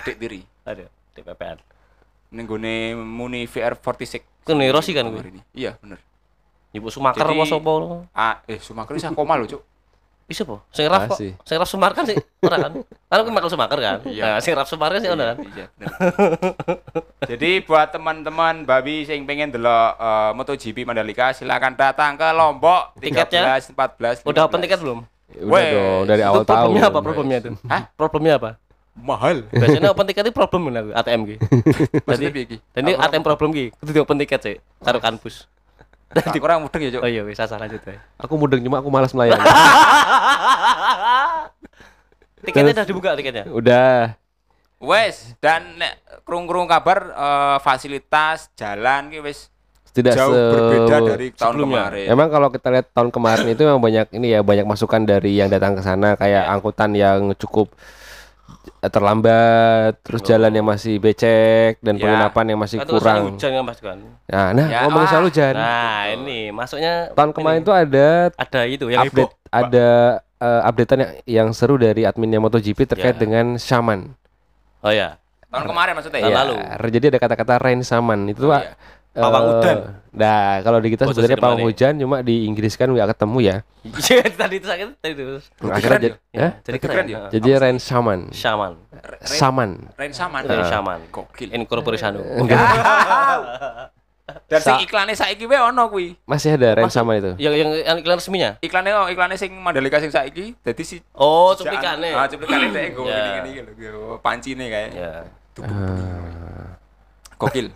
Adik 0.00 0.14
tiri. 0.16 0.40
Ada 0.64 0.84
di 0.88 1.20
PPN. 1.20 1.58
Ning 2.34 2.44
gone 2.44 2.74
Muni 2.98 3.46
VR 3.46 3.78
46. 3.78 4.18
Itu 4.42 4.52
nih 4.52 4.74
Rossi 4.74 4.90
kan? 4.90 5.06
Marini. 5.06 5.38
Iya, 5.54 5.78
bener. 5.78 6.02
Ibu 6.74 6.90
Sumaker 6.90 7.22
apa 7.22 7.44
sapa 7.46 7.70
lho? 7.70 8.02
Ah, 8.10 8.42
eh 8.44 8.58
Sumaker 8.58 8.98
wis 8.98 9.06
koma 9.14 9.38
lho, 9.38 9.46
Cuk. 9.46 9.62
Bisa 10.24 10.42
po? 10.42 10.64
Sing 10.72 10.88
Raf 10.88 11.04
kok. 11.06 11.20
Masih. 11.20 11.36
Sing 11.44 11.56
Raf 11.60 11.68
Sumaker 11.68 12.02
sih 12.02 12.16
ora 12.40 12.56
kan? 12.58 12.72
Kan 12.80 13.16
aku 13.20 13.30
Michael 13.30 13.52
Sumaker 13.52 13.78
kan. 13.78 13.98
Iya. 14.08 14.22
Nah, 14.26 14.38
sing 14.40 14.56
Raf 14.56 14.66
Sumaker 14.66 14.98
sih 14.98 15.06
ono 15.06 15.20
kan. 15.22 15.36
Iya, 15.38 15.66
bener. 15.70 15.88
Jadi 17.28 17.50
buat 17.62 17.92
teman-teman 17.92 18.64
babi 18.64 19.04
sing 19.04 19.22
pengen 19.24 19.52
delok 19.52 19.94
eh, 19.94 20.30
MotoGP 20.34 20.82
Mandalika 20.82 21.30
silakan 21.30 21.76
datang 21.76 22.16
ke 22.16 22.26
Lombok 22.32 22.96
Tiketnya? 22.98 23.60
13 23.60 24.24
14 24.24 24.24
Udah 24.26 24.42
open 24.48 24.58
15. 24.58 24.64
tiket 24.64 24.78
belum? 24.80 24.98
Udah 25.34 25.50
Weh, 25.50 25.70
dong 25.70 26.02
dari 26.08 26.22
awal 26.24 26.42
tahun. 26.42 26.72
problemnya 26.72 26.84
apa 26.88 26.98
problemnya 26.98 27.38
itu? 27.38 27.50
Hah? 27.68 27.82
Problemnya 27.92 28.34
apa? 28.40 28.50
Mahal. 28.94 29.42
Biasanya 29.48 29.90
open 29.90 30.06
tiket 30.06 30.22
itu 30.24 30.32
problem 30.32 30.70
bener 30.70 30.94
ATM 30.94 31.20
ki. 31.26 31.36
Dan 32.70 32.80
ini 32.80 32.94
ATM 32.94 33.22
problem 33.22 33.50
ki. 33.50 33.74
Kudu 33.74 33.90
di 33.90 34.00
open 34.00 34.16
tiket 34.16 34.40
sih. 34.40 34.56
Karo 34.78 34.98
kanbus. 34.98 35.50
Aku 36.14 36.30
kurang 36.38 36.62
mudeng 36.62 36.78
ya, 36.80 36.94
Cuk. 36.94 37.02
Oh 37.02 37.10
iya 37.10 37.22
wis 37.22 37.34
asal 37.36 37.58
lanjut 37.58 37.82
wae. 37.82 37.98
Aku 38.16 38.38
mudeng 38.38 38.62
cuma 38.62 38.78
aku 38.78 38.86
malas 38.86 39.10
melayani. 39.10 39.42
Tiketnya 42.44 42.72
udah 42.72 42.86
dibuka 42.86 43.10
tiketnya. 43.14 43.44
Udah. 43.48 44.14
Wes, 44.78 45.32
dan 45.40 45.74
nek 45.74 45.96
krung-krung 46.22 46.68
kabar 46.68 47.08
eh, 47.08 47.56
fasilitas 47.58 48.52
jalan 48.54 49.08
ki 49.08 49.24
wis 49.24 49.48
Tidak 49.90 50.12
jauh 50.12 50.30
se- 50.30 50.50
berbeda 50.50 50.96
dari 51.08 51.26
tahun 51.32 51.50
sebelumnya. 51.50 51.76
kemarin. 51.88 52.06
Emang 52.10 52.28
kalau 52.28 52.48
kita 52.50 52.68
lihat 52.68 52.86
tahun 52.92 53.08
kemarin 53.08 53.46
itu 53.48 53.62
memang 53.64 53.80
banyak 53.80 54.06
ini 54.12 54.26
ya 54.28 54.40
banyak 54.40 54.66
masukan 54.66 55.02
dari 55.02 55.34
yang 55.34 55.48
datang 55.48 55.72
ke 55.72 55.82
sana 55.82 56.14
kayak 56.14 56.44
angkutan 56.48 56.90
yang 56.92 57.32
cukup 57.34 57.70
terlambat, 58.84 60.00
terus 60.00 60.20
jalan 60.22 60.50
yang 60.50 60.62
masih 60.62 60.96
becek 60.96 61.80
dan 61.80 61.96
Ya. 61.96 62.00
penginapan 62.00 62.44
yang 62.46 62.60
masih 62.60 62.78
Kan 62.78 62.88
kurang. 62.88 63.22
hujan 63.30 63.50
kan 63.50 63.64
Mas 63.64 63.78
kan. 63.78 63.98
Nah, 64.24 64.48
nah 64.52 64.66
Ya, 64.66 64.78
ngomongin 64.84 65.08
soal 65.08 65.24
hujan. 65.24 65.54
Nah, 65.54 66.00
ini 66.10 66.38
masuknya 66.50 67.08
tahun 67.12 67.30
kemarin 67.32 67.60
tuh 67.60 67.72
ada 67.72 68.28
ada 68.30 68.60
itu 68.64 68.84
yang 68.86 69.02
update 69.02 69.32
heboh. 69.32 69.50
ada 69.50 69.88
eh, 70.36 70.60
updatean 70.62 71.00
yang, 71.00 71.12
yang 71.24 71.48
seru 71.50 71.74
dari 71.74 72.04
adminnya 72.04 72.36
MotoGP 72.38 72.84
terkait 72.86 73.16
Ya. 73.16 73.20
dengan 73.20 73.56
Shaman. 73.56 74.12
Oh 74.80 74.92
ya. 74.92 75.16
Tahun 75.48 75.64
kemarin 75.64 75.92
maksudnya 75.94 76.20
Tahun 76.20 76.28
ya. 76.28 76.36
lalu. 76.36 76.54
Jadi 76.90 77.04
ada 77.08 77.18
kata-kata 77.18 77.52
rain 77.58 77.80
Shaman 77.80 78.28
itu 78.28 78.44
Oh, 78.44 78.50
Pak, 78.50 78.60
iya. 78.60 78.74
Pawang 79.14 79.42
Eh, 79.44 79.52
udan. 79.54 79.76
Nah, 80.10 80.58
kalau 80.60 80.78
di 80.78 80.90
kita 80.90 81.06
Oh, 81.06 81.10
sebenarnya 81.10 81.38
pawang 81.38 81.62
hujan 81.62 81.94
cuma 81.96 82.18
di 82.20 82.44
Inggris 82.44 82.74
kan 82.74 82.86
nggak 82.86 83.14
ketemu 83.14 83.38
ya. 83.40 83.56
Iya, 83.84 84.22
tadi 84.28 84.54
itu 84.56 84.66
sakit 84.66 84.86
tadi 84.96 85.12
itu. 85.12 85.24
Akhirnya 85.60 85.98
jadi, 86.00 86.08
Ya, 86.30 86.48
jadi 86.60 86.78
Keren 86.78 86.92
keren 86.92 87.06
ya? 87.06 87.14
ya. 87.16 87.28
jadi 87.30 87.48
Rain 87.60 87.78
Shaman. 87.78 88.20
Shaman. 88.30 88.72
Saman. 89.22 89.70
Rain 89.94 90.10
Saman. 90.10 90.42
Rain 90.42 90.64
Shaman. 90.64 90.98
Gokil. 91.10 91.50
Incorporation. 91.52 92.18
Dan 94.48 94.58
sing 94.58 94.72
Sa- 94.72 94.80
iklane 94.80 95.12
saiki 95.12 95.44
wae 95.44 95.60
ono 95.60 95.84
kuwi. 95.86 96.16
Masih 96.24 96.56
ada 96.56 96.74
Rain 96.74 96.88
Shaman 96.88 97.14
itu. 97.16 97.32
Yang 97.36 97.54
yang 97.56 97.70
yang 97.76 97.96
iklan 98.00 98.16
resminya. 98.16 98.50
Iklane 98.58 98.90
oh, 98.90 99.06
iklane 99.06 99.36
sing 99.36 99.52
Mandalika 99.52 100.00
sing 100.00 100.08
saiki 100.08 100.56
dadi 100.58 100.82
si 100.82 100.96
Oh, 101.12 101.52
si- 101.52 101.60
cuplikannya. 101.60 102.14
Ah, 102.14 102.24
cuplikane 102.24 102.66
dhek 102.68 102.86
nggo 102.92 103.02
Ya. 103.04 103.20
ngene 103.36 103.48
iki 103.68 103.86
lho, 103.86 104.16
pancine 104.18 104.64
kae. 104.64 104.86
Ya. 104.90 105.12
Gokil. 107.36 107.68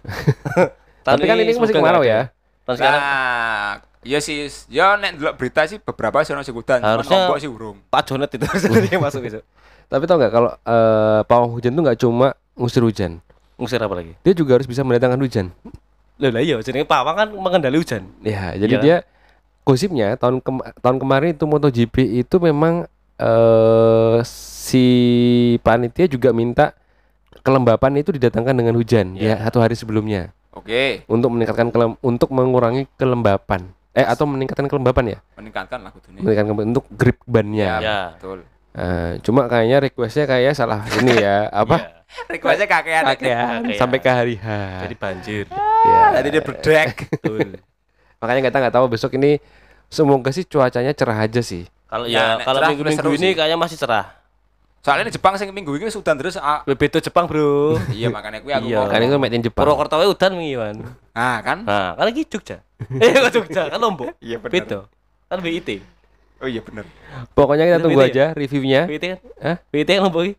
Tapi 1.10 1.24
kan 1.24 1.36
ini 1.36 1.52
musim 1.54 1.74
kemarau 1.74 2.02
ya. 2.02 2.28
Dan 2.62 2.74
sekarang 2.74 3.00
Nah, 3.00 3.70
iya 4.02 4.18
sih, 4.18 4.36
ya 4.68 4.94
nek 4.94 5.16
delok 5.16 5.34
berita 5.34 5.64
sih 5.64 5.78
beberapa 5.78 6.20
sih 6.20 6.32
ono 6.32 6.42
sing 6.42 6.52
udan, 6.52 6.78
Harusnya- 6.78 7.32
sih 7.34 7.48
urung. 7.48 7.80
Pak 7.86 8.02
Jonet 8.06 8.28
itu 8.30 8.44
sebenarnya 8.62 8.98
masuk 8.98 9.22
itu. 9.22 9.40
Tapi 9.84 10.04
tau 10.04 10.16
nggak 10.16 10.28
kalau 10.30 10.50
eh, 10.52 11.20
pawang 11.24 11.50
hujan 11.50 11.72
tuh 11.72 11.82
nggak 11.82 11.98
cuma 11.98 12.28
ngusir 12.54 12.82
hujan, 12.82 13.24
Ngusir 13.56 13.78
apa 13.78 13.94
lagi? 13.94 14.12
dia 14.20 14.32
juga 14.32 14.54
harus 14.54 14.66
bisa 14.66 14.82
mendatangkan 14.82 15.16
hujan. 15.18 15.46
Loh 16.18 16.28
lah 16.28 16.42
iya, 16.42 16.58
jenenge 16.58 16.84
pawang 16.84 17.16
kan 17.16 17.28
mengendali 17.30 17.78
hujan. 17.78 18.10
Ya, 18.20 18.52
jadi 18.52 18.74
Iya. 18.74 18.82
dia 18.82 18.96
gosipnya 19.62 20.16
tahun 20.16 20.40
kema- 20.40 20.76
tahun 20.76 20.98
kemarin 20.98 21.28
itu 21.32 21.44
MotoGP 21.44 21.96
itu 22.20 22.36
memang 22.38 22.84
eh 23.14 24.18
si 24.22 24.86
panitia 25.58 26.06
juga 26.06 26.30
minta 26.30 26.72
kelembapan 27.40 27.96
itu 27.96 28.10
didatangkan 28.10 28.52
dengan 28.52 28.74
hujan 28.74 29.14
Iya. 29.14 29.36
ya 29.36 29.44
satu 29.44 29.58
hari 29.58 29.72
sebelumnya 29.72 30.30
Oke, 30.58 31.06
untuk 31.06 31.30
meningkatkan 31.30 31.70
kelem 31.70 31.94
untuk 32.00 32.28
mengurangi 32.28 32.90
kelembapan. 32.94 33.70
Eh 33.92 34.02
atau 34.02 34.26
meningkatkan 34.26 34.66
kelembapan 34.66 35.04
ya? 35.08 35.18
meningkatkan 35.34 35.78
lah 35.80 35.90
kudune. 35.90 36.18
Meningkatkan 36.18 36.46
kelembapan 36.46 36.70
untuk 36.70 36.86
grip 36.90 37.18
bannya. 37.24 37.70
Ya. 37.78 38.00
Betul. 38.14 38.42
Eh, 38.74 39.18
cuma 39.22 39.46
kayaknya 39.46 39.78
requestnya 39.80 40.24
kayak 40.24 40.54
salah 40.54 40.82
ini 40.98 41.14
ya 41.16 41.46
apa? 41.62 42.04
Requestnya 42.26 42.66
kakean. 42.66 43.04
Kakean 43.08 43.58
Kakean. 43.64 43.78
sampai 43.78 43.98
ke 43.98 44.10
hari 44.10 44.34
H. 44.36 44.46
Jadi 44.82 44.94
banjir. 44.94 45.44
Ya. 45.50 46.02
Tadi 46.14 46.28
dia 46.28 46.42
berdek. 46.42 46.94
Betul. 47.10 47.48
Makanya 48.18 48.40
kita 48.44 48.56
nggak 48.60 48.74
tahu 48.74 48.86
besok 48.86 49.14
ini 49.14 49.38
semoga 49.86 50.30
sih 50.30 50.42
cuacanya 50.42 50.90
cerah 50.90 51.18
aja 51.18 51.38
sih. 51.38 51.66
Kalau 51.88 52.04
Ya, 52.04 52.36
ya, 52.36 52.44
kalau 52.44 52.60
cerah 52.60 52.68
minggu-minggu 52.70 53.00
seru 53.00 53.12
ini 53.14 53.32
sih. 53.32 53.32
kayaknya 53.34 53.58
masih 53.58 53.76
cerah. 53.78 54.06
Soalnya 54.78 55.10
di 55.10 55.14
Jepang 55.14 55.34
sing 55.34 55.50
minggu 55.50 55.74
ini 55.74 55.90
sudah 55.90 56.14
terus 56.14 56.38
ah, 56.38 56.62
Bebedo 56.62 56.96
Jepang, 56.98 57.26
Bro. 57.26 57.76
iya 57.90 58.08
makanya 58.08 58.38
gue 58.38 58.52
aku 58.52 58.64
Iya. 58.64 58.78
ngomong. 58.78 58.88
Kan 58.88 59.00
itu 59.02 59.16
made 59.18 59.34
in 59.34 59.42
Jepang. 59.42 59.62
Purwokerto 59.62 59.94
wae 59.96 60.06
udan 60.06 60.32
wingi, 60.34 60.54
Wan. 60.54 60.76
Ah, 61.12 61.42
kan? 61.42 61.66
Nah, 61.66 61.92
kan 61.92 62.04
lagi 62.04 62.22
Jogja. 62.24 62.62
Eh, 63.02 63.10
kok 63.10 63.34
Jogja, 63.34 63.62
kan 63.68 63.78
Lombok. 63.78 64.14
Iya 64.18 64.38
benar. 64.38 64.52
Beda. 64.54 64.78
Kan 65.26 65.38
BIT. 65.42 65.68
Oh 66.38 66.46
iya 66.46 66.62
benar. 66.62 66.86
Pokoknya 67.34 67.66
kita 67.66 67.76
Itu 67.76 67.84
tunggu 67.84 68.00
WIT 68.00 68.08
aja 68.08 68.24
reviewnya. 68.32 68.82
BIT 68.86 69.04
kan? 69.04 69.18
Hah? 69.42 69.56
BIT 69.68 69.88
kan 69.90 70.02
Lombok 70.04 70.22
iki? 70.22 70.34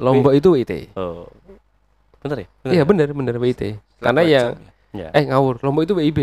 Lombok 0.00 0.32
itu 0.32 0.48
WIT. 0.50 0.72
Oh. 0.96 1.28
Bener 2.18 2.36
ya? 2.38 2.46
Bener. 2.58 2.72
Iya 2.72 2.82
benar 2.88 3.08
benar 3.12 3.34
WIT. 3.36 3.62
Karena 4.00 4.20
Dua 4.20 4.32
yang 4.32 4.46
ya. 4.96 5.06
Ya. 5.06 5.08
eh 5.14 5.24
ngawur, 5.28 5.60
Lombok 5.60 5.84
itu 5.84 5.94
WIB. 5.94 6.20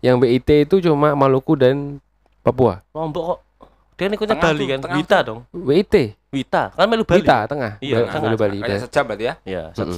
Yang 0.00 0.16
BIT 0.16 0.48
itu 0.64 0.76
cuma 0.80 1.12
Maluku 1.12 1.58
dan 1.58 1.98
Papua. 2.40 2.80
Lombok 2.94 3.22
kok. 3.26 3.38
Dia 4.00 4.08
kan 4.08 4.16
ikutnya 4.16 4.32
Tengah 4.40 4.48
Bali 4.48 4.56
tuh, 4.64 4.68
kan? 4.72 4.78
tengah 4.80 4.96
Wita 4.96 5.18
dong. 5.20 5.38
WIT. 5.52 5.94
Wita. 6.32 6.62
Kan 6.72 6.86
melu 6.88 7.04
Bali. 7.04 7.20
Wita 7.20 7.38
tengah. 7.44 7.72
Iya, 7.84 7.96
Ba- 8.00 8.08
tengah. 8.08 8.22
Melu 8.24 8.38
Bali. 8.40 8.58
Kayak 8.64 8.80
sejam 8.88 9.04
berarti 9.04 9.24
ya. 9.28 9.34
Iya, 9.44 9.62
satu. 9.76 9.92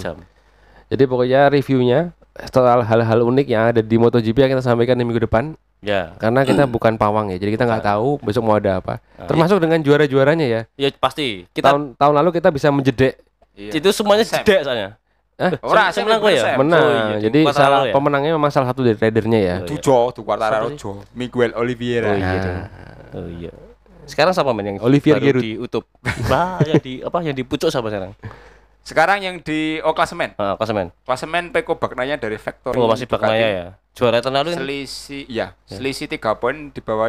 Jadi 0.91 1.03
pokoknya 1.07 1.41
reviewnya 1.47 2.01
setelah 2.35 2.83
hal-hal 2.83 3.23
unik 3.23 3.47
yang 3.47 3.63
ada 3.71 3.79
di 3.79 3.95
MotoGP 3.95 4.35
yang 4.35 4.51
kita 4.53 4.65
sampaikan 4.67 4.99
di 4.99 5.07
minggu 5.07 5.23
depan 5.23 5.55
Ya. 5.83 6.15
karena 6.19 6.43
kita 6.43 6.67
bukan 6.67 6.99
pawang 6.99 7.31
ya. 7.31 7.39
Jadi 7.39 7.55
kita 7.55 7.63
nggak 7.63 7.87
tahu 7.87 8.19
besok 8.19 8.43
mau 8.43 8.59
ada 8.59 8.83
apa. 8.83 8.99
Nah, 9.15 9.31
Termasuk 9.31 9.63
dengan 9.63 9.79
juara-juaranya 9.79 10.47
ya. 10.51 10.61
Ya 10.75 10.89
pasti. 10.91 11.47
Kita 11.55 11.71
Tahun 11.71 11.95
tahun 11.95 12.15
lalu 12.19 12.43
kita 12.43 12.51
bisa 12.51 12.75
menjedek 12.75 13.23
Iya. 13.55 13.71
itu 13.79 13.89
semuanya 13.95 14.27
jedek 14.27 14.67
soalnya. 14.67 14.99
Hah? 15.41 15.53
Ora, 15.65 15.89
Sam 15.91 16.07
menang 16.07 16.23
ya? 16.29 16.55
Menang. 16.55 16.81
Oh, 16.81 16.91
iya, 16.93 17.17
di 17.19 17.23
Jadi 17.25 17.41
salah 17.51 17.89
ya? 17.89 17.93
pemenangnya 17.93 18.33
memang 18.37 18.51
salah 18.53 18.69
satu 18.69 18.85
dari 18.85 18.95
ridernya 18.95 19.41
ya. 19.41 19.55
Oh, 19.59 19.59
iya. 19.59 19.69
Tujo, 19.69 19.97
tuh 20.13 20.23
Quartararo 20.23 20.69
Miguel 21.17 21.51
Oliveira. 21.57 22.13
Oh 22.13 22.17
iya. 22.17 22.33
dong. 22.39 22.61
Oh 23.13 23.29
iya. 23.29 23.53
Sekarang 24.05 24.33
siapa 24.33 24.51
men 24.51 24.67
yang 24.67 24.79
Olivier 24.81 25.17
baru 25.17 25.27
Giroud. 25.29 25.43
di 25.43 25.51
YouTube? 25.57 25.87
Bah, 26.31 26.59
yang 26.63 26.79
di 26.79 26.93
apa 27.01 27.19
yang 27.21 27.35
di 27.35 27.43
pucuk 27.43 27.69
siapa 27.69 27.87
sekarang? 27.87 28.13
Sekarang 28.83 29.23
yang 29.23 29.39
di 29.39 29.79
O 29.81 29.95
klasemen. 29.95 30.35
Ah, 30.35 30.59
klasemen. 30.59 30.91
Klasemen 31.07 31.55
Peko 31.55 31.79
Bagnaya 31.79 32.19
dari 32.19 32.35
Factory. 32.35 32.75
Oh, 32.75 32.91
masih. 32.91 33.07
Bagmaya 33.07 33.47
ya. 33.47 33.67
Juara 33.95 34.19
tahun 34.19 34.43
lalu? 34.43 34.59
Selisih, 34.59 35.23
ya, 35.29 35.55
selisih 35.65 36.11
3 36.11 36.19
poin 36.35 36.73
di 36.73 36.81
bawah 36.81 37.07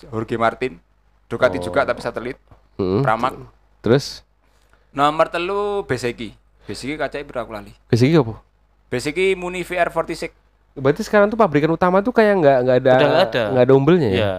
Jorge 0.00 0.34
Martin. 0.34 0.82
Ducati 1.28 1.56
Oh. 1.56 1.62
juga 1.62 1.86
tapi 1.86 2.02
satelit. 2.02 2.36
Mm-mm. 2.74 3.00
Pramak. 3.00 3.38
Terus 3.80 4.26
Nomor 4.90 5.28
telu 5.28 5.86
Beseki. 5.86 6.34
Beseki 6.62 6.94
kacai 6.94 7.22
berapa 7.22 7.48
lali. 7.48 7.72
Besiki 7.86 8.12
apa? 8.12 8.36
Beseki 8.88 9.32
Muni 9.32 9.62
VR46. 9.62 10.28
Berarti 10.74 11.00
sekarang 11.00 11.28
tuh 11.28 11.36
pabrikan 11.36 11.70
utama 11.70 12.00
tuh 12.00 12.12
kayak 12.12 12.34
nggak 12.34 12.56
nggak 12.60 12.76
ada 12.78 12.92
nggak 12.92 13.24
ada. 13.26 13.42
nggak 13.48 13.64
ada 13.64 13.72
umbelnya 13.72 14.08
ya? 14.08 14.16
Iya. 14.16 14.32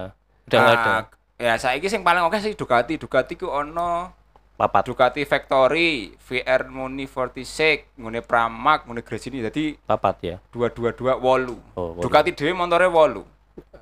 Udah 0.44 0.58
enggak 0.60 0.76
ada. 0.76 0.96
Ya 1.44 1.60
saiki 1.60 1.92
sing 1.92 2.08
paling 2.08 2.24
oke 2.24 2.40
sih 2.40 2.56
Ducati. 2.56 2.96
Ducati 2.96 3.36
ku 3.36 3.52
ono 3.52 4.16
Papat. 4.56 4.88
Ducati 4.88 5.28
Factory, 5.28 6.16
VR 6.16 6.72
Muni 6.72 7.04
46, 7.04 8.00
ngene 8.00 8.24
Pramac, 8.24 8.88
ngene 8.88 9.04
Gresini. 9.04 9.44
Jadi 9.44 9.76
Papat 9.76 10.16
ya. 10.24 10.36
222 10.56 11.20
wolu. 11.20 11.60
Oh, 11.76 11.92
wolu. 11.92 12.00
Ducati 12.00 12.32
dhewe 12.32 12.56
montore 12.56 12.88
wolu. 12.88 13.28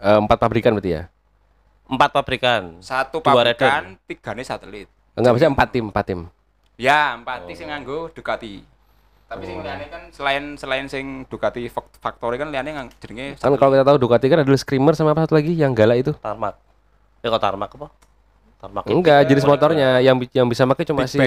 Eh, 0.01 0.17
empat 0.17 0.41
pabrikan 0.41 0.73
berarti 0.73 0.97
ya? 0.97 1.03
Empat 1.85 2.09
pabrikan. 2.09 2.81
Satu 2.81 3.21
Dua 3.21 3.45
pabrikan, 3.45 3.93
tigane 4.09 4.41
satelit. 4.41 4.89
Enggak 5.13 5.37
maksudnya 5.37 5.53
empat 5.53 5.69
tim, 5.69 5.85
empat 5.93 6.05
tim. 6.07 6.19
Ya, 6.81 7.13
empat 7.13 7.45
sing 7.53 7.69
nganggo 7.69 8.09
Ducati. 8.09 8.65
Tapi 9.29 9.43
sing 9.45 9.61
liyane 9.61 9.85
kan 9.85 10.01
selain 10.09 10.43
selain 10.57 10.89
sing 10.89 11.29
Ducati 11.29 11.69
Fac- 11.69 11.93
Factory 12.01 12.41
kan 12.41 12.49
liyane 12.49 12.73
ngang 12.73 12.89
jenenge 12.97 13.37
Kan 13.37 13.53
kalau 13.53 13.71
kita 13.75 13.85
tahu 13.85 14.01
Ducati 14.01 14.25
kan 14.27 14.41
ada 14.41 14.55
Screamer 14.57 14.97
sama 14.97 15.13
apa 15.13 15.23
satu 15.23 15.37
lagi 15.37 15.53
yang 15.53 15.77
galak 15.77 16.01
itu. 16.01 16.11
Tarmak. 16.17 16.70
Eh 17.21 17.27
kok 17.27 17.39
tarmak 17.39 17.69
apa? 17.71 17.87
Tarmak. 18.57 18.83
itu. 18.83 18.93
Enggak, 18.93 19.19
jenis 19.25 19.45
motornya 19.45 19.97
yang 19.99 20.17
yang 20.33 20.45
bisa 20.45 20.65
pakai 20.65 20.85
cuma 20.85 21.05
si. 21.05 21.17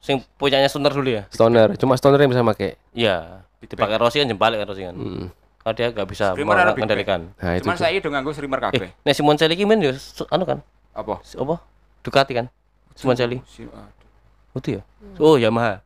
Sing 0.00 0.16
punyanya 0.34 0.64
Stoner 0.64 0.90
dulu 0.90 1.10
ya? 1.12 1.28
Stoner, 1.28 1.76
cuma 1.76 1.92
Stoner 1.94 2.16
yang 2.16 2.32
bisa 2.32 2.40
pakai. 2.40 2.80
Iya. 2.90 3.44
Dipakai 3.60 4.00
Rossi 4.00 4.16
kan 4.16 4.26
jempalik 4.26 4.56
kan 4.56 4.66
Rossi 4.66 4.82
kan. 4.82 4.96
Hmm. 4.96 5.26
Kalau 5.60 5.74
dia 5.76 5.92
nggak 5.92 6.08
bisa 6.08 6.32
mengendalikan. 6.32 7.20
Nah, 7.36 7.52
itu. 7.52 7.68
Cuman 7.68 7.76
saya 7.76 7.92
udah 7.94 8.10
nganggo 8.10 8.32
streamer 8.32 8.60
kabeh. 8.62 8.88
Eh, 8.88 8.90
nek 9.04 9.12
Simon 9.12 9.36
Celi 9.36 9.54
ki 9.54 9.68
men 9.68 9.76
ya 9.78 9.92
su- 9.92 10.24
anu 10.26 10.48
kan? 10.48 10.64
Apa? 10.96 11.20
Si- 11.20 11.36
Apa? 11.36 11.60
Ducati 12.00 12.32
kan? 12.32 12.48
Simon 12.96 13.12
Celi. 13.12 13.44
Si- 13.44 13.68
aduh. 13.68 14.08
Oh, 14.50 14.58
itu 14.58 14.68
ya? 14.72 14.82
Oh, 15.20 15.36
Yamaha. 15.36 15.84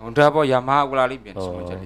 Honda 0.00 0.24
apa 0.24 0.40
Yamaha 0.42 0.88
aku 0.88 0.94
lali 0.96 1.20
biyen 1.20 1.36
Oh. 1.36 1.44
semua 1.44 1.68
jadi. 1.68 1.84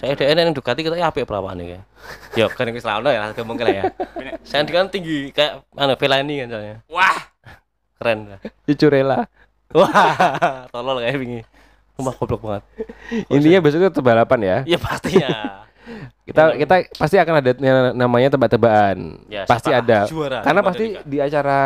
Saya 0.00 0.16
ada 0.16 0.40
yang 0.48 0.56
Ducati 0.56 0.80
kita 0.80 0.96
ya 0.96 1.12
apik 1.12 1.28
perawaane 1.28 1.60
kayak. 1.68 1.84
Ya 2.32 2.48
kan 2.48 2.64
iki 2.72 2.80
selalu 2.80 3.12
ya 3.12 3.36
ngomong 3.36 3.56
kira 3.60 3.68
ya. 3.68 3.84
Saya 4.48 4.64
kan 4.64 4.88
tinggi 4.88 5.28
kayak 5.36 5.60
anu 5.76 5.92
Velani 6.00 6.40
kan 6.40 6.48
soalnya. 6.48 6.76
Wah, 6.88 7.20
Keren. 8.00 8.18
lah. 8.32 8.40
Cucurella. 8.64 9.18
Wah, 9.76 10.64
tolol 10.72 11.04
kayak 11.04 11.20
wingi. 11.20 11.40
Rumah 12.00 12.16
goblok 12.16 12.40
banget. 12.40 12.64
Intinya 13.28 13.60
besok 13.60 13.92
itu 13.92 14.00
balapan 14.00 14.40
ya. 14.40 14.56
Ya 14.64 14.78
pastinya. 14.80 15.68
Kita 16.24 16.56
kita 16.56 16.74
pasti 16.96 17.16
akan 17.20 17.34
ada 17.44 17.50
na- 17.60 17.92
namanya 17.92 18.32
tebak-tebakan. 18.32 19.26
Ya, 19.28 19.44
pasti 19.44 19.68
ada. 19.68 20.08
juara 20.08 20.40
Karena 20.40 20.64
pasti 20.64 20.96
di 21.04 21.18
acara 21.20 21.60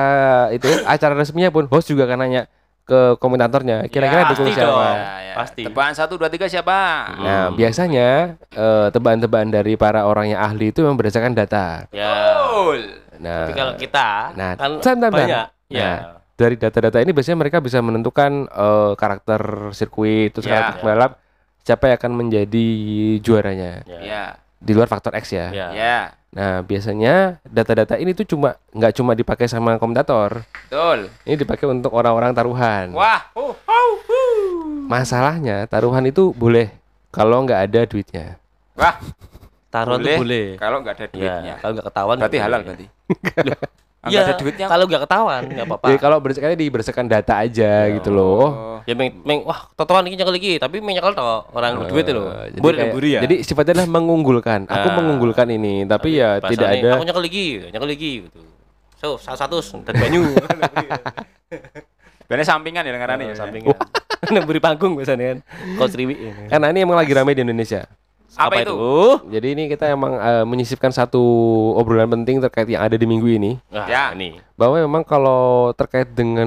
itu 0.51 0.67
acara 0.83 1.15
resminya 1.15 1.55
pun 1.55 1.71
host 1.71 1.87
juga 1.87 2.09
akan 2.11 2.19
nanya 2.19 2.43
ke 2.85 3.17
komentatornya 3.17 3.89
kira-kira 3.89 4.23
Ya, 4.23 4.31
dukung 4.31 4.49
siapa. 4.49 4.69
dong. 4.69 4.97
ya, 5.01 5.35
Pasti. 5.35 5.63
Tebakan 5.65 5.95
1 5.97 6.05
2 6.15 6.29
3 6.29 6.47
siapa? 6.47 6.79
Nah, 7.17 7.45
biasanya 7.51 8.09
eh, 8.47 8.87
tebakan-tebakan 8.93 9.51
dari 9.51 9.73
para 9.75 10.05
orang 10.05 10.31
yang 10.31 10.41
ahli 10.41 10.69
itu 10.69 10.81
memang 10.81 10.95
berdasarkan 10.95 11.33
data. 11.33 11.89
Ya. 11.91 12.13
Betul. 12.13 12.79
Nah, 13.17 13.41
Tapi 13.43 13.53
kalau 13.55 13.73
kita 13.75 14.09
nah, 14.33 14.53
kan 14.55 14.71
sebentar. 14.79 15.11
banyak. 15.11 15.47
Ya. 15.67 15.81
Nah, 15.81 15.99
dari 16.35 16.55
data-data 16.55 16.99
ini 16.99 17.11
biasanya 17.11 17.39
mereka 17.39 17.59
bisa 17.59 17.81
menentukan 17.81 18.47
eh, 18.47 18.93
karakter 18.95 19.41
sirkuit 19.71 20.31
terus 20.31 20.45
Ya. 20.45 20.53
karakter 20.53 20.83
balap 20.83 21.13
siapa 21.65 21.89
yang 21.89 21.97
akan 21.97 22.13
menjadi 22.15 22.69
juaranya 23.19 23.81
Ya. 23.89 24.37
Ya. 24.65 24.67
di 24.67 24.73
luar 24.73 24.89
faktor 24.89 25.13
X 25.21 25.37
ya. 25.37 25.53
Ya. 25.53 25.69
Ya. 25.77 25.99
Nah, 26.35 26.65
biasanya 26.65 27.39
data-data 27.47 27.95
ini 28.01 28.17
tuh 28.17 28.25
cuma 28.25 28.57
nggak 28.73 28.97
cuma 28.97 29.13
dipakai 29.13 29.47
sama 29.47 29.77
komentator. 29.77 30.43
Betul. 30.67 31.13
Ini 31.29 31.37
dipakai 31.37 31.69
untuk 31.69 31.93
orang-orang 31.93 32.33
taruhan. 32.33 32.97
Wah. 32.97 33.29
Oh, 33.37 33.53
oh, 33.53 33.93
oh. 34.01 34.41
Masalahnya 34.89 35.69
taruhan 35.69 36.03
itu 36.09 36.33
boleh 36.33 36.73
kalau 37.13 37.45
nggak 37.45 37.61
ada 37.71 37.81
duitnya. 37.87 38.41
Wah, 38.75 38.99
Taruhan 39.71 40.01
tuh 40.03 40.19
boleh. 40.23 40.47
Kalau 40.55 40.79
nggak 40.83 40.95
ada 40.97 41.07
duitnya. 41.11 41.43
Ya, 41.43 41.57
kalau 41.61 41.73
nggak 41.77 41.87
ketahuan 41.91 42.17
Berarti 42.23 42.39
halal 42.41 42.61
boleh. 42.63 42.67
berarti. 42.73 42.87
Enggak 44.05 44.13
Ya, 44.13 44.21
ada 44.23 44.35
duitnya. 44.37 44.67
kalau 44.69 44.85
nggak 44.85 45.03
ketahuan 45.03 45.43
nggak 45.49 45.67
apa-apa. 45.67 45.87
Ya 45.89 45.97
kalau 45.97 46.17
berdasarkan 46.21 46.53
di 46.55 46.67
berdasarkan 46.69 47.07
data 47.09 47.35
aja 47.41 47.73
gitu 47.89 48.11
loh. 48.13 48.45
Oh, 48.45 48.79
Ya 48.85 48.93
meng, 48.93 49.17
meng 49.25 49.41
wah 49.43 49.65
totoan 49.73 50.05
ini 50.05 50.15
nyekel 50.15 50.37
iki, 50.37 50.61
tapi 50.61 50.77
meng 50.79 50.93
nyekel 50.93 51.17
tok 51.17 51.49
orang 51.51 51.89
duit 51.89 52.05
itu 52.05 52.13
loh. 52.13 52.29
Eh, 52.29 52.53
jadi, 52.53 52.61
Buri 52.61 52.77
kayak- 52.77 52.93
buri 52.93 53.09
ya. 53.11 53.21
jadi 53.25 53.35
sifatnya 53.41 53.73
adalah 53.81 53.89
mengunggulkan. 53.91 54.61
Aku 54.69 54.87
Nah. 54.87 54.97
mengunggulkan 55.01 55.49
ini, 55.49 55.89
tapi 55.89 56.21
ya 56.21 56.37
tidak 56.39 56.69
Bahasanya, 56.69 56.85
ada. 56.85 56.91
Aku 56.95 57.05
nyekel 57.09 57.25
iki, 57.25 57.45
nyekel 57.73 57.91
iki 57.91 58.11
gitu. 58.29 58.41
So, 59.01 59.17
salah 59.17 59.41
satu 59.41 59.57
dan 59.83 59.95
banyu. 59.97 60.29
Bener 62.25 62.45
sampingan 62.45 62.85
ya 62.85 62.93
ngarane 62.93 63.33
ya. 63.33 63.35
Sampingnya. 63.37 63.77
Beri 64.49 64.61
panggung 64.61 64.97
biasanya 64.97 65.25
kan. 65.31 65.39
Kau 65.77 65.89
seriwi. 65.89 66.17
Karena 66.49 66.73
ini 66.73 66.81
emang 66.81 66.97
lagi 66.97 67.13
ramai 67.13 67.33
di 67.33 67.41
Indonesia. 67.41 67.85
Apa 68.35 68.61
itu? 68.61 68.75
Jadi 69.31 69.47
ini 69.49 69.65
kita 69.67 69.87
emang 69.87 70.17
eh, 70.17 70.43
menyisipkan 70.43 70.91
satu 70.91 71.23
obrolan 71.75 72.11
penting 72.11 72.41
terkait 72.41 72.67
yang 72.67 72.83
ada 72.83 72.95
di 72.95 73.05
minggu 73.05 73.29
ini. 73.29 73.63
Nah, 73.69 73.87
Ya. 73.87 74.11
ini. 74.11 74.43
Bahwa 74.55 74.79
memang 74.79 75.03
kalau 75.03 75.71
terkait 75.73 76.11
dengan 76.11 76.47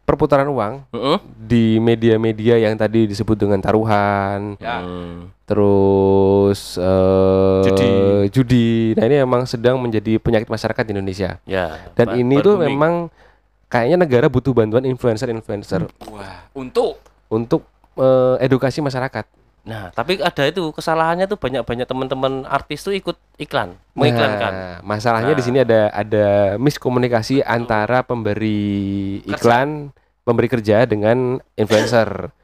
perputaran 0.00 0.46
uang 0.46 0.86
Heeh. 0.90 1.18
di 1.36 1.64
media-media 1.76 2.58
yang 2.60 2.74
tadi 2.74 3.04
disebut 3.04 3.34
dengan 3.36 3.58
taruhan, 3.58 4.54
Ya. 4.56 4.78
Hmm. 4.78 5.34
terus 5.42 6.78
eh, 6.78 7.62
Judi. 7.64 7.90
judi. 8.30 8.68
Nah 8.94 9.04
ini 9.04 9.16
memang 9.18 9.42
sedang 9.44 9.76
menjadi 9.76 10.16
penyakit 10.16 10.46
masyarakat 10.46 10.82
di 10.82 10.92
Indonesia. 10.92 11.42
Ya. 11.44 11.82
Dan 11.92 12.06
ba- 12.08 12.16
ini 12.16 12.38
tuh 12.38 12.54
memang 12.56 13.10
kayaknya 13.66 13.98
negara 13.98 14.26
butuh 14.26 14.52
bantuan 14.52 14.84
influencer-influencer 14.84 15.88
Wah, 16.06 16.46
untuk 16.52 17.02
untuk 17.26 17.66
eh, 17.94 18.36
edukasi 18.40 18.78
masyarakat. 18.78 19.26
Nah, 19.62 19.88
tapi 19.88 20.18
ada 20.18 20.42
itu 20.42 20.70
kesalahannya 20.70 21.24
tuh 21.24 21.38
banyak-banyak 21.38 21.86
teman-teman 21.86 22.42
artis 22.44 22.82
tuh 22.82 22.90
ikut 22.90 23.14
iklan, 23.36 23.78
mengiklankan. 23.94 24.52
Nah, 24.52 24.76
masalahnya 24.82 25.32
di 25.32 25.38
Nah. 25.38 25.46
sini 25.46 25.58
ada 25.60 25.80
ada 25.88 26.26
miskomunikasi 26.58 27.40
antara 27.40 28.02
pemberi 28.02 29.22
iklan, 29.22 29.94
pemberi 30.22 30.48
kerja 30.48 30.82
dengan 30.82 31.38
influencer. 31.54 32.34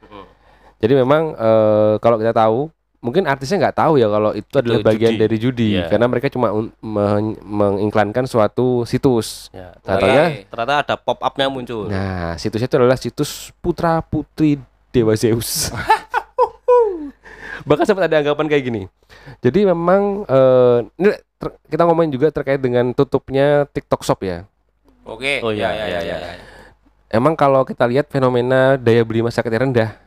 Jadi 0.79 0.93
memang 0.95 1.35
eh, 1.35 1.93
kalau 1.99 2.15
kita 2.15 2.31
tahu, 2.31 2.71
mungkin 2.99 3.27
artisnya 3.27 3.59
nggak 3.61 3.77
tahu 3.77 3.93
ya 3.95 4.07
kalau 4.07 4.31
itu 4.31 4.53
adalah 4.55 4.79
Itu 4.79 4.87
bagian 4.87 5.11
judi. 5.11 5.19
dari 5.19 5.35
judi, 5.37 5.69
Iya. 5.75 5.87
karena 5.87 6.07
mereka 6.07 6.27
cuma 6.29 6.55
men- 6.79 7.35
mengiklankan 7.41 8.23
suatu 8.23 8.83
situs. 8.83 9.51
Ya, 9.51 9.75
Katanya, 9.81 10.47
ternyata 10.47 10.73
ada 10.77 10.95
pop 10.95 11.19
up-nya 11.19 11.51
muncul. 11.51 11.87
nah 11.87 12.35
situsnya 12.35 12.67
itu 12.67 12.79
adalah 12.79 12.95
situs 12.95 13.51
putra 13.59 13.99
putri 13.99 14.55
dewa 14.89 15.11
Zeus. 15.13 15.67
Bahkan 17.67 17.85
sempat 17.87 18.07
ada 18.07 18.21
anggapan 18.21 18.45
kayak 18.47 18.63
gini. 18.63 18.81
Jadi 19.43 19.67
memang 19.67 20.23
eh, 20.27 20.77
ini 20.99 21.09
ter- 21.39 21.55
kita 21.71 21.83
ngomongin 21.87 22.11
juga 22.13 22.27
terkait 22.31 22.59
dengan 22.59 22.91
tutupnya 22.91 23.67
TikTok 23.71 24.03
Shop 24.03 24.19
ya. 24.23 24.45
Oke. 25.07 25.41
Oh, 25.41 25.49
iya, 25.49 25.73
ya, 25.73 25.85
ya, 25.85 25.85
iya, 25.87 25.99
ya, 25.99 26.17
iya. 26.21 26.29
ya. 26.37 26.45
Emang 27.09 27.33
kalau 27.33 27.65
kita 27.65 27.89
lihat 27.89 28.05
fenomena 28.13 28.77
daya 28.77 29.01
beli 29.01 29.25
masyarakat 29.25 29.49
yang 29.49 29.73
rendah 29.73 29.97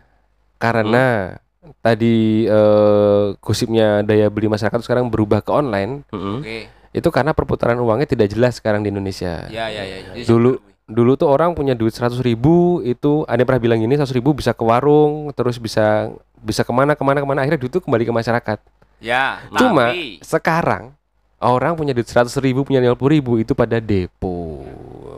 karena 0.63 1.37
tadi 1.83 2.47
eh, 2.47 3.25
gosipnya 3.43 4.07
daya 4.07 4.31
beli 4.31 4.47
masyarakat 4.47 4.79
sekarang 4.83 5.11
berubah 5.11 5.43
ke 5.43 5.51
online 5.51 6.07
Heeh. 6.15 6.39
Oke. 6.39 6.59
itu 6.93 7.09
karena 7.11 7.35
perputaran 7.35 7.81
uangnya 7.81 8.07
tidak 8.07 8.31
jelas 8.31 8.63
sekarang 8.63 8.87
di 8.87 8.95
Indonesia. 8.95 9.51
Ya, 9.51 9.67
ya, 9.67 9.83
ya. 9.83 10.15
ya. 10.15 10.23
Dulu 10.23 10.61
dulu 10.87 11.17
tuh 11.17 11.31
orang 11.31 11.57
punya 11.57 11.73
duit 11.73 11.95
100 11.95 12.21
ribu 12.21 12.85
itu 12.85 13.25
ada 13.25 13.41
pernah 13.47 13.63
bilang 13.63 13.79
gini 13.81 13.97
100 13.97 14.13
ribu 14.13 14.37
bisa 14.37 14.53
ke 14.53 14.61
warung 14.61 15.31
terus 15.33 15.57
bisa 15.57 16.13
bisa 16.43 16.67
ke 16.67 16.73
mana 16.75 16.99
ke 16.99 17.03
mana 17.07 17.23
ke 17.23 17.27
mana 17.27 17.47
akhirnya 17.47 17.61
duit 17.63 17.73
itu 17.73 17.81
kembali 17.81 18.05
ke 18.05 18.13
masyarakat. 18.13 18.59
Ya, 19.03 19.43
Cuma 19.59 19.91
tapi 19.91 20.23
sekarang 20.23 20.95
orang 21.43 21.75
punya 21.75 21.91
duit 21.91 22.07
100 22.07 22.31
ribu 22.39 22.63
punya 22.63 22.79
50 22.79 22.99
ribu 23.19 23.33
itu 23.39 23.55
pada 23.55 23.83
depo. 23.83 24.63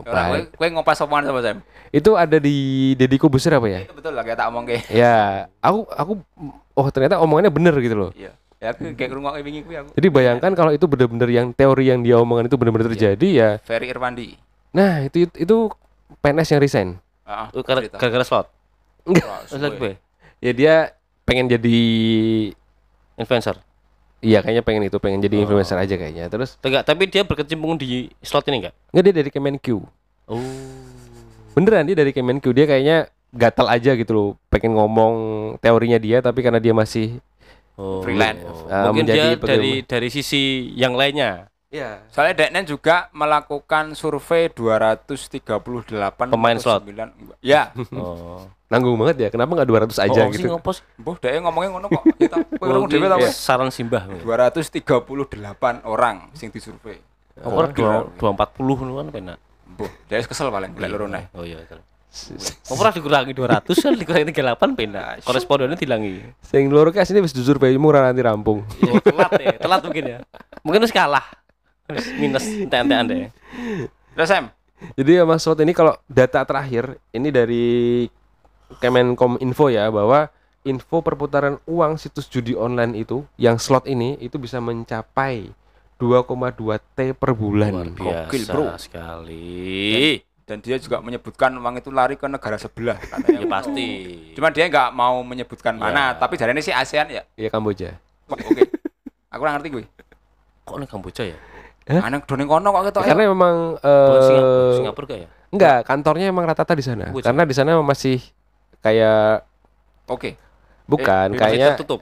Orang 0.05 0.49
kowe 0.53 0.67
ngopas 0.69 1.01
omongan 1.01 1.23
sama 1.29 1.39
Sam. 1.41 1.57
Itu 1.89 2.17
ada 2.17 2.37
di 2.41 2.91
Deddy 2.97 3.17
Kobuser 3.17 3.57
apa 3.57 3.67
ya? 3.69 3.79
Itu 3.85 3.93
betul 3.93 4.13
lah 4.13 4.25
kayak 4.25 4.37
tak 4.41 4.47
omong 4.49 4.65
ke. 4.69 4.81
Ya, 4.89 5.49
aku 5.61 5.85
aku 5.89 6.13
oh 6.73 6.87
ternyata 6.89 7.21
omongannya 7.21 7.53
bener 7.53 7.73
gitu 7.81 7.95
loh. 7.97 8.11
Iya. 8.13 8.33
Ya 8.57 8.73
aku 8.73 8.97
kayak 8.97 9.09
ngrungokne 9.13 9.41
wingi 9.45 9.61
kuwi 9.61 9.75
aku. 9.77 9.89
Jadi 9.93 10.07
bayangkan 10.09 10.51
kalau 10.57 10.71
itu 10.73 10.85
bener-bener 10.89 11.29
yang 11.29 11.47
teori 11.53 11.85
yang 11.93 12.01
dia 12.01 12.17
omongan 12.17 12.49
itu 12.49 12.57
bener-bener 12.57 12.89
terjadi 12.89 13.27
ya. 13.29 13.49
Ferry 13.61 13.93
Irwandi. 13.93 14.37
Nah, 14.73 15.05
itu 15.05 15.29
itu 15.37 15.55
PNS 16.25 16.57
yang 16.57 16.61
resign. 16.61 16.89
Heeh. 17.29 17.47
Gara- 17.61 17.81
cerita. 17.85 17.97
Gara-gara 18.01 18.25
slot. 18.25 18.47
Lagi 19.05 19.21
suwe. 19.53 19.77
be, 19.77 19.91
Ya 20.41 20.51
dia 20.51 20.75
pengen 21.25 21.49
jadi 21.49 21.77
influencer. 23.15 23.57
iya 24.21 24.41
kayaknya 24.41 24.63
pengen 24.63 24.83
itu, 24.85 24.97
pengen 24.97 25.21
jadi 25.21 25.37
Oh. 25.37 25.43
influencer 25.45 25.77
aja 25.77 25.95
kayaknya. 25.95 26.25
Terus 26.27 26.57
Enggak, 26.61 26.83
tapi 26.83 27.05
dia 27.05 27.21
berkecimpung 27.21 27.75
di 27.75 28.09
slot 28.21 28.47
ini 28.47 28.65
enggak? 28.65 28.75
nggak 28.89 29.03
dia 29.03 29.13
dari 29.15 29.29
Kemenq. 29.29 29.67
Oh. 30.25 30.41
Beneran 31.53 31.85
dia 31.85 31.93
dari 31.95 32.09
Kemenq. 32.09 32.45
Dia 32.49 32.65
kayaknya 32.65 32.97
gatal 33.29 33.67
aja 33.67 33.93
gitu 33.93 34.11
loh, 34.11 34.29
pengen 34.47 34.73
ngomong 34.73 35.13
teorinya 35.59 35.99
dia 35.99 36.19
tapi 36.19 36.41
karena 36.41 36.57
dia 36.57 36.71
masih 36.71 37.19
Oh. 37.75 37.99
Freelance. 37.99 38.39
Ah, 38.71 38.87
Mungkin 38.87 39.03
dia 39.03 39.35
dari 39.35 39.83
dari 39.83 40.07
sisi 40.07 40.71
yang 40.73 40.95
lainnya. 40.95 41.51
Iya. 41.73 42.05
Soalnya 42.13 42.35
Deknen 42.45 42.65
juga 42.65 43.09
melakukan 43.11 43.97
survei 43.97 44.47
238 44.47 46.31
Pemain 46.31 46.57
slot. 46.61 46.85
9. 46.87 47.41
Ya, 47.41 47.73
Oh. 47.99 48.45
Nanggung 48.69 48.97
banget 48.97 49.27
ya. 49.27 49.29
Kenapa 49.29 49.53
nggak 49.53 49.69
200 49.93 50.05
aja 50.09 50.19
oh, 50.25 50.29
gitu? 50.33 50.45
Sih, 50.45 50.49
ngopo 50.49 50.69
sih? 50.73 50.83
Mbah 50.97 51.15
dhek 51.21 51.37
ngomongnya 51.41 51.69
ngono 51.77 51.87
kok. 51.91 52.03
Kita 52.17 52.35
kowe 52.59 52.65
Oh, 52.65 52.67
ngomong 52.73 52.89
dhewe 52.89 53.05
ta, 53.11 53.17
Mas? 53.21 53.35
Saran 53.37 53.69
simbah. 53.69 54.09
238 54.23 55.85
orang 55.85 56.29
sing 56.33 56.49
disurvei. 56.49 56.97
Dua 57.35 58.07
dua 58.15 58.29
empat 58.31 58.55
puluh 58.55 58.79
kan 58.79 59.11
penak. 59.11 59.37
Mbah, 59.75 59.91
dhek 60.07 60.31
kesel 60.31 60.47
paling 60.49 60.71
golek 60.73 60.89
loro 60.89 61.05
neh. 61.11 61.27
Oh 61.35 61.43
iya. 61.43 61.59
betul. 61.61 61.83
Apa 62.15 62.73
pernah 62.79 62.93
dikurangi 62.95 63.33
200 63.35 63.75
kan 63.75 63.91
dikurangi 63.99 64.25
38 64.31 64.79
penak. 64.79 65.27
Korespondennya 65.27 65.75
dilangi. 65.75 66.23
Sing 66.39 66.71
loro 66.71 66.95
ki 66.95 67.03
asline 67.03 67.19
wis 67.19 67.35
disurvei 67.35 67.75
murah 67.75 68.07
nanti 68.07 68.23
rampung. 68.23 68.63
Oh, 68.63 68.99
telat 69.03 69.35
ya, 69.35 69.51
telat 69.59 69.83
mungkin 69.83 70.03
ya. 70.07 70.17
Mungkin 70.63 70.79
harus 70.79 70.95
kalah. 70.95 71.27
Minus 72.17 72.45
ente-entean 72.45 73.05
deh. 73.05 73.29
Terus 74.15 74.29
Sam, 74.29 74.49
Jadi 74.97 75.11
ya 75.15 75.23
Mas 75.23 75.45
ini 75.45 75.71
kalau 75.71 75.95
data 76.05 76.41
terakhir 76.43 76.97
ini 77.13 77.29
dari 77.31 77.65
Kemenkom 78.81 79.37
Info 79.39 79.69
ya 79.69 79.87
bahwa 79.93 80.27
info 80.65 80.99
perputaran 81.05 81.61
uang 81.69 81.95
situs 82.01 82.25
judi 82.25 82.57
online 82.57 82.97
itu 82.97 83.21
yang 83.37 83.61
slot 83.61 83.85
ini 83.85 84.17
itu 84.17 84.41
bisa 84.41 84.57
mencapai 84.57 85.53
2,2 86.01 86.25
T 86.97 87.13
per 87.15 87.31
bulan. 87.31 87.71
Luar 87.71 87.89
Gokil, 88.27 88.43
biasa 88.43 88.51
bro. 88.51 88.65
sekali. 88.75 90.19
dan 90.45 90.61
dia 90.61 90.77
juga 90.77 91.01
menyebutkan 91.01 91.49
uang 91.57 91.81
itu 91.81 91.89
lari 91.89 92.13
ke 92.21 92.29
negara 92.29 92.53
sebelah 92.61 93.01
katanya. 93.01 93.41
Ya 93.41 93.47
pasti. 93.49 93.87
Cuma 94.37 94.53
dia 94.53 94.69
nggak 94.69 94.93
mau 94.93 95.25
menyebutkan 95.25 95.73
mana, 95.73 96.13
Ya. 96.13 96.21
tapi 96.21 96.37
dari 96.37 96.53
ini 96.53 96.61
sih 96.61 96.69
ASEAN 96.69 97.09
ya. 97.09 97.25
Ya 97.33 97.49
Kamboja. 97.49 97.97
Oke. 98.29 98.61
Aku 99.33 99.41
nggak 99.41 99.55
ngerti 99.57 99.69
gue. 99.73 99.83
Kok 100.61 100.77
nih 100.77 100.85
Kamboja 100.85 101.23
ya? 101.25 101.37
Aneh 101.85 102.17
doning 102.19 102.45
kono 102.45 102.67
kok 102.71 102.83
ketok. 102.89 103.01
ya. 103.01 103.07
Karena 103.07 103.23
memang 103.27 103.55
Bukan 103.77 104.21
Singapura, 104.21 104.57
eh 104.57 104.73
Singapura 104.73 105.05
gak 105.05 105.19
ya? 105.19 105.27
enggak, 105.47 105.77
kantornya 105.83 106.25
emang 106.27 106.43
rata-rata 106.43 106.73
di 106.73 106.81
sana. 106.81 107.05
Kamboja. 107.07 107.25
Karena 107.25 107.41
di 107.43 107.53
sana 107.53 107.71
masih 107.77 108.17
kayak 108.79 109.45
Oke. 110.07 110.37
bukan 110.83 111.27
Eh, 111.31 111.37
kayaknya 111.37 111.69
tertutup 111.75 112.01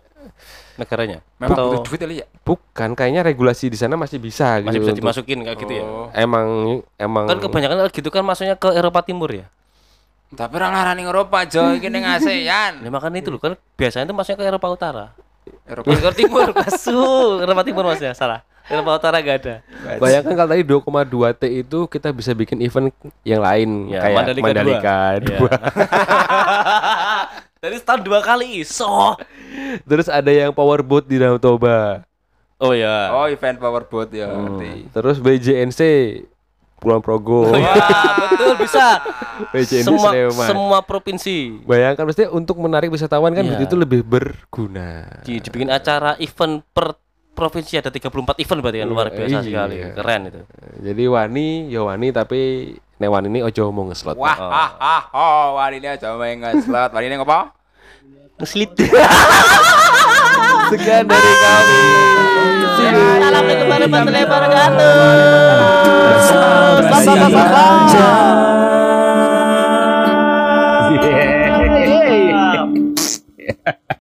negaranya. 0.74 1.20
Memang 1.38 1.54
Atau 1.54 1.66
butuh 1.70 1.84
duit 1.86 2.00
kali 2.00 2.16
ya. 2.18 2.26
bukan 2.42 2.90
kayaknya 2.94 3.22
regulasi 3.22 3.68
di 3.68 3.76
sana 3.76 3.94
masih 3.94 4.18
bisa 4.18 4.58
masih 4.58 4.80
gitu 4.80 4.80
bisa 4.80 4.90
untuk- 4.90 5.00
dimasukin 5.04 5.40
kayak 5.42 5.58
gitu 5.60 5.74
ya. 5.76 5.84
Oh. 5.84 6.08
Emang 6.14 6.48
emang 6.96 7.26
Kan 7.28 7.40
kebanyakan 7.40 7.76
gitu 7.90 8.08
kan 8.08 8.24
masuknya 8.24 8.56
ke 8.56 8.70
Eropa 8.70 9.04
Timur 9.04 9.30
ya. 9.30 9.46
Tapi 10.32 10.50
orang 10.56 10.74
larang 10.74 10.96
ning 10.96 11.06
Eropa 11.06 11.44
aja 11.44 11.60
iki 11.78 11.88
ning 11.88 12.02
ASEAN. 12.02 12.80
Nah, 12.80 12.90
makanya 12.90 13.20
itu 13.20 13.30
loh 13.30 13.38
kan 13.38 13.54
biasanya 13.76 14.08
itu 14.08 14.16
masuknya 14.16 14.40
ke 14.40 14.46
Eropa 14.48 14.68
Utara. 14.70 15.06
Eropa 15.64 15.92
Eropa 15.92 16.12
Timur 16.14 16.48
masuk. 16.64 17.44
Eropa 17.44 17.62
Timur 17.62 17.84
maksudnya 17.86 18.16
salah. 18.16 18.42
Eropa 18.64 18.96
Utara 18.96 19.20
gak 19.20 19.38
ada. 19.40 19.56
Bayangkan 19.98 20.34
kalau 20.34 20.50
tadi 20.50 20.64
2,2 20.64 20.88
T 21.36 21.44
itu 21.60 21.80
kita 21.86 22.10
bisa 22.10 22.32
bikin 22.32 22.60
event 22.60 22.90
yang 23.22 23.40
lain 23.40 23.88
Ya, 23.88 24.00
kayak 24.02 24.16
Mandalika 24.16 24.46
Mandalika, 24.46 24.98
dua. 25.20 25.36
dua. 25.38 25.52
Dari 27.60 27.76
setahun 27.76 28.02
dua 28.02 28.20
kali 28.20 28.60
iso. 28.60 29.16
Terus 29.84 30.08
ada 30.08 30.28
yang 30.28 30.52
powerboat 30.52 31.04
di 31.06 31.16
Danau 31.16 31.36
Toba. 31.38 32.04
Oh 32.58 32.72
ya. 32.72 33.12
Oh, 33.12 33.28
event 33.28 33.56
powerboat 33.58 34.12
ya, 34.12 34.28
ngerti. 34.28 34.88
Terus 34.90 35.20
BJNC 35.20 35.82
Pulau 36.78 37.00
Progo. 37.00 37.48
Wah, 37.52 38.28
betul 38.30 38.56
bisa. 38.58 39.00
BJNC 39.50 39.84
semua 39.86 40.10
Sleman. 40.10 40.48
semua 40.48 40.80
provinsi 40.80 41.64
Bayangkan 41.64 42.04
mesti 42.06 42.28
untuk 42.30 42.60
menarik 42.60 42.88
wisatawan 42.88 43.32
kan 43.32 43.44
Iya. 43.44 43.52
begitu 43.56 43.74
lebih 43.74 44.04
berguna. 44.04 45.08
di, 45.24 45.40
dibikin 45.40 45.68
acara 45.68 46.16
event 46.18 46.64
per 46.70 47.00
provinsi 47.34 47.82
ada 47.82 47.90
34 47.90 48.38
event 48.40 48.60
berarti 48.62 48.80
kan 48.86 48.88
luar 48.88 49.10
iya, 49.10 49.18
biasa 49.18 49.38
iya, 49.42 49.42
sekali. 49.42 49.76
Iya. 49.82 49.90
Keren 49.98 50.22
itu. 50.30 50.42
Jadi 50.86 51.04
wani 51.10 51.48
ya 51.74 51.82
wani 51.82 52.08
tapi 52.14 52.42
nek 53.02 53.10
wani 53.10 53.28
ini 53.34 53.40
ojo 53.42 53.64
mau 53.74 53.84
ngeslot. 53.90 54.16
Wah, 54.16 54.38
oh. 54.38 54.50
ah, 54.54 54.72
ah, 54.78 55.04
oh, 55.12 55.46
wani 55.58 55.82
ini 55.82 55.88
ojo 55.98 56.08
mau 56.16 56.30
ngeslot. 56.30 56.94
Wani 56.94 57.06
ini 57.10 57.16
ngapa? 57.18 57.52
Ngeslit. 58.38 58.72
Sekian 60.72 61.04
dari 61.10 61.32
ah. 61.34 61.42
kami. 61.42 61.82
Assalamualaikum 62.74 63.68
warahmatullahi 63.70 64.26
wabarakatuh. 64.30 64.94
Selamat 66.24 67.02
jumpa. 67.04 67.66
Yeah. 73.74 74.02